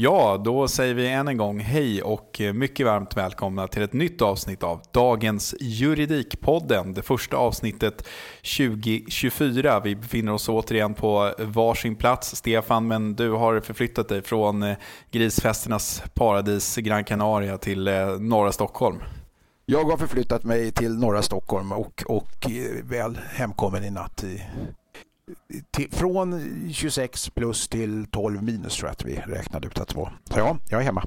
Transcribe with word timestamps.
Ja, 0.00 0.40
då 0.44 0.68
säger 0.68 0.94
vi 0.94 1.08
än 1.08 1.28
en 1.28 1.36
gång 1.36 1.60
hej 1.60 2.02
och 2.02 2.40
mycket 2.54 2.86
varmt 2.86 3.16
välkomna 3.16 3.68
till 3.68 3.82
ett 3.82 3.92
nytt 3.92 4.22
avsnitt 4.22 4.62
av 4.62 4.82
dagens 4.92 5.54
Juridikpodden. 5.60 6.94
Det 6.94 7.02
första 7.02 7.36
avsnittet 7.36 8.08
2024. 8.58 9.80
Vi 9.80 9.96
befinner 9.96 10.32
oss 10.32 10.48
återigen 10.48 10.94
på 10.94 11.34
varsin 11.38 11.96
plats, 11.96 12.36
Stefan, 12.36 12.86
men 12.86 13.14
du 13.14 13.30
har 13.30 13.60
förflyttat 13.60 14.08
dig 14.08 14.22
från 14.22 14.62
eh, 14.62 14.76
grisfesternas 15.10 16.02
paradis 16.14 16.76
Gran 16.76 17.04
Canaria 17.04 17.58
till 17.58 17.88
eh, 17.88 18.06
norra 18.20 18.52
Stockholm. 18.52 18.98
Jag 19.66 19.84
har 19.84 19.96
förflyttat 19.96 20.44
mig 20.44 20.72
till 20.72 20.98
norra 20.98 21.22
Stockholm 21.22 21.72
och, 21.72 22.04
och 22.06 22.50
eh, 22.50 22.84
väl 22.84 23.18
hemkommen 23.32 23.84
i 23.84 23.90
natt 23.90 24.24
i 24.24 24.42
till, 25.70 25.90
från 25.92 26.50
26 26.72 27.30
plus 27.30 27.68
till 27.68 28.06
12 28.06 28.42
minus 28.42 28.76
tror 28.76 28.88
jag 28.88 28.92
att 28.92 29.04
vi 29.04 29.34
räknade 29.34 29.66
ut 29.66 29.78
att 29.78 29.88
det 29.88 29.96
var. 29.96 30.12
Så 30.24 30.38
ja, 30.38 30.56
jag 30.68 30.80
är 30.80 30.84
hemma. 30.84 31.04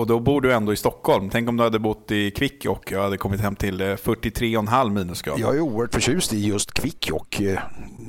Och 0.00 0.06
då 0.06 0.20
bor 0.20 0.40
du 0.40 0.52
ändå 0.52 0.72
i 0.72 0.76
Stockholm. 0.76 1.30
Tänk 1.30 1.48
om 1.48 1.56
du 1.56 1.62
hade 1.62 1.78
bott 1.78 2.10
i 2.10 2.30
Kvikkjokk 2.30 2.92
och 2.92 3.02
hade 3.02 3.16
kommit 3.16 3.40
hem 3.40 3.56
till 3.56 3.80
eh, 3.80 3.84
43,5 3.84 4.90
minusgrader. 4.90 5.40
Jag 5.40 5.56
är 5.56 5.60
oerhört 5.60 5.94
förtjust 5.94 6.32
i 6.32 6.46
just 6.46 6.72
Kvikkjokk. 6.72 7.40
Eh, 7.40 7.58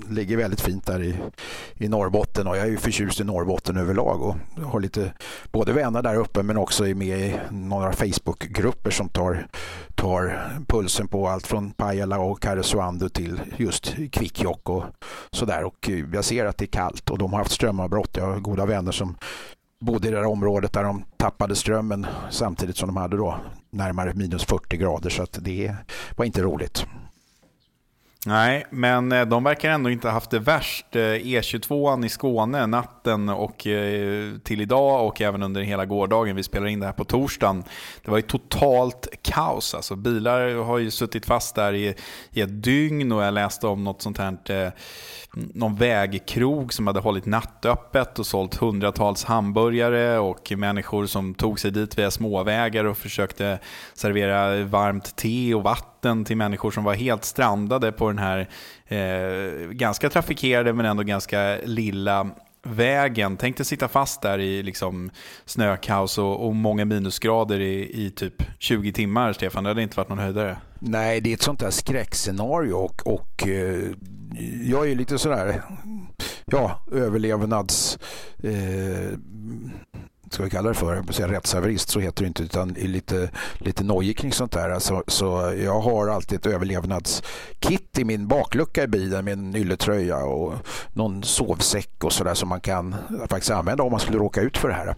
ligger 0.10 0.38
väldigt 0.38 0.62
fint 0.62 0.86
där 0.86 1.04
i, 1.04 1.16
i 1.74 1.88
Norrbotten 1.88 2.48
och 2.48 2.58
jag 2.58 2.68
är 2.68 2.78
förtjust 2.78 3.20
i 3.20 3.24
Norrbotten 3.24 3.78
överlag 3.78 4.22
och 4.22 4.36
har 4.66 4.80
lite 4.80 5.14
både 5.52 5.74
vänner 5.74 6.02
där 6.02 6.16
uppe 6.16 6.44
men 6.44 6.58
också 6.58 6.88
är 6.88 6.96
med 6.96 7.20
i 7.20 7.40
några 7.50 7.94
Facebookgrupper 7.94 8.92
som 8.92 9.10
tar, 9.10 9.48
tar 9.96 10.50
pulsen 10.68 11.08
på 11.08 11.28
allt 11.28 11.48
från 11.48 11.72
Pajala 11.72 12.20
och 12.20 12.42
Karesuando 12.42 13.10
till 13.10 13.42
just 13.58 13.96
Kvikkjokk 14.12 14.70
och 14.70 14.84
sådär. 15.32 15.64
Och 15.64 15.90
eh, 15.90 16.06
jag 16.14 16.26
ser 16.26 16.46
att 16.46 16.58
det 16.58 16.66
är 16.66 16.68
kallt 16.68 17.10
och 17.10 17.18
de 17.18 17.34
har 17.34 17.40
haft 17.40 17.52
strömavbrott. 17.52 18.18
Jag 18.18 18.26
har 18.26 18.40
goda 18.40 18.66
vänner 18.66 18.92
som 18.92 19.16
bodde 19.82 20.08
i 20.08 20.12
det 20.12 20.18
här 20.18 20.26
området 20.26 20.74
där 20.74 20.84
de 20.84 21.04
tappade 21.18 21.56
strömmen 21.56 22.08
samtidigt 22.30 22.78
som 22.78 22.88
de 22.88 22.98
hade 22.98 23.18
då 23.18 23.40
närmare 23.70 24.14
minus 24.14 24.46
40 24.46 24.78
grader 24.78 25.10
så 25.10 25.24
att 25.24 25.38
det 25.42 25.76
var 26.16 26.26
inte 26.26 26.42
roligt. 26.42 26.86
Nej, 28.26 28.66
men 28.70 29.12
eh, 29.12 29.26
de 29.26 29.44
verkar 29.44 29.70
ändå 29.70 29.90
inte 29.90 30.08
ha 30.08 30.14
haft 30.14 30.30
det 30.30 30.40
värst. 30.40 30.96
Eh, 30.96 31.02
e 31.02 31.22
E22 31.24 32.06
i 32.06 32.10
Skåne 32.10 32.68
natten 32.68 33.30
och 33.30 33.68
eh, 33.68 34.38
till 34.44 34.62
idag 34.62 35.08
och 35.08 35.22
även 35.22 35.44
under 35.44 35.62
hela 35.62 35.86
gårdagen. 35.86 36.36
Vi 36.36 36.44
spelar 36.44 36.68
in 36.68 36.80
det 36.80 36.86
här 36.86 36.94
på 36.94 37.04
torsdagen. 37.04 37.64
Det 38.04 38.12
var 38.12 38.18
ju 38.18 38.22
totalt 38.22 39.08
kaos. 39.22 39.76
Alltså, 39.76 39.96
bilar 39.96 40.56
har 40.56 40.78
ju 40.78 40.92
suttit 40.92 41.26
fast 41.26 41.56
där 41.56 41.74
i, 41.74 41.96
i 42.32 42.42
ett 42.42 42.64
dygn 42.64 43.12
och 43.12 43.24
jag 43.24 43.34
läste 43.34 43.68
om 43.68 43.84
något 43.84 44.02
sånt 44.02 44.18
här 44.18 44.72
någon 45.34 45.76
vägkrog 45.76 46.74
som 46.74 46.88
hade 46.88 47.00
hållit 47.00 47.26
nattöppet 47.26 48.20
och 48.20 48.26
sålt 48.26 48.56
hundratals 48.56 49.24
hamburgare 49.24 50.18
och 50.18 50.52
människor 50.58 51.06
som 51.06 51.34
tog 51.34 51.60
sig 51.60 51.72
dit 51.72 51.98
via 51.98 52.12
småvägar 52.12 52.86
och 52.86 52.98
försökte 52.98 53.60
servera 53.94 54.64
varmt 54.64 55.16
te 55.16 55.54
och 55.54 55.64
vatten 55.64 55.91
till 56.26 56.38
människor 56.38 56.72
som 56.72 56.84
var 56.84 56.94
helt 56.94 57.26
strandade 57.26 57.92
på 57.92 58.08
den 58.08 58.18
här 58.18 58.50
eh, 58.88 59.68
ganska 59.70 60.10
trafikerade 60.10 60.74
men 60.74 60.86
ändå 60.86 61.04
ganska 61.04 61.58
lilla 61.64 62.30
vägen. 62.64 63.38
Tänk 63.38 63.58
dig 63.58 63.66
sitta 63.66 63.88
fast 63.88 64.22
där 64.22 64.40
i 64.40 64.64
liksom 64.64 65.10
snökaos 65.46 66.18
och, 66.18 66.46
och 66.46 66.56
många 66.56 66.86
minusgrader 66.86 67.60
i, 67.60 68.06
i 68.06 68.12
typ 68.12 68.44
20 68.60 68.94
timmar, 68.94 69.34
Stefan. 69.34 69.64
Det 69.64 69.70
hade 69.70 69.82
inte 69.82 69.98
varit 69.98 70.10
någon 70.10 70.20
höjdare. 70.20 70.58
Nej, 70.80 71.22
det 71.22 71.30
är 71.30 71.34
ett 71.34 71.42
sånt 71.42 71.60
där 71.60 71.70
skräckscenario 71.70 72.74
och, 72.74 73.08
och 73.08 73.48
eh, 73.48 73.86
jag 74.64 74.92
är 74.92 74.96
lite 74.96 75.18
sådär 75.18 75.62
ja, 76.46 76.86
överlevnads... 76.92 78.00
Eh, 78.44 79.18
ska 80.34 80.44
vi 80.44 80.50
kalla 80.50 80.70
det 80.70 80.76
för, 80.76 80.96
jag 80.96 81.14
säga 81.14 81.28
rättshaverist 81.28 81.90
så 81.90 82.00
heter 82.00 82.24
det 82.24 82.28
inte 82.28 82.44
utan 82.44 82.70
lite, 82.70 83.30
lite 83.58 83.84
nojig 83.84 84.18
kring 84.18 84.32
sånt 84.32 84.52
där. 84.52 84.70
Alltså, 84.70 85.04
så 85.08 85.54
jag 85.58 85.80
har 85.80 86.08
alltid 86.08 86.40
ett 86.40 86.46
överlevnadskit 86.46 87.98
i 87.98 88.04
min 88.04 88.28
baklucka 88.28 88.84
i 88.84 88.88
bilen 88.88 89.26
med 89.26 89.34
en 89.34 89.56
ylletröja 89.56 90.18
och 90.18 90.54
någon 90.94 91.24
sovsäck 91.24 92.04
och 92.04 92.14
sådär 92.14 92.34
som 92.34 92.50
man 92.50 92.62
kan 92.62 92.96
faktiskt 93.30 93.52
använda 93.52 93.84
om 93.84 93.92
man 93.92 94.00
skulle 94.00 94.18
råka 94.18 94.42
ut 94.42 94.58
för 94.58 94.68
det 94.68 94.74
här. 94.74 94.96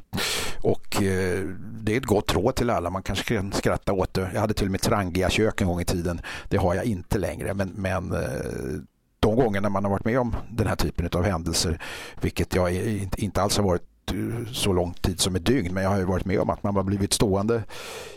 Och 0.61 1.01
eh, 1.01 1.39
det 1.81 1.93
är 1.93 1.97
ett 1.97 2.05
gott 2.05 2.33
råd 2.33 2.55
till 2.55 2.69
alla. 2.69 2.89
Man 2.89 3.03
kanske 3.03 3.35
kan 3.35 3.51
skratta 3.51 3.93
åt 3.93 4.13
det. 4.13 4.29
Jag 4.33 4.41
hade 4.41 4.53
till 4.53 4.67
och 4.67 4.71
med 4.71 4.81
Trangia-kök 4.81 5.61
en 5.61 5.67
gång 5.67 5.81
i 5.81 5.85
tiden. 5.85 6.21
Det 6.49 6.57
har 6.57 6.75
jag 6.75 6.85
inte 6.85 7.17
längre 7.17 7.53
men, 7.53 7.69
men 7.69 8.13
eh, 8.13 8.19
de 9.19 9.35
gångerna 9.35 9.69
man 9.69 9.83
har 9.83 9.91
varit 9.91 10.05
med 10.05 10.19
om 10.19 10.35
den 10.51 10.67
här 10.67 10.75
typen 10.75 11.09
av 11.13 11.23
händelser, 11.23 11.81
vilket 12.21 12.55
jag 12.55 12.73
inte 13.17 13.41
alls 13.41 13.57
har 13.57 13.63
varit 13.63 13.92
så 14.51 14.73
lång 14.73 14.93
tid 14.93 15.19
som 15.19 15.35
ett 15.35 15.45
dygn 15.45 15.73
men 15.73 15.83
jag 15.83 15.89
har 15.89 15.97
ju 15.97 16.05
varit 16.05 16.25
med 16.25 16.39
om 16.39 16.49
att 16.49 16.63
man 16.63 16.75
har 16.75 16.83
blivit 16.83 17.13
stående 17.13 17.63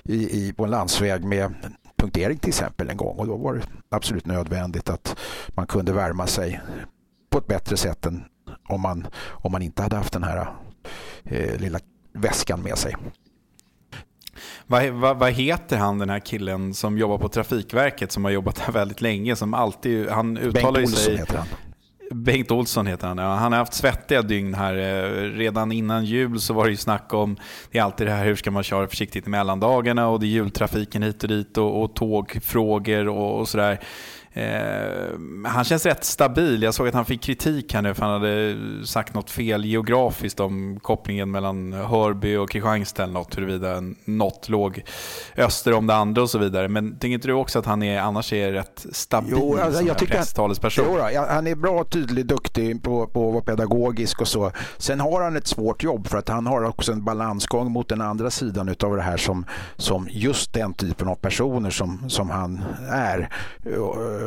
i, 0.04 0.46
i, 0.46 0.52
på 0.52 0.64
en 0.64 0.70
landsväg 0.70 1.24
med 1.24 1.54
punktering 1.96 2.38
till 2.38 2.48
exempel 2.48 2.90
en 2.90 2.96
gång 2.96 3.16
och 3.16 3.26
då 3.26 3.36
var 3.36 3.54
det 3.54 3.62
absolut 3.88 4.26
nödvändigt 4.26 4.88
att 4.90 5.16
man 5.48 5.66
kunde 5.66 5.92
värma 5.92 6.26
sig 6.26 6.60
på 7.30 7.38
ett 7.38 7.46
bättre 7.46 7.76
sätt 7.76 8.06
än 8.06 8.24
om 8.68 8.80
man, 8.80 9.06
om 9.28 9.52
man 9.52 9.62
inte 9.62 9.82
hade 9.82 9.96
haft 9.96 10.12
den 10.12 10.22
här 10.22 10.48
eh, 11.24 11.60
lilla 11.60 11.78
väskan 12.12 12.62
med 12.62 12.78
sig. 12.78 12.96
Vad, 14.66 14.88
vad, 14.88 15.18
vad, 15.18 15.32
heter 15.32 15.76
han 15.76 15.98
den 15.98 16.10
här 16.10 16.18
killen 16.18 16.74
som 16.74 16.98
jobbar 16.98 17.18
på 17.18 17.28
Trafikverket 17.28 18.12
som 18.12 18.24
har 18.24 18.30
jobbat 18.32 18.58
här 18.58 18.72
väldigt 18.72 19.00
länge? 19.00 19.36
Som 19.36 19.54
alltid, 19.54 20.08
han 20.08 20.38
uttalar 20.38 20.72
Bengt 20.72 20.78
Olsson 20.78 21.04
sig, 21.04 21.16
heter 21.16 21.36
han. 21.36 21.46
Bengt 22.10 22.50
Olsson 22.50 22.86
heter 22.86 23.06
han. 23.06 23.18
Ja, 23.18 23.34
han 23.34 23.52
har 23.52 23.58
haft 23.58 23.74
svettiga 23.74 24.22
dygn 24.22 24.54
här. 24.54 24.74
Eh, 24.74 25.22
redan 25.30 25.72
innan 25.72 26.04
jul 26.04 26.40
så 26.40 26.54
var 26.54 26.64
det 26.64 26.70
ju 26.70 26.76
snack 26.76 27.14
om, 27.14 27.36
det 27.70 27.78
är 27.78 27.82
alltid 27.82 28.06
det 28.06 28.12
här 28.12 28.24
hur 28.24 28.36
ska 28.36 28.50
man 28.50 28.62
köra 28.62 28.88
försiktigt 28.88 29.26
i 29.26 29.30
mellandagarna 29.30 30.08
och 30.08 30.20
det 30.20 30.26
är 30.26 30.28
jultrafiken 30.28 31.02
hit 31.02 31.22
och 31.22 31.28
dit 31.28 31.58
och, 31.58 31.82
och 31.82 31.94
tågfrågor 31.94 33.08
och, 33.08 33.40
och 33.40 33.48
sådär. 33.48 33.80
Eh, 34.36 35.18
han 35.44 35.64
känns 35.64 35.86
rätt 35.86 36.04
stabil. 36.04 36.62
Jag 36.62 36.74
såg 36.74 36.88
att 36.88 36.94
han 36.94 37.04
fick 37.04 37.22
kritik 37.22 37.74
här 37.74 37.82
nu 37.82 37.94
för 37.94 38.02
han 38.02 38.12
hade 38.12 38.56
sagt 38.86 39.14
något 39.14 39.30
fel 39.30 39.64
geografiskt 39.64 40.40
om 40.40 40.80
kopplingen 40.82 41.30
mellan 41.30 41.72
Hörby 41.72 42.36
och 42.36 42.50
Kristianstad 42.50 43.02
eller 43.02 43.12
något, 43.12 43.36
huruvida 43.36 43.82
något 44.04 44.48
låg 44.48 44.82
öster 45.36 45.72
om 45.72 45.86
det 45.86 45.94
andra 45.94 46.22
och 46.22 46.30
så 46.30 46.38
vidare. 46.38 46.68
Men 46.68 46.90
tänker 46.90 47.14
inte 47.14 47.28
du 47.28 47.32
också 47.32 47.58
att 47.58 47.66
han 47.66 47.82
är, 47.82 48.00
annars 48.00 48.32
är 48.32 48.52
rätt 48.52 48.86
stabil 48.92 49.32
jo, 49.32 49.58
alltså, 49.58 49.78
som 49.78 49.86
jag 49.86 49.98
tycker 49.98 50.14
presstalesperson? 50.14 50.84
Jo, 50.88 51.22
han 51.28 51.46
är 51.46 51.54
bra, 51.54 51.84
tydlig, 51.84 52.26
duktig 52.26 52.82
på, 52.82 53.06
på 53.06 53.28
att 53.28 53.34
vara 53.34 53.44
pedagogisk 53.44 54.20
och 54.20 54.28
så. 54.28 54.52
Sen 54.78 55.00
har 55.00 55.22
han 55.22 55.36
ett 55.36 55.46
svårt 55.46 55.82
jobb 55.82 56.06
för 56.06 56.18
att 56.18 56.28
han 56.28 56.46
har 56.46 56.64
också 56.64 56.92
en 56.92 57.04
balansgång 57.04 57.72
mot 57.72 57.88
den 57.88 58.00
andra 58.00 58.30
sidan 58.30 58.74
av 58.82 58.96
det 58.96 59.02
här 59.02 59.16
som, 59.16 59.44
som 59.76 60.08
just 60.10 60.52
den 60.52 60.74
typen 60.74 61.08
av 61.08 61.14
personer 61.14 61.70
som, 61.70 62.04
som 62.08 62.30
han 62.30 62.64
är 62.90 63.28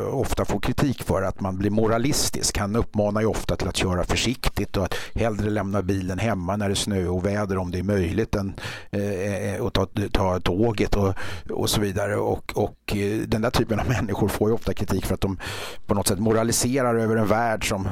ofta 0.00 0.44
får 0.44 0.60
kritik 0.60 1.02
för 1.02 1.22
att 1.22 1.40
man 1.40 1.58
blir 1.58 1.70
moralistisk. 1.70 2.58
Han 2.58 2.76
uppmanar 2.76 3.20
ju 3.20 3.26
ofta 3.26 3.56
till 3.56 3.68
att 3.68 3.76
köra 3.76 4.04
försiktigt 4.04 4.76
och 4.76 4.84
att 4.84 4.94
hellre 5.14 5.50
lämna 5.50 5.82
bilen 5.82 6.18
hemma 6.18 6.56
när 6.56 6.68
det 6.68 6.72
är 6.72 6.76
snö 6.76 7.06
och 7.06 7.26
väder 7.26 7.58
om 7.58 7.70
det 7.70 7.78
är 7.78 7.82
möjligt 7.82 8.34
än 8.34 8.52
eh, 8.90 9.54
eh 9.54 9.64
att 9.64 9.72
ta, 9.72 9.86
ta 10.12 10.40
tåget 10.40 10.96
och, 10.96 11.14
och 11.50 11.70
så 11.70 11.80
vidare. 11.80 12.16
Och, 12.16 12.52
och 12.54 12.96
eh, 12.96 13.18
den 13.26 13.42
där 13.42 13.50
typen 13.50 13.80
av 13.80 13.88
människor 13.88 14.28
får 14.28 14.48
ju 14.48 14.54
ofta 14.54 14.74
kritik 14.74 15.06
för 15.06 15.14
att 15.14 15.20
de 15.20 15.38
på 15.86 15.94
något 15.94 16.06
sätt 16.06 16.18
moraliserar 16.18 16.94
över 16.94 17.16
en 17.16 17.26
värld 17.26 17.68
som 17.68 17.88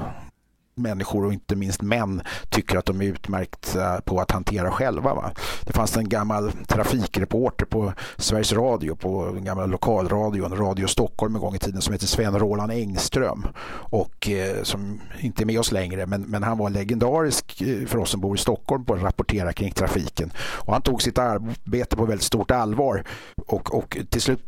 människor 0.78 1.24
och 1.24 1.32
inte 1.32 1.56
minst 1.56 1.82
män 1.82 2.22
tycker 2.48 2.76
att 2.76 2.86
de 2.86 3.00
är 3.00 3.04
utmärkta 3.04 4.00
på 4.00 4.20
att 4.20 4.30
hantera 4.30 4.70
själva. 4.70 5.14
Va? 5.14 5.30
Det 5.64 5.72
fanns 5.72 5.96
en 5.96 6.08
gammal 6.08 6.52
trafikreporter 6.52 7.66
på 7.66 7.92
Sveriges 8.16 8.52
Radio, 8.52 8.94
på 8.94 9.30
den 9.34 9.44
gamla 9.44 9.66
lokalradion, 9.66 10.56
Radio 10.56 10.86
Stockholm 10.86 11.34
en 11.34 11.40
gång 11.40 11.54
i 11.54 11.58
tiden 11.58 11.82
som 11.82 11.92
heter 11.92 12.06
Sven 12.06 12.38
Roland 12.38 12.72
Engström 12.72 13.46
och 13.90 14.28
eh, 14.28 14.62
som 14.62 15.00
inte 15.20 15.42
är 15.42 15.46
med 15.46 15.58
oss 15.58 15.72
längre 15.72 16.06
men, 16.06 16.22
men 16.22 16.42
han 16.42 16.58
var 16.58 16.70
legendarisk 16.70 17.62
eh, 17.62 17.86
för 17.86 17.98
oss 17.98 18.10
som 18.10 18.20
bor 18.20 18.36
i 18.36 18.38
Stockholm 18.38 18.84
på 18.84 18.94
att 18.94 19.02
rapportera 19.02 19.52
kring 19.52 19.72
trafiken 19.72 20.32
och 20.38 20.72
han 20.72 20.82
tog 20.82 21.02
sitt 21.02 21.18
arbete 21.18 21.96
på 21.96 22.04
väldigt 22.04 22.26
stort 22.26 22.50
allvar 22.50 23.04
och, 23.46 23.74
och 23.74 23.98
till 24.10 24.22
slut 24.22 24.40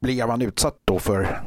blev 0.00 0.30
han 0.30 0.42
utsatt 0.42 0.76
då 0.84 0.98
för 0.98 1.42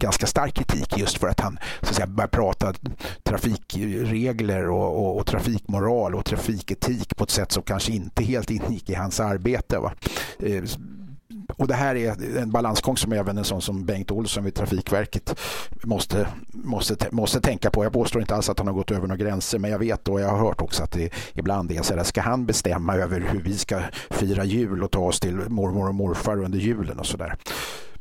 ganska 0.00 0.26
stark 0.26 0.54
kritik 0.54 0.98
just 0.98 1.18
för 1.18 1.28
att 1.28 1.40
han 1.40 1.58
så 1.82 1.88
att 1.88 1.94
säga, 1.94 2.06
börjar 2.06 2.28
prata 2.28 2.74
trafikregler 3.22 4.68
och, 4.68 4.96
och, 4.96 5.18
och, 5.18 5.26
trafikmoral 5.26 6.14
och 6.14 6.24
trafiketik 6.24 7.16
på 7.16 7.24
ett 7.24 7.30
sätt 7.30 7.52
som 7.52 7.62
kanske 7.62 7.92
inte 7.92 8.24
helt 8.24 8.50
ingick 8.50 8.90
i 8.90 8.94
hans 8.94 9.20
arbete. 9.20 9.78
Va? 9.78 9.92
Eh, 10.38 10.62
och 11.56 11.68
det 11.68 11.74
här 11.74 11.96
är 11.96 12.38
en 12.38 12.50
balansgång 12.50 12.96
som 12.96 13.12
även 13.12 13.38
en 13.38 13.44
sån 13.44 13.62
som 13.62 13.84
Bengt 13.84 14.10
Olsson 14.10 14.44
vid 14.44 14.54
Trafikverket 14.54 15.40
måste, 15.84 16.28
måste, 16.50 16.96
måste 17.10 17.40
tänka 17.40 17.70
på. 17.70 17.84
Jag 17.84 17.92
påstår 17.92 18.22
inte 18.22 18.34
alls 18.34 18.48
att 18.48 18.58
han 18.58 18.66
har 18.66 18.74
gått 18.74 18.90
över 18.90 19.06
några 19.06 19.16
gränser 19.16 19.58
men 19.58 19.70
jag 19.70 19.78
vet 19.78 20.08
och 20.08 20.20
jag 20.20 20.28
har 20.28 20.38
hört 20.38 20.60
också 20.60 20.82
att 20.82 20.92
det 20.92 21.10
ibland 21.34 21.72
är 21.72 21.82
så 21.82 21.96
här, 21.96 22.04
ska 22.04 22.20
han 22.20 22.46
bestämma 22.46 22.96
över 22.96 23.20
hur 23.20 23.40
vi 23.40 23.58
ska 23.58 23.80
fira 24.10 24.44
jul 24.44 24.82
och 24.82 24.90
ta 24.90 25.00
oss 25.00 25.20
till 25.20 25.36
mormor 25.36 25.88
och 25.88 25.94
morfar 25.94 26.44
under 26.44 26.58
julen 26.58 26.98
och 26.98 27.06
sådär. 27.06 27.36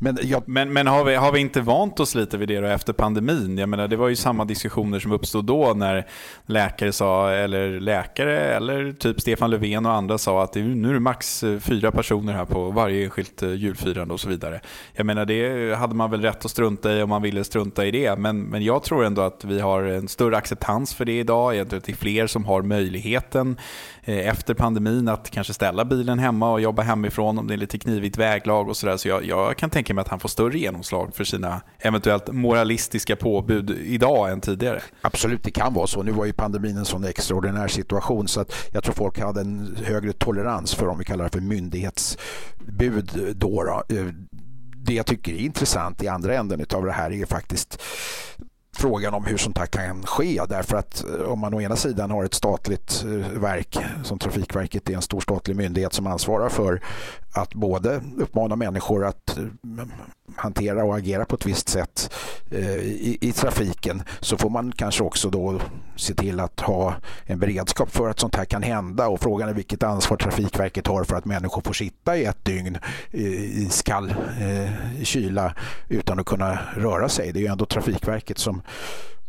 Men, 0.01 0.17
jag... 0.21 0.43
men, 0.45 0.73
men 0.73 0.87
har, 0.87 1.03
vi, 1.03 1.15
har 1.15 1.31
vi 1.31 1.39
inte 1.39 1.61
vant 1.61 1.99
oss 1.99 2.15
lite 2.15 2.37
vid 2.37 2.47
det 2.47 2.59
då 2.59 2.67
efter 2.67 2.93
pandemin? 2.93 3.57
Jag 3.57 3.69
menar, 3.69 3.87
det 3.87 3.95
var 3.95 4.09
ju 4.09 4.15
samma 4.15 4.45
diskussioner 4.45 4.99
som 4.99 5.11
uppstod 5.11 5.45
då 5.45 5.73
när 5.73 6.07
läkare 6.45 6.91
sa, 6.91 7.31
eller 7.31 7.79
läkare 7.79 8.39
eller 8.39 8.91
typ 8.91 9.21
Stefan 9.21 9.49
Löfven 9.51 9.85
och 9.85 9.93
andra 9.93 10.17
sa 10.17 10.43
att 10.43 10.55
nu 10.55 10.89
är 10.89 10.93
det 10.93 10.99
max 10.99 11.43
eh, 11.43 11.59
fyra 11.59 11.91
personer 11.91 12.33
här 12.33 12.45
på 12.45 12.69
varje 12.71 13.05
enskilt 13.05 13.43
eh, 13.43 13.53
julfirande 13.53 14.13
och 14.13 14.19
så 14.19 14.29
vidare. 14.29 14.61
Jag 14.93 15.05
menar, 15.05 15.25
det 15.25 15.75
hade 15.75 15.95
man 15.95 16.11
väl 16.11 16.21
rätt 16.21 16.45
att 16.45 16.51
strunta 16.51 16.93
i 16.93 17.03
om 17.03 17.09
man 17.09 17.21
ville 17.21 17.43
strunta 17.43 17.85
i 17.85 17.91
det. 17.91 18.19
Men, 18.19 18.41
men 18.41 18.63
jag 18.63 18.83
tror 18.83 19.05
ändå 19.05 19.21
att 19.21 19.43
vi 19.43 19.59
har 19.59 19.83
en 19.83 20.07
större 20.07 20.37
acceptans 20.37 20.93
för 20.93 21.05
det 21.05 21.19
idag. 21.19 21.55
Jag 21.55 21.69
tror 21.69 21.77
att 21.77 21.83
det 21.83 21.91
är 21.91 21.95
fler 21.95 22.27
som 22.27 22.45
har 22.45 22.61
möjligheten 22.61 23.57
eh, 24.03 24.27
efter 24.27 24.53
pandemin 24.53 25.07
att 25.07 25.29
kanske 25.29 25.53
ställa 25.53 25.85
bilen 25.85 26.19
hemma 26.19 26.51
och 26.51 26.61
jobba 26.61 26.81
hemifrån 26.81 27.37
om 27.37 27.47
det 27.47 27.53
är 27.53 27.57
lite 27.57 27.79
knivigt 27.79 28.17
väglag 28.17 28.69
och 28.69 28.77
sådär. 28.77 28.97
Så 28.97 29.07
jag, 29.07 29.25
jag 29.25 29.57
kan 29.57 29.69
tänka 29.69 29.88
mig 29.93 30.01
att 30.01 30.07
han 30.07 30.19
får 30.19 30.29
större 30.29 30.59
genomslag 30.59 31.15
för 31.15 31.23
sina 31.23 31.61
eventuellt 31.79 32.27
moralistiska 32.31 33.15
påbud 33.15 33.69
idag 33.69 34.31
än 34.31 34.41
tidigare. 34.41 34.81
Absolut, 35.01 35.43
det 35.43 35.51
kan 35.51 35.73
vara 35.73 35.87
så. 35.87 36.03
Nu 36.03 36.11
var 36.11 36.25
ju 36.25 36.33
pandemin 36.33 36.77
en 36.77 36.85
sån 36.85 37.03
extraordinär 37.03 37.67
situation 37.67 38.27
så 38.27 38.41
att 38.41 38.53
jag 38.73 38.83
tror 38.83 38.93
folk 38.93 39.19
hade 39.19 39.41
en 39.41 39.77
högre 39.83 40.13
tolerans 40.13 40.75
för 40.75 40.87
om 40.87 40.97
vi 40.97 41.05
kallar 41.05 41.23
det 41.23 41.31
för 41.31 41.41
myndighetsbud 41.41 43.35
då. 43.35 43.63
då. 43.63 43.95
Eh, 43.95 44.05
det 44.85 44.93
jag 44.93 45.05
tycker 45.05 45.31
är 45.33 45.37
intressant 45.37 46.03
i 46.03 46.07
andra 46.07 46.35
änden 46.35 46.65
av 46.73 46.85
det 46.85 46.91
här 46.91 47.11
är 47.11 47.25
faktiskt 47.25 47.81
frågan 48.79 49.13
om 49.13 49.25
hur 49.25 49.37
sånt 49.37 49.57
här 49.57 49.65
kan 49.65 50.05
ske. 50.05 50.41
Därför 50.49 50.77
att 50.77 51.03
eh, 51.03 51.21
om 51.21 51.39
man 51.39 51.53
å 51.53 51.61
ena 51.61 51.75
sidan 51.75 52.11
har 52.11 52.25
ett 52.25 52.33
statligt 52.33 53.03
eh, 53.05 53.39
verk 53.41 53.77
som 54.03 54.19
Trafikverket 54.19 54.89
är 54.89 54.93
en 54.93 55.01
stor 55.01 55.19
statlig 55.19 55.55
myndighet 55.55 55.93
som 55.93 56.07
ansvarar 56.07 56.49
för 56.49 56.81
att 57.31 57.53
både 57.53 58.01
uppmana 58.17 58.55
människor 58.55 59.05
att 59.05 59.37
eh, 59.37 59.43
hantera 60.35 60.83
och 60.83 60.97
agera 60.97 61.25
på 61.25 61.35
ett 61.35 61.45
visst 61.45 61.69
sätt 61.69 62.13
eh, 62.51 62.75
i, 62.77 63.17
i, 63.21 63.31
trafiken 63.31 64.03
så 64.19 64.37
får 64.37 64.49
man 64.49 64.71
kanske 64.71 65.03
också 65.03 65.29
då 65.29 65.61
se 65.95 66.13
till 66.13 66.39
att 66.39 66.59
ha 66.59 66.95
en 67.25 67.39
beredskap 67.39 67.91
för 67.91 68.09
att 68.09 68.19
sånt 68.19 68.35
här 68.35 68.45
kan 68.45 68.63
hända 68.63 69.07
och 69.07 69.19
frågan 69.21 69.49
är 69.49 69.53
vilket 69.53 69.83
ansvar 69.83 70.17
Trafikverket 70.17 70.87
har 70.87 71.03
för 71.03 71.15
att 71.15 71.25
människor 71.25 71.61
får 71.61 71.73
sitta 71.73 72.17
i 72.17 72.25
ett 72.25 72.45
dygn 72.45 72.77
eh, 73.11 73.21
i 73.63 73.67
skall 73.71 74.13
i 74.99 75.05
kyla 75.05 75.53
utan 75.87 76.19
att 76.19 76.25
kunna 76.25 76.59
röra 76.75 77.09
sig. 77.09 77.31
Det 77.31 77.39
är 77.39 77.41
ju 77.41 77.47
ändå 77.47 77.65
Trafikverket 77.65 78.37
som 78.37 78.61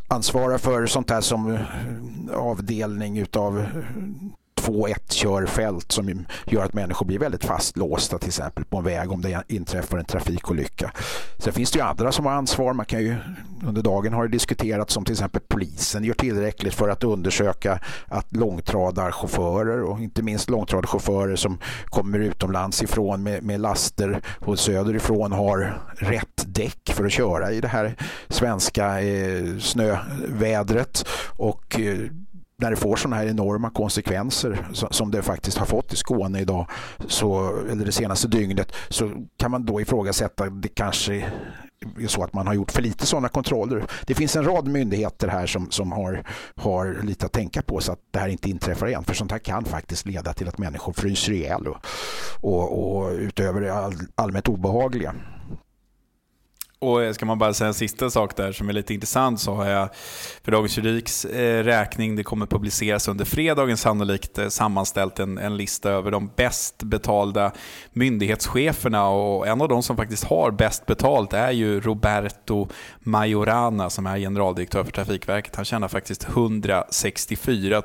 ansvarar 0.07 0.57
för 0.57 0.85
sånt 0.85 1.09
här 1.09 1.21
som 1.21 1.57
avdelning 2.33 3.17
utav 3.17 3.65
2-1 4.61 4.95
körfält 5.09 5.91
som 5.91 6.25
gör 6.45 6.63
att 6.65 6.73
människor 6.73 7.05
blir 7.05 7.19
väldigt 7.19 7.45
fastlåsta 7.45 8.17
till 8.17 8.27
exempel 8.27 8.65
på 8.65 8.77
en 8.77 8.83
väg 8.83 9.11
om 9.11 9.21
det 9.21 9.43
inträffar 9.47 9.97
en 9.97 10.05
trafikolycka. 10.05 10.91
Sen 11.37 11.53
finns 11.53 11.71
det 11.71 11.79
ju 11.79 11.85
andra 11.85 12.11
som 12.11 12.25
har 12.25 12.33
ansvar. 12.33 12.73
Man 12.73 12.85
kan 12.85 13.01
ju, 13.01 13.15
under 13.65 13.81
dagen 13.81 14.13
har 14.13 14.23
det 14.23 14.31
diskuterats 14.31 14.93
som 14.93 15.05
till 15.05 15.13
exempel 15.13 15.41
polisen 15.47 16.03
gör 16.03 16.13
tillräckligt 16.13 16.73
för 16.73 16.89
att 16.89 17.03
undersöka 17.03 17.79
att 18.07 18.35
långtradarchaufförer 18.35 19.81
och 19.81 19.99
inte 19.99 20.23
minst 20.23 20.49
långtradarchaufförer 20.49 21.35
som 21.35 21.57
kommer 21.85 22.19
utomlands 22.19 22.83
ifrån 22.83 23.23
med, 23.23 23.43
med 23.43 23.59
laster 23.59 24.21
och 24.39 24.59
söderifrån 24.59 25.31
har 25.31 25.81
rätt 25.95 26.45
däck 26.45 26.91
för 26.93 27.05
att 27.05 27.11
köra 27.11 27.51
i 27.51 27.61
det 27.61 27.67
här 27.67 27.95
svenska 28.29 29.01
eh, 29.01 29.57
snövädret 29.59 31.07
och 31.37 31.79
eh, 31.79 31.97
när 32.61 32.69
det 32.69 32.75
får 32.75 32.95
sådana 32.95 33.15
här 33.15 33.27
enorma 33.27 33.69
konsekvenser 33.69 34.67
som 34.91 35.11
det 35.11 35.21
faktiskt 35.21 35.57
har 35.57 35.65
fått 35.65 35.93
i 35.93 35.95
Skåne 35.95 36.39
idag, 36.39 36.67
så, 37.07 37.59
eller 37.71 37.85
det 37.85 37.91
senaste 37.91 38.27
dygnet, 38.27 38.73
så 38.89 39.11
kan 39.37 39.51
man 39.51 39.65
då 39.65 39.81
ifrågasätta 39.81 40.49
det 40.49 40.67
kanske 40.67 41.15
är 41.99 42.07
så 42.07 42.23
att 42.23 42.33
man 42.33 42.47
har 42.47 42.53
gjort 42.53 42.71
för 42.71 42.81
lite 42.81 43.05
sådana 43.05 43.29
kontroller. 43.29 43.83
Det 44.05 44.15
finns 44.15 44.35
en 44.35 44.43
rad 44.43 44.67
myndigheter 44.67 45.27
här 45.27 45.45
som, 45.45 45.71
som 45.71 45.91
har, 45.91 46.23
har 46.55 46.97
lite 47.03 47.25
att 47.25 47.31
tänka 47.31 47.61
på 47.61 47.79
så 47.79 47.91
att 47.91 47.99
det 48.11 48.19
här 48.19 48.27
inte 48.27 48.49
inträffar 48.49 48.87
igen. 48.87 49.03
För 49.03 49.13
sånt 49.13 49.31
här 49.31 49.39
kan 49.39 49.65
faktiskt 49.65 50.05
leda 50.05 50.33
till 50.33 50.47
att 50.47 50.57
människor 50.57 50.93
fryser 50.93 51.31
ihjäl 51.31 51.67
och, 51.67 51.77
och, 52.41 52.97
och 52.97 53.11
utöver 53.11 53.61
det 53.61 53.73
all, 53.73 53.93
allmänt 54.15 54.47
obehagliga. 54.47 55.13
Och 56.83 57.15
ska 57.15 57.25
man 57.25 57.39
bara 57.39 57.53
säga 57.53 57.67
en 57.67 57.73
sista 57.73 58.09
sak 58.09 58.35
där 58.35 58.51
som 58.51 58.69
är 58.69 58.73
lite 58.73 58.93
intressant 58.93 59.39
så 59.39 59.53
har 59.53 59.65
jag 59.65 59.89
för 60.43 60.51
Dagens 60.51 60.77
Juridiks 60.77 61.25
eh, 61.25 61.63
räkning, 61.63 62.15
det 62.15 62.23
kommer 62.23 62.45
publiceras 62.45 63.07
under 63.07 63.25
fredagen 63.25 63.77
sannolikt, 63.77 64.37
eh, 64.37 64.47
sammanställt 64.47 65.19
en, 65.19 65.37
en 65.37 65.57
lista 65.57 65.89
över 65.89 66.11
de 66.11 66.31
bäst 66.35 66.83
betalda 66.83 67.51
myndighetscheferna 67.93 69.07
och 69.07 69.47
en 69.47 69.61
av 69.61 69.67
de 69.67 69.83
som 69.83 69.97
faktiskt 69.97 70.23
har 70.23 70.51
bäst 70.51 70.85
betalt 70.85 71.33
är 71.33 71.51
ju 71.51 71.81
Roberto 71.81 72.67
Majorana 72.99 73.89
som 73.89 74.07
är 74.07 74.17
generaldirektör 74.17 74.83
för 74.83 74.91
Trafikverket. 74.91 75.55
Han 75.55 75.65
tjänar 75.65 75.87
faktiskt 75.87 76.23
164 76.23 77.83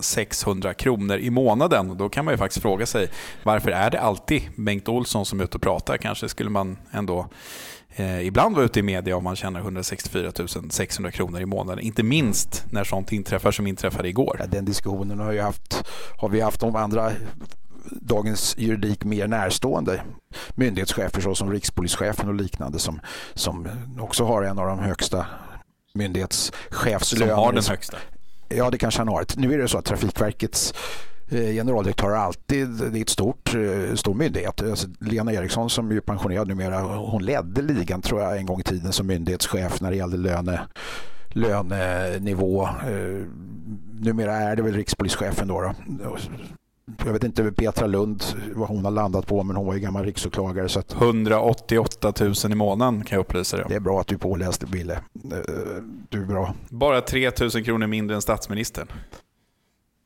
600 0.00 0.74
kronor 0.74 1.18
i 1.18 1.30
månaden. 1.30 1.96
Då 1.98 2.08
kan 2.08 2.24
man 2.24 2.34
ju 2.34 2.38
faktiskt 2.38 2.62
fråga 2.62 2.86
sig 2.86 3.08
varför 3.42 3.70
är 3.70 3.90
det 3.90 4.00
alltid 4.00 4.42
Bengt 4.56 4.88
Olsson 4.88 5.26
som 5.26 5.40
är 5.40 5.44
ute 5.44 5.56
och 5.56 5.62
pratar? 5.62 5.96
Kanske 5.96 6.28
skulle 6.28 6.50
man 6.50 6.78
ändå 6.90 7.28
eh, 7.96 8.26
ibland 8.26 8.54
vara 8.54 8.64
ute 8.64 8.80
i 8.80 8.82
media 8.82 9.16
om 9.16 9.24
man 9.24 9.36
tjänar 9.36 9.60
164 9.60 10.32
600 10.70 11.10
kronor 11.10 11.40
i 11.40 11.46
månaden. 11.46 11.84
Inte 11.84 12.02
minst 12.02 12.64
när 12.70 12.84
sånt 12.84 13.12
inträffar 13.12 13.50
som 13.50 13.66
inträffade 13.66 14.08
igår. 14.08 14.36
Ja, 14.40 14.46
den 14.46 14.64
diskussionen 14.64 15.18
har, 15.18 15.32
ju 15.32 15.40
haft, 15.40 15.84
har 16.16 16.28
vi 16.28 16.40
haft 16.40 16.62
om 16.62 16.76
andra 16.76 17.12
dagens 17.90 18.54
juridik 18.58 19.04
mer 19.04 19.28
närstående 19.28 20.02
myndighetschefer 20.54 21.20
såsom 21.20 21.52
rikspolischefen 21.52 22.28
och 22.28 22.34
liknande 22.34 22.78
som, 22.78 23.00
som 23.34 23.68
också 24.00 24.24
har 24.24 24.42
en 24.42 24.58
av 24.58 24.66
de 24.66 24.78
högsta 24.78 25.26
myndighetschefslöner. 25.94 27.34
Som 27.34 27.44
har 27.44 27.52
den 27.52 27.64
högsta. 27.64 27.96
Ja, 28.48 28.70
det 28.70 28.78
kanske 28.78 29.00
han 29.00 29.08
har. 29.08 29.24
Nu 29.36 29.54
är 29.54 29.58
det 29.58 29.68
så 29.68 29.78
att 29.78 29.84
Trafikverkets 29.84 30.74
eh, 31.32 31.52
generaldirektör 31.52 32.08
har 32.08 32.16
alltid, 32.16 32.68
det 32.68 32.98
är 32.98 33.02
ett 33.02 33.08
stort, 33.08 33.54
eh, 33.54 33.94
stor 33.94 34.14
myndighet. 34.14 34.62
Alltså 34.62 34.88
Lena 35.00 35.32
Eriksson 35.32 35.70
som 35.70 35.90
är 35.90 36.00
pensionerad 36.00 36.48
numera, 36.48 36.80
hon 36.80 37.24
ledde 37.24 37.62
ligan 37.62 38.02
tror 38.02 38.20
jag 38.20 38.38
en 38.38 38.46
gång 38.46 38.60
i 38.60 38.62
tiden 38.62 38.92
som 38.92 39.06
myndighetschef 39.06 39.80
när 39.80 39.90
det 39.90 39.96
gällde 39.96 40.16
löne, 40.16 40.60
lönenivå. 41.28 42.62
Eh, 42.62 43.26
numera 44.00 44.32
är 44.32 44.56
det 44.56 44.62
väl 44.62 44.74
rikspolischefen 44.74 45.48
då. 45.48 45.74
då. 45.86 46.16
Jag 47.04 47.12
vet 47.12 47.24
inte 47.24 47.52
Petra 47.52 47.86
Lund 47.86 48.22
vad 48.54 48.68
hon 48.68 48.84
har 48.84 48.92
landat 48.92 49.26
på 49.26 49.42
men 49.42 49.56
hon 49.56 49.66
var 49.66 49.74
ju 49.74 49.80
gammal 49.80 50.04
riksåklagare. 50.04 50.68
Så 50.68 50.80
att 50.80 50.92
188 50.92 52.12
000 52.20 52.34
i 52.50 52.54
månaden 52.54 53.04
kan 53.04 53.16
jag 53.16 53.24
upplysa 53.24 53.56
dig 53.56 53.64
om. 53.64 53.70
Det 53.70 53.76
är 53.76 53.80
bra 53.80 54.00
att 54.00 54.06
du 54.06 54.14
är 54.14 54.18
påläst 54.18 54.62
Wille. 54.62 54.98
Du 56.08 56.22
är 56.22 56.26
bra. 56.26 56.54
Bara 56.68 57.00
3 57.00 57.30
000 57.40 57.50
kronor 57.50 57.86
mindre 57.86 58.16
än 58.16 58.22
statsministern. 58.22 58.86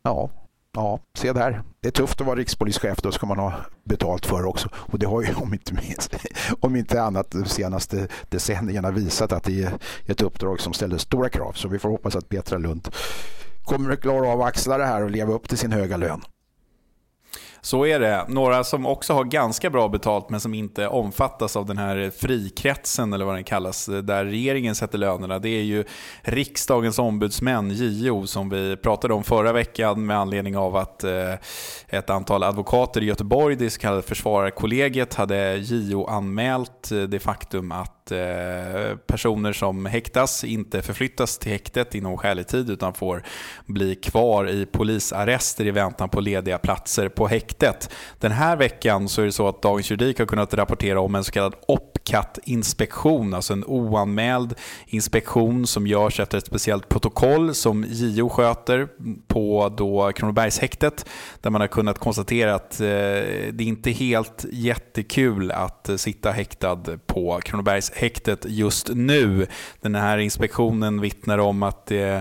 Ja, 0.02 0.30
ja, 0.76 1.00
se 1.14 1.32
där. 1.32 1.62
Det 1.80 1.88
är 1.88 1.92
tufft 1.92 2.20
att 2.20 2.26
vara 2.26 2.38
rikspolischef, 2.38 2.98
då 3.02 3.12
ska 3.12 3.26
man 3.26 3.38
ha 3.38 3.52
betalt 3.84 4.26
för 4.26 4.44
också. 4.44 4.68
Och 4.74 4.98
det 4.98 5.06
har 5.06 5.22
ju 5.22 5.34
om 5.34 5.54
inte, 5.54 5.74
minst, 5.74 6.16
om 6.60 6.76
inte 6.76 7.02
annat 7.02 7.30
de 7.30 7.44
senaste 7.44 8.08
decennierna 8.28 8.90
visat 8.90 9.32
att 9.32 9.44
det 9.44 9.62
är 9.62 9.72
ett 10.06 10.22
uppdrag 10.22 10.60
som 10.60 10.72
ställer 10.72 10.98
stora 10.98 11.28
krav. 11.28 11.52
Så 11.52 11.68
vi 11.68 11.78
får 11.78 11.88
hoppas 11.88 12.16
att 12.16 12.28
Petra 12.28 12.58
Lund 12.58 12.88
kommer 13.64 13.90
att 13.90 14.00
klara 14.00 14.28
av 14.28 14.40
att 14.40 14.48
axla 14.48 14.78
det 14.78 14.86
här 14.86 15.02
och 15.02 15.10
leva 15.10 15.32
upp 15.32 15.48
till 15.48 15.58
sin 15.58 15.72
höga 15.72 15.96
lön. 15.96 16.20
Så 17.66 17.86
är 17.86 18.00
det. 18.00 18.24
Några 18.28 18.64
som 18.64 18.86
också 18.86 19.12
har 19.12 19.24
ganska 19.24 19.70
bra 19.70 19.88
betalt 19.88 20.30
men 20.30 20.40
som 20.40 20.54
inte 20.54 20.88
omfattas 20.88 21.56
av 21.56 21.66
den 21.66 21.78
här 21.78 22.10
frikretsen 22.16 23.12
eller 23.12 23.24
vad 23.24 23.34
den 23.34 23.44
kallas, 23.44 23.86
där 23.86 24.24
regeringen 24.24 24.74
sätter 24.74 24.98
lönerna, 24.98 25.38
det 25.38 25.48
är 25.48 25.62
ju 25.62 25.84
riksdagens 26.22 26.98
ombudsmän, 26.98 27.70
JO, 27.70 28.26
som 28.26 28.48
vi 28.48 28.76
pratade 28.76 29.14
om 29.14 29.24
förra 29.24 29.52
veckan 29.52 30.06
med 30.06 30.18
anledning 30.18 30.56
av 30.56 30.76
att 30.76 31.04
eh, 31.04 31.32
ett 31.88 32.10
antal 32.10 32.42
advokater 32.42 33.02
i 33.02 33.06
Göteborg, 33.06 33.56
det 33.56 33.70
så 33.70 33.80
kallade 33.80 34.02
försvararkollegiet, 34.02 35.14
hade 35.14 35.56
JO 35.56 36.06
anmält 36.06 36.92
eh, 36.92 37.02
det 37.02 37.18
faktum 37.18 37.72
att 37.72 37.95
Eh, 38.12 38.96
personer 38.96 39.52
som 39.52 39.86
häktas 39.86 40.44
inte 40.44 40.82
förflyttas 40.82 41.38
till 41.38 41.52
häktet 41.52 41.94
inom 41.94 42.16
skälig 42.16 42.46
tid 42.46 42.70
utan 42.70 42.94
får 42.94 43.22
bli 43.66 43.94
kvar 43.94 44.48
i 44.48 44.66
polisarrester 44.66 45.66
i 45.66 45.70
väntan 45.70 46.08
på 46.08 46.20
lediga 46.20 46.58
platser 46.58 47.08
på 47.08 47.26
häktet. 47.26 47.90
Den 48.20 48.32
här 48.32 48.56
veckan 48.56 49.08
så 49.08 49.22
är 49.22 49.26
det 49.26 49.32
så 49.32 49.48
att 49.48 49.62
Dagens 49.62 49.90
Juridik 49.90 50.18
har 50.18 50.26
kunnat 50.26 50.54
rapportera 50.54 51.00
om 51.00 51.14
en 51.14 51.24
så 51.24 51.32
kallad 51.32 51.54
OPCAT-inspektion, 51.68 53.34
alltså 53.34 53.52
en 53.52 53.64
oanmäld 53.64 54.54
inspektion 54.86 55.66
som 55.66 55.86
görs 55.86 56.20
efter 56.20 56.38
ett 56.38 56.46
speciellt 56.46 56.88
protokoll 56.88 57.54
som 57.54 57.84
JO 57.88 58.28
sköter 58.28 58.88
på 59.26 59.74
då 59.76 60.12
Kronobergshäktet 60.12 61.06
där 61.40 61.50
man 61.50 61.60
har 61.60 61.68
kunnat 61.68 61.98
konstatera 61.98 62.54
att 62.54 62.80
eh, 62.80 62.86
det 63.52 63.60
inte 63.64 63.90
är 63.90 63.94
helt 63.94 64.44
jättekul 64.52 65.50
att 65.50 65.90
sitta 65.96 66.30
häktad 66.30 66.82
på 67.06 67.40
Kronobergs 67.44 67.92
häktet 67.96 68.44
just 68.48 68.88
nu. 68.94 69.46
Den 69.80 69.94
här 69.94 70.18
inspektionen 70.18 71.00
vittnar 71.00 71.38
om 71.38 71.62
att 71.62 71.90
eh, 71.90 72.18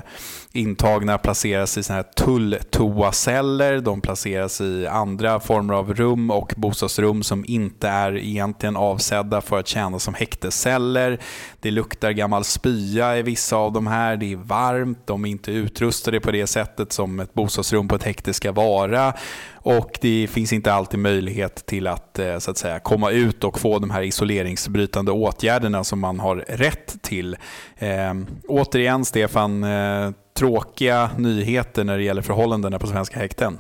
intagna 0.53 1.17
placeras 1.17 1.77
i 1.77 1.84
såna 1.84 1.98
här 1.98 2.03
tulltoaceller. 2.03 3.82
De 3.82 4.01
placeras 4.01 4.62
i 4.62 4.88
andra 4.88 5.39
former 5.39 5.74
av 5.74 5.94
rum 5.94 6.32
och 6.32 6.53
bostadsrum 6.58 7.24
som 7.24 7.46
inte 7.48 7.88
är 7.88 8.17
egentligen 8.17 8.75
avsedda 8.75 9.41
för 9.41 9.60
att 9.60 9.67
tjäna 9.67 10.00
som 10.00 10.13
häktesceller. 10.13 11.20
Det 11.65 11.72
luktar 11.72 12.12
gammal 12.12 12.43
spya 12.43 13.17
i 13.17 13.22
vissa 13.22 13.55
av 13.55 13.74
de 13.74 13.88
här. 13.88 14.17
Det 14.17 14.34
är 14.34 14.36
varmt. 14.36 15.07
De 15.07 15.25
är 15.25 15.29
inte 15.29 15.51
utrustade 15.51 16.19
på 16.19 16.31
det 16.31 16.48
sättet 16.48 16.91
som 16.91 17.19
ett 17.19 17.34
bostadsrum 17.34 17.88
på 17.88 17.95
ett 17.95 18.03
häkte 18.03 18.34
ska 18.34 18.51
vara. 18.51 19.13
Och 19.53 19.98
det 20.01 20.27
finns 20.31 20.53
inte 20.53 20.74
alltid 20.74 21.00
möjlighet 21.00 21.65
till 21.65 21.88
att, 21.88 22.19
eh, 22.19 22.38
så 22.38 22.51
att 22.51 22.57
säga, 22.57 22.79
komma 22.79 23.12
ut 23.12 23.43
och 23.43 23.60
få 23.60 23.79
de 23.79 23.89
här 23.89 24.01
isoleringsbrytande 24.01 25.12
åtgärderna 25.12 25.84
som 25.84 26.00
man 26.00 26.19
har 26.19 26.36
rätt 26.36 27.01
till. 27.01 27.38
Eh, 27.77 28.13
återigen 28.48 29.05
Stefan, 29.05 29.63
eh, 29.63 30.12
tråkiga 30.38 31.10
nyheter 31.17 31.84
när 31.84 31.98
det 31.98 32.03
gäller 32.03 32.22
förhållandena 32.22 32.79
på 32.79 32.88
svenska 32.88 33.19
häkten. 33.19 33.57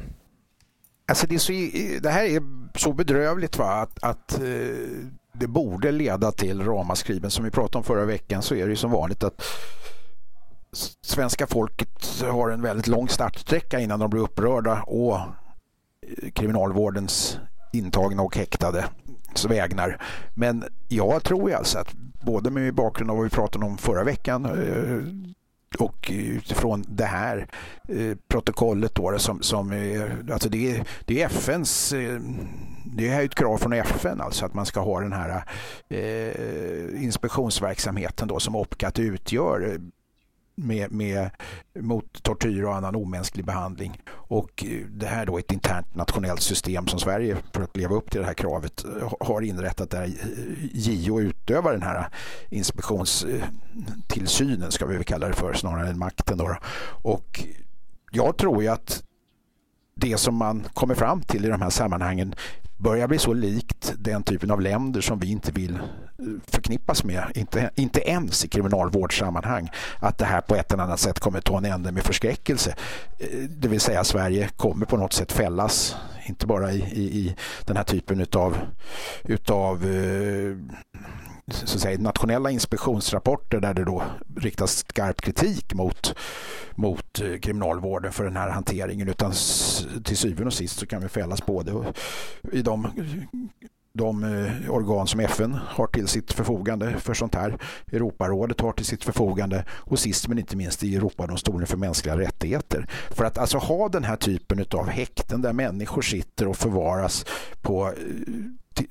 Alltså 1.07 1.27
det, 1.27 1.39
så, 1.39 1.51
det 2.01 2.09
här 2.09 2.25
är 2.25 2.41
så 2.75 2.93
bedrövligt 2.93 3.57
va? 3.57 3.65
att, 3.65 4.03
att 4.03 4.41
eh, 4.41 4.47
det 5.39 5.47
borde 5.47 5.91
leda 5.91 6.31
till 6.31 6.65
ramaskriven. 6.65 7.31
Som 7.31 7.45
vi 7.45 7.51
pratade 7.51 7.77
om 7.77 7.83
förra 7.83 8.05
veckan 8.05 8.41
så 8.41 8.55
är 8.55 8.63
det 8.63 8.69
ju 8.69 8.75
som 8.75 8.91
vanligt 8.91 9.23
att 9.23 9.41
svenska 11.01 11.47
folket 11.47 12.21
har 12.21 12.49
en 12.49 12.61
väldigt 12.61 12.87
lång 12.87 13.09
startsträcka 13.09 13.79
innan 13.79 13.99
de 13.99 14.09
blir 14.09 14.21
upprörda 14.21 14.81
och 14.81 15.15
eh, 15.15 16.31
kriminalvårdens 16.33 17.39
intagna 17.73 18.21
och 18.21 18.37
häktade 18.37 18.85
vägnar. 19.47 20.01
Men 20.33 20.63
jag 20.87 21.23
tror 21.23 21.49
ju 21.49 21.55
alltså 21.55 21.79
att 21.79 21.93
både 22.25 22.49
med 22.49 22.75
bakgrund 22.75 23.11
av 23.11 23.17
vad 23.17 23.23
vi 23.23 23.29
pratade 23.29 23.65
om 23.65 23.77
förra 23.77 24.03
veckan 24.03 24.45
eh, 24.45 25.25
och 25.81 26.11
utifrån 26.13 26.85
det 26.87 27.05
här 27.05 27.47
eh, 27.89 28.17
protokollet 28.27 28.95
då 28.95 29.19
som, 29.19 29.41
som 29.41 29.71
alltså 30.31 30.49
det, 30.49 30.71
är, 30.71 30.87
det 31.05 31.21
är 31.21 31.25
FNs 31.25 31.93
eh, 31.93 32.19
det 32.85 33.09
är 33.09 33.25
ett 33.25 33.35
krav 33.35 33.57
från 33.57 33.73
FN 33.73 34.21
alltså 34.21 34.45
att 34.45 34.53
man 34.53 34.65
ska 34.65 34.79
ha 34.79 34.99
den 34.99 35.13
här 35.13 35.43
eh, 35.89 37.03
inspektionsverksamheten 37.03 38.27
då 38.27 38.39
som 38.39 38.55
OPCAT 38.55 38.99
utgör 38.99 39.79
med, 40.55 40.91
med, 40.91 41.29
mot 41.79 42.23
tortyr 42.23 42.63
och 42.63 42.75
annan 42.75 42.95
omänsklig 42.95 43.45
behandling. 43.45 44.01
Och 44.09 44.65
eh, 44.67 44.85
det 44.87 45.07
här 45.07 45.25
då 45.25 45.35
är 45.35 45.39
ett 45.39 45.51
internt 45.51 45.95
nationellt 45.95 46.41
system 46.41 46.87
som 46.87 46.99
Sverige 46.99 47.37
för 47.53 47.61
att 47.61 47.77
leva 47.77 47.95
upp 47.95 48.11
till 48.11 48.19
det 48.19 48.25
här 48.25 48.33
kravet 48.33 48.85
eh, 48.85 49.13
har 49.19 49.41
inrättat 49.41 49.89
där 49.89 50.03
eh, 50.03 50.09
JO 50.73 51.21
utövar 51.21 51.71
den 51.71 51.81
här 51.81 52.09
inspektionstillsynen 52.49 54.71
ska 54.71 54.85
vi 54.85 54.95
väl 54.95 55.03
kalla 55.03 55.27
det 55.27 55.33
för 55.33 55.53
snarare 55.53 55.89
än 55.89 55.99
makten. 55.99 56.37
Då. 56.37 56.57
Och 57.03 57.43
jag 58.11 58.37
tror 58.37 58.63
ju 58.63 58.69
att 58.69 59.03
det 59.95 60.17
som 60.17 60.35
man 60.35 60.63
kommer 60.73 60.95
fram 60.95 61.21
till 61.21 61.45
i 61.45 61.47
de 61.47 61.61
här 61.61 61.69
sammanhangen 61.69 62.35
börjar 62.77 63.07
bli 63.07 63.19
så 63.19 63.33
likt 63.33 63.93
den 63.97 64.23
typen 64.23 64.51
av 64.51 64.61
länder 64.61 65.01
som 65.01 65.19
vi 65.19 65.31
inte 65.31 65.51
vill 65.51 65.75
eh, 65.75 65.81
förknippas 66.47 67.03
med, 67.03 67.31
inte, 67.35 67.69
inte 67.75 67.99
ens 67.99 68.45
i 68.45 68.47
kriminalvårdssammanhang, 68.47 69.69
att 69.99 70.17
det 70.17 70.25
här 70.25 70.41
på 70.41 70.55
ett 70.55 70.71
eller 70.71 70.83
annat 70.83 70.99
sätt 70.99 71.19
kommer 71.19 71.41
ta 71.41 71.57
en 71.57 71.65
ände 71.65 71.91
med 71.91 72.03
förskräckelse. 72.03 72.75
Eh, 73.19 73.39
det 73.49 73.67
vill 73.67 73.81
säga 73.81 74.03
Sverige 74.03 74.49
kommer 74.57 74.85
på 74.85 74.97
något 74.97 75.13
sätt 75.13 75.31
fällas, 75.31 75.95
inte 76.25 76.47
bara 76.47 76.71
i, 76.71 76.77
i, 76.77 77.03
i 77.03 77.35
den 77.65 77.77
här 77.77 77.83
typen 77.83 78.19
utav, 78.19 78.57
utav 79.23 79.85
eh, 79.85 80.57
så 81.51 81.79
säga, 81.79 81.99
nationella 81.99 82.51
inspektionsrapporter 82.51 83.59
där 83.59 83.73
det 83.73 83.85
då 83.85 84.03
riktas 84.37 84.77
skarp 84.77 85.21
kritik 85.21 85.73
mot, 85.73 86.15
mot 86.75 87.21
eh, 87.21 87.39
kriminalvården 87.39 88.11
för 88.11 88.23
den 88.23 88.35
här 88.35 88.49
hanteringen 88.49 89.09
utan 89.09 89.33
till 90.03 90.17
syvende 90.17 90.45
och 90.45 90.53
sist 90.53 90.79
så 90.79 90.85
kan 90.85 91.01
vi 91.01 91.07
fällas 91.07 91.45
både 91.45 91.93
i 92.51 92.61
de 92.61 92.87
de 93.97 94.23
eh, 94.23 94.71
organ 94.71 95.07
som 95.07 95.19
FN 95.19 95.57
har 95.67 95.87
till 95.87 96.07
sitt 96.07 96.33
förfogande 96.33 96.99
för 96.99 97.13
sånt 97.13 97.35
här. 97.35 97.57
Europarådet 97.91 98.61
har 98.61 98.71
till 98.71 98.85
sitt 98.85 99.03
förfogande 99.03 99.65
och 99.69 99.99
sist 99.99 100.27
men 100.27 100.39
inte 100.39 100.55
minst 100.55 100.83
i 100.83 100.95
Europadomstolen 100.95 101.67
för 101.67 101.77
mänskliga 101.77 102.17
rättigheter. 102.17 102.89
För 103.09 103.25
att 103.25 103.37
alltså 103.37 103.57
ha 103.57 103.89
den 103.89 104.03
här 104.03 104.15
typen 104.15 104.65
av 104.71 104.87
häkten 104.87 105.41
där 105.41 105.53
människor 105.53 106.01
sitter 106.01 106.47
och 106.47 106.57
förvaras 106.57 107.25
på 107.61 107.87
eh, 107.87 107.93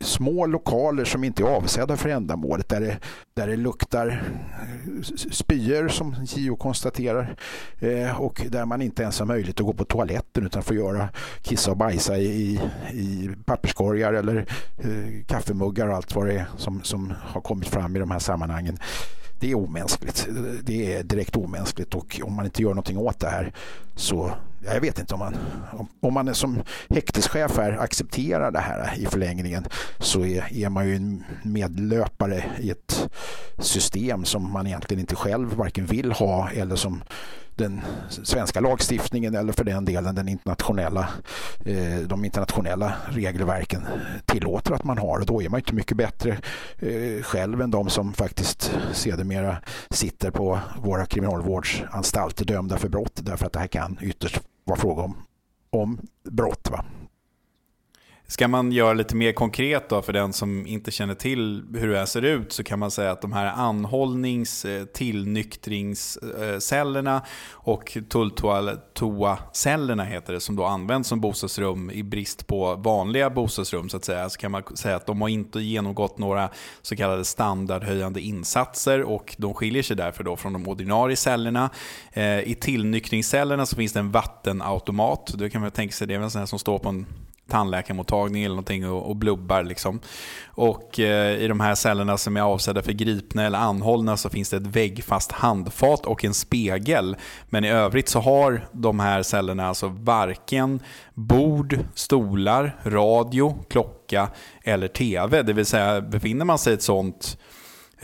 små 0.00 0.46
lokaler 0.46 1.04
som 1.04 1.24
inte 1.24 1.42
är 1.42 1.46
avsedda 1.46 1.96
för 1.96 2.08
ändamålet 2.08 2.68
där 2.68 2.80
det, 2.80 2.98
där 3.34 3.46
det 3.46 3.56
luktar 3.56 4.06
eh, 4.08 5.02
spyor 5.30 5.88
som 5.88 6.14
JO 6.24 6.56
konstaterar 6.56 7.36
eh, 7.78 8.20
och 8.20 8.46
där 8.48 8.64
man 8.64 8.82
inte 8.82 9.02
ens 9.02 9.18
har 9.18 9.26
möjlighet 9.26 9.60
att 9.60 9.66
gå 9.66 9.72
på 9.72 9.84
toaletten 9.84 10.46
utan 10.46 10.62
får 10.62 10.76
göra 10.76 11.08
kissa 11.42 11.70
och 11.70 11.76
bajsa 11.76 12.18
i, 12.18 12.60
i 12.92 13.30
papperskorgar 13.44 14.12
eller 14.12 14.46
eh, 14.78 15.24
kaffemuggar 15.26 15.88
och 15.88 15.96
allt 15.96 16.14
vad 16.14 16.26
det 16.26 16.34
är 16.34 16.46
som, 16.56 16.82
som 16.82 17.12
har 17.20 17.40
kommit 17.40 17.68
fram 17.68 17.96
i 17.96 17.98
de 17.98 18.10
här 18.10 18.18
sammanhangen 18.18 18.78
det 19.44 19.50
är 19.50 19.54
omänskligt. 19.54 20.28
Det 20.62 20.94
är 20.94 21.02
direkt 21.02 21.36
omänskligt 21.36 21.94
och 21.94 22.20
om 22.24 22.32
man 22.32 22.44
inte 22.44 22.62
gör 22.62 22.70
någonting 22.70 22.98
åt 22.98 23.20
det 23.20 23.28
här 23.28 23.52
så 23.96 24.32
jag 24.66 24.80
vet 24.80 24.98
inte 24.98 25.14
om 25.14 25.20
man, 25.20 25.36
om, 26.00 26.14
man 26.14 26.34
som 26.34 26.62
häkteschef 26.90 27.56
här 27.56 27.78
accepterar 27.78 28.50
det 28.50 28.58
här 28.58 28.94
i 28.98 29.06
förlängningen 29.06 29.64
så 29.98 30.24
är, 30.24 30.52
är 30.52 30.68
man 30.68 30.88
ju 30.88 30.96
en 30.96 31.24
medlöpare 31.42 32.44
i 32.60 32.70
ett 32.70 33.10
system 33.58 34.24
som 34.24 34.52
man 34.52 34.66
egentligen 34.66 35.00
inte 35.00 35.16
själv 35.16 35.54
varken 35.54 35.86
vill 35.86 36.12
ha 36.12 36.50
eller 36.50 36.76
som 36.76 37.02
den 37.56 37.80
svenska 38.08 38.60
lagstiftningen 38.60 39.34
eller 39.34 39.52
för 39.52 39.64
den 39.64 39.84
delen 39.84 40.14
den 40.14 40.28
internationella, 40.28 41.08
eh, 41.64 41.98
de 42.06 42.24
internationella 42.24 42.94
regelverken 43.08 43.86
tillåter 44.24 44.74
att 44.74 44.84
man 44.84 44.98
har. 44.98 45.18
Och 45.18 45.26
då 45.26 45.42
är 45.42 45.48
man 45.48 45.60
inte 45.60 45.74
mycket 45.74 45.96
bättre 45.96 46.38
eh, 46.78 47.22
själv 47.22 47.60
än 47.60 47.70
de 47.70 47.88
som 47.88 48.12
faktiskt 48.12 48.72
sedermera 48.92 49.56
sitter 49.90 50.30
på 50.30 50.58
våra 50.78 51.06
kriminalvårdsanstalter 51.06 52.44
dömda 52.44 52.76
för 52.76 52.88
brott 52.88 53.20
därför 53.22 53.46
att 53.46 53.52
det 53.52 53.58
här 53.58 53.66
kan 53.66 53.83
ytterst 54.02 54.40
var 54.64 54.76
fråga 54.76 55.02
om, 55.02 55.16
om 55.70 55.98
brott. 56.30 56.70
Va? 56.70 56.84
Ska 58.26 58.48
man 58.48 58.72
göra 58.72 58.92
lite 58.92 59.16
mer 59.16 59.32
konkret 59.32 59.88
då 59.88 60.02
för 60.02 60.12
den 60.12 60.32
som 60.32 60.66
inte 60.66 60.90
känner 60.90 61.14
till 61.14 61.64
hur 61.74 61.88
det 61.88 61.98
här 61.98 62.06
ser 62.06 62.22
ut 62.22 62.52
så 62.52 62.64
kan 62.64 62.78
man 62.78 62.90
säga 62.90 63.10
att 63.10 63.20
de 63.20 63.32
här 63.32 63.46
anhållnings 63.46 64.64
eh, 64.64 64.84
tillnyktringscellerna 64.84 67.22
och 67.50 67.98
tulltoa-cellerna 68.08 70.04
heter 70.04 70.32
det 70.32 70.40
som 70.40 70.56
då 70.56 70.64
används 70.64 71.08
som 71.08 71.20
bostadsrum 71.20 71.90
i 71.90 72.02
brist 72.02 72.46
på 72.46 72.74
vanliga 72.74 73.30
bostadsrum 73.30 73.88
så 73.88 73.96
att 73.96 74.04
säga. 74.04 74.30
Så 74.30 74.38
kan 74.38 74.50
man 74.50 74.62
säga 74.76 74.96
att 74.96 75.06
de 75.06 75.20
har 75.20 75.28
inte 75.28 75.60
genomgått 75.60 76.18
några 76.18 76.50
så 76.82 76.96
kallade 76.96 77.24
standardhöjande 77.24 78.20
insatser 78.20 79.02
och 79.02 79.34
de 79.38 79.54
skiljer 79.54 79.82
sig 79.82 79.96
därför 79.96 80.24
då 80.24 80.36
från 80.36 80.52
de 80.52 80.68
ordinarie 80.68 81.16
cellerna. 81.16 81.70
Eh, 82.12 82.40
I 82.40 82.56
tillnyktringscellerna 82.60 83.66
så 83.66 83.76
finns 83.76 83.92
det 83.92 84.00
en 84.00 84.10
vattenautomat. 84.10 85.26
Då 85.26 85.48
kan 85.48 85.60
man 85.60 85.70
tänka 85.70 85.92
sig, 85.92 86.06
det 86.06 86.14
är 86.14 86.20
en 86.20 86.30
sån 86.30 86.38
här 86.38 86.46
som 86.46 86.58
står 86.58 86.78
på 86.78 86.88
en 86.88 87.06
tandläkarmottagning 87.48 88.42
eller 88.42 88.54
någonting 88.54 88.90
och, 88.90 89.10
och 89.10 89.16
blubbar. 89.16 89.62
Liksom. 89.62 90.00
Och 90.46 91.00
eh, 91.00 91.42
i 91.42 91.48
de 91.48 91.60
här 91.60 91.74
cellerna 91.74 92.18
som 92.18 92.36
är 92.36 92.40
avsedda 92.40 92.82
för 92.82 92.92
gripna 92.92 93.44
eller 93.44 93.58
anhållna 93.58 94.16
så 94.16 94.30
finns 94.30 94.50
det 94.50 94.56
ett 94.56 94.66
väggfast 94.66 95.32
handfat 95.32 96.06
och 96.06 96.24
en 96.24 96.34
spegel. 96.34 97.16
Men 97.48 97.64
i 97.64 97.70
övrigt 97.70 98.08
så 98.08 98.20
har 98.20 98.68
de 98.72 99.00
här 99.00 99.22
cellerna 99.22 99.68
alltså 99.68 99.88
varken 99.88 100.80
bord, 101.14 101.78
stolar, 101.94 102.76
radio, 102.84 103.64
klocka 103.68 104.28
eller 104.62 104.88
TV. 104.88 105.42
Det 105.42 105.52
vill 105.52 105.66
säga 105.66 106.00
befinner 106.00 106.44
man 106.44 106.58
sig 106.58 106.72
i 106.72 106.74
ett 106.74 106.82
sånt 106.82 107.38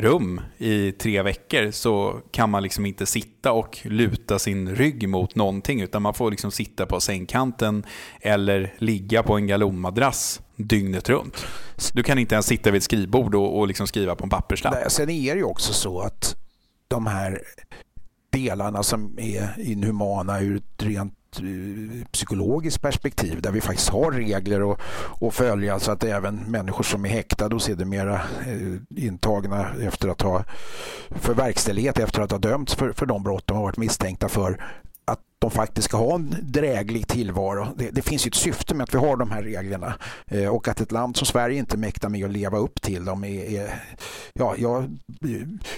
rum 0.01 0.41
i 0.59 0.93
tre 0.93 1.23
veckor 1.23 1.71
så 1.71 2.21
kan 2.31 2.51
man 2.51 2.63
liksom 2.63 2.87
inte 2.87 3.07
sitta 3.07 3.53
och 3.53 3.79
luta 3.85 4.39
sin 4.39 4.75
rygg 4.75 5.09
mot 5.09 5.35
någonting 5.35 5.81
utan 5.81 6.03
man 6.03 6.15
får 6.15 6.31
liksom 6.31 6.51
sitta 6.51 6.87
på 6.87 7.01
sängkanten 7.01 7.87
eller 8.21 8.75
ligga 8.79 9.23
på 9.23 9.37
en 9.37 9.47
galonmadrass 9.47 10.41
dygnet 10.57 11.09
runt. 11.09 11.47
Du 11.93 12.03
kan 12.03 12.19
inte 12.19 12.35
ens 12.35 12.47
sitta 12.47 12.71
vid 12.71 12.79
ett 12.79 12.85
skrivbord 12.85 13.35
och, 13.35 13.59
och 13.59 13.69
liksom 13.69 13.87
skriva 13.87 14.15
på 14.15 14.25
en 14.25 14.31
papperslapp. 14.31 14.75
Nej, 14.75 14.91
sen 14.91 15.11
är 15.11 15.35
det 15.35 15.39
ju 15.39 15.45
också 15.45 15.73
så 15.73 16.01
att 16.01 16.37
de 16.89 17.07
här 17.07 17.43
delarna 18.31 18.83
som 18.83 19.19
är 19.19 19.55
inhumana 19.59 20.41
ur 20.41 20.57
ett 20.57 20.83
rent 20.83 21.15
Eh, 21.39 22.07
psykologiskt 22.13 22.83
perspektiv 22.83 23.43
där 23.43 23.51
vi 23.51 23.61
faktiskt 23.61 23.89
har 23.89 24.11
regler 24.11 24.73
att 25.21 25.35
följa 25.35 25.79
så 25.79 25.93
att 25.93 26.05
även 26.05 26.37
människor 26.37 26.85
som 26.85 27.05
är 27.05 27.09
häktade 27.09 27.55
och 27.55 27.63
sedermera 27.63 28.15
eh, 28.47 29.05
intagna 29.05 29.71
efter 29.83 30.09
att 30.09 30.23
ha 30.23 30.45
för 31.11 31.35
verkställighet 31.35 31.99
efter 31.99 32.23
att 32.23 32.31
ha 32.31 32.39
dömts 32.39 32.75
för, 32.75 32.93
för 32.93 33.07
de 33.07 33.23
brott 33.23 33.47
de 33.47 33.57
har 33.57 33.65
varit 33.65 33.77
misstänkta 33.77 34.29
för 34.29 34.65
att 35.05 35.21
de 35.41 35.51
faktiskt 35.51 35.89
ska 35.89 35.97
ha 35.97 36.15
en 36.15 36.37
dräglig 36.43 37.09
tillvaro. 37.09 37.67
Det, 37.77 37.91
det, 37.91 38.03
finns 38.03 38.27
ju 38.27 38.29
ett 38.29 38.35
syfte 38.35 38.75
med 38.75 38.85
att 38.85 38.95
vi 38.95 38.99
har 38.99 39.17
de 39.17 39.31
här 39.31 39.43
reglerna 39.43 39.95
eh, 40.27 40.49
och 40.49 40.69
att 40.69 40.81
ett 40.81 40.93
land 40.93 41.17
som 41.17 41.27
Sverige 41.27 41.59
inte 41.59 41.77
mäktar 41.77 42.09
med 42.09 42.25
att 42.25 42.31
leva 42.31 42.59
upp 42.59 42.83
till 42.83 43.05
dem. 43.05 43.25
Är, 43.25 43.51
är 43.51 43.83
ja, 44.33 44.55
jag, 44.59 44.97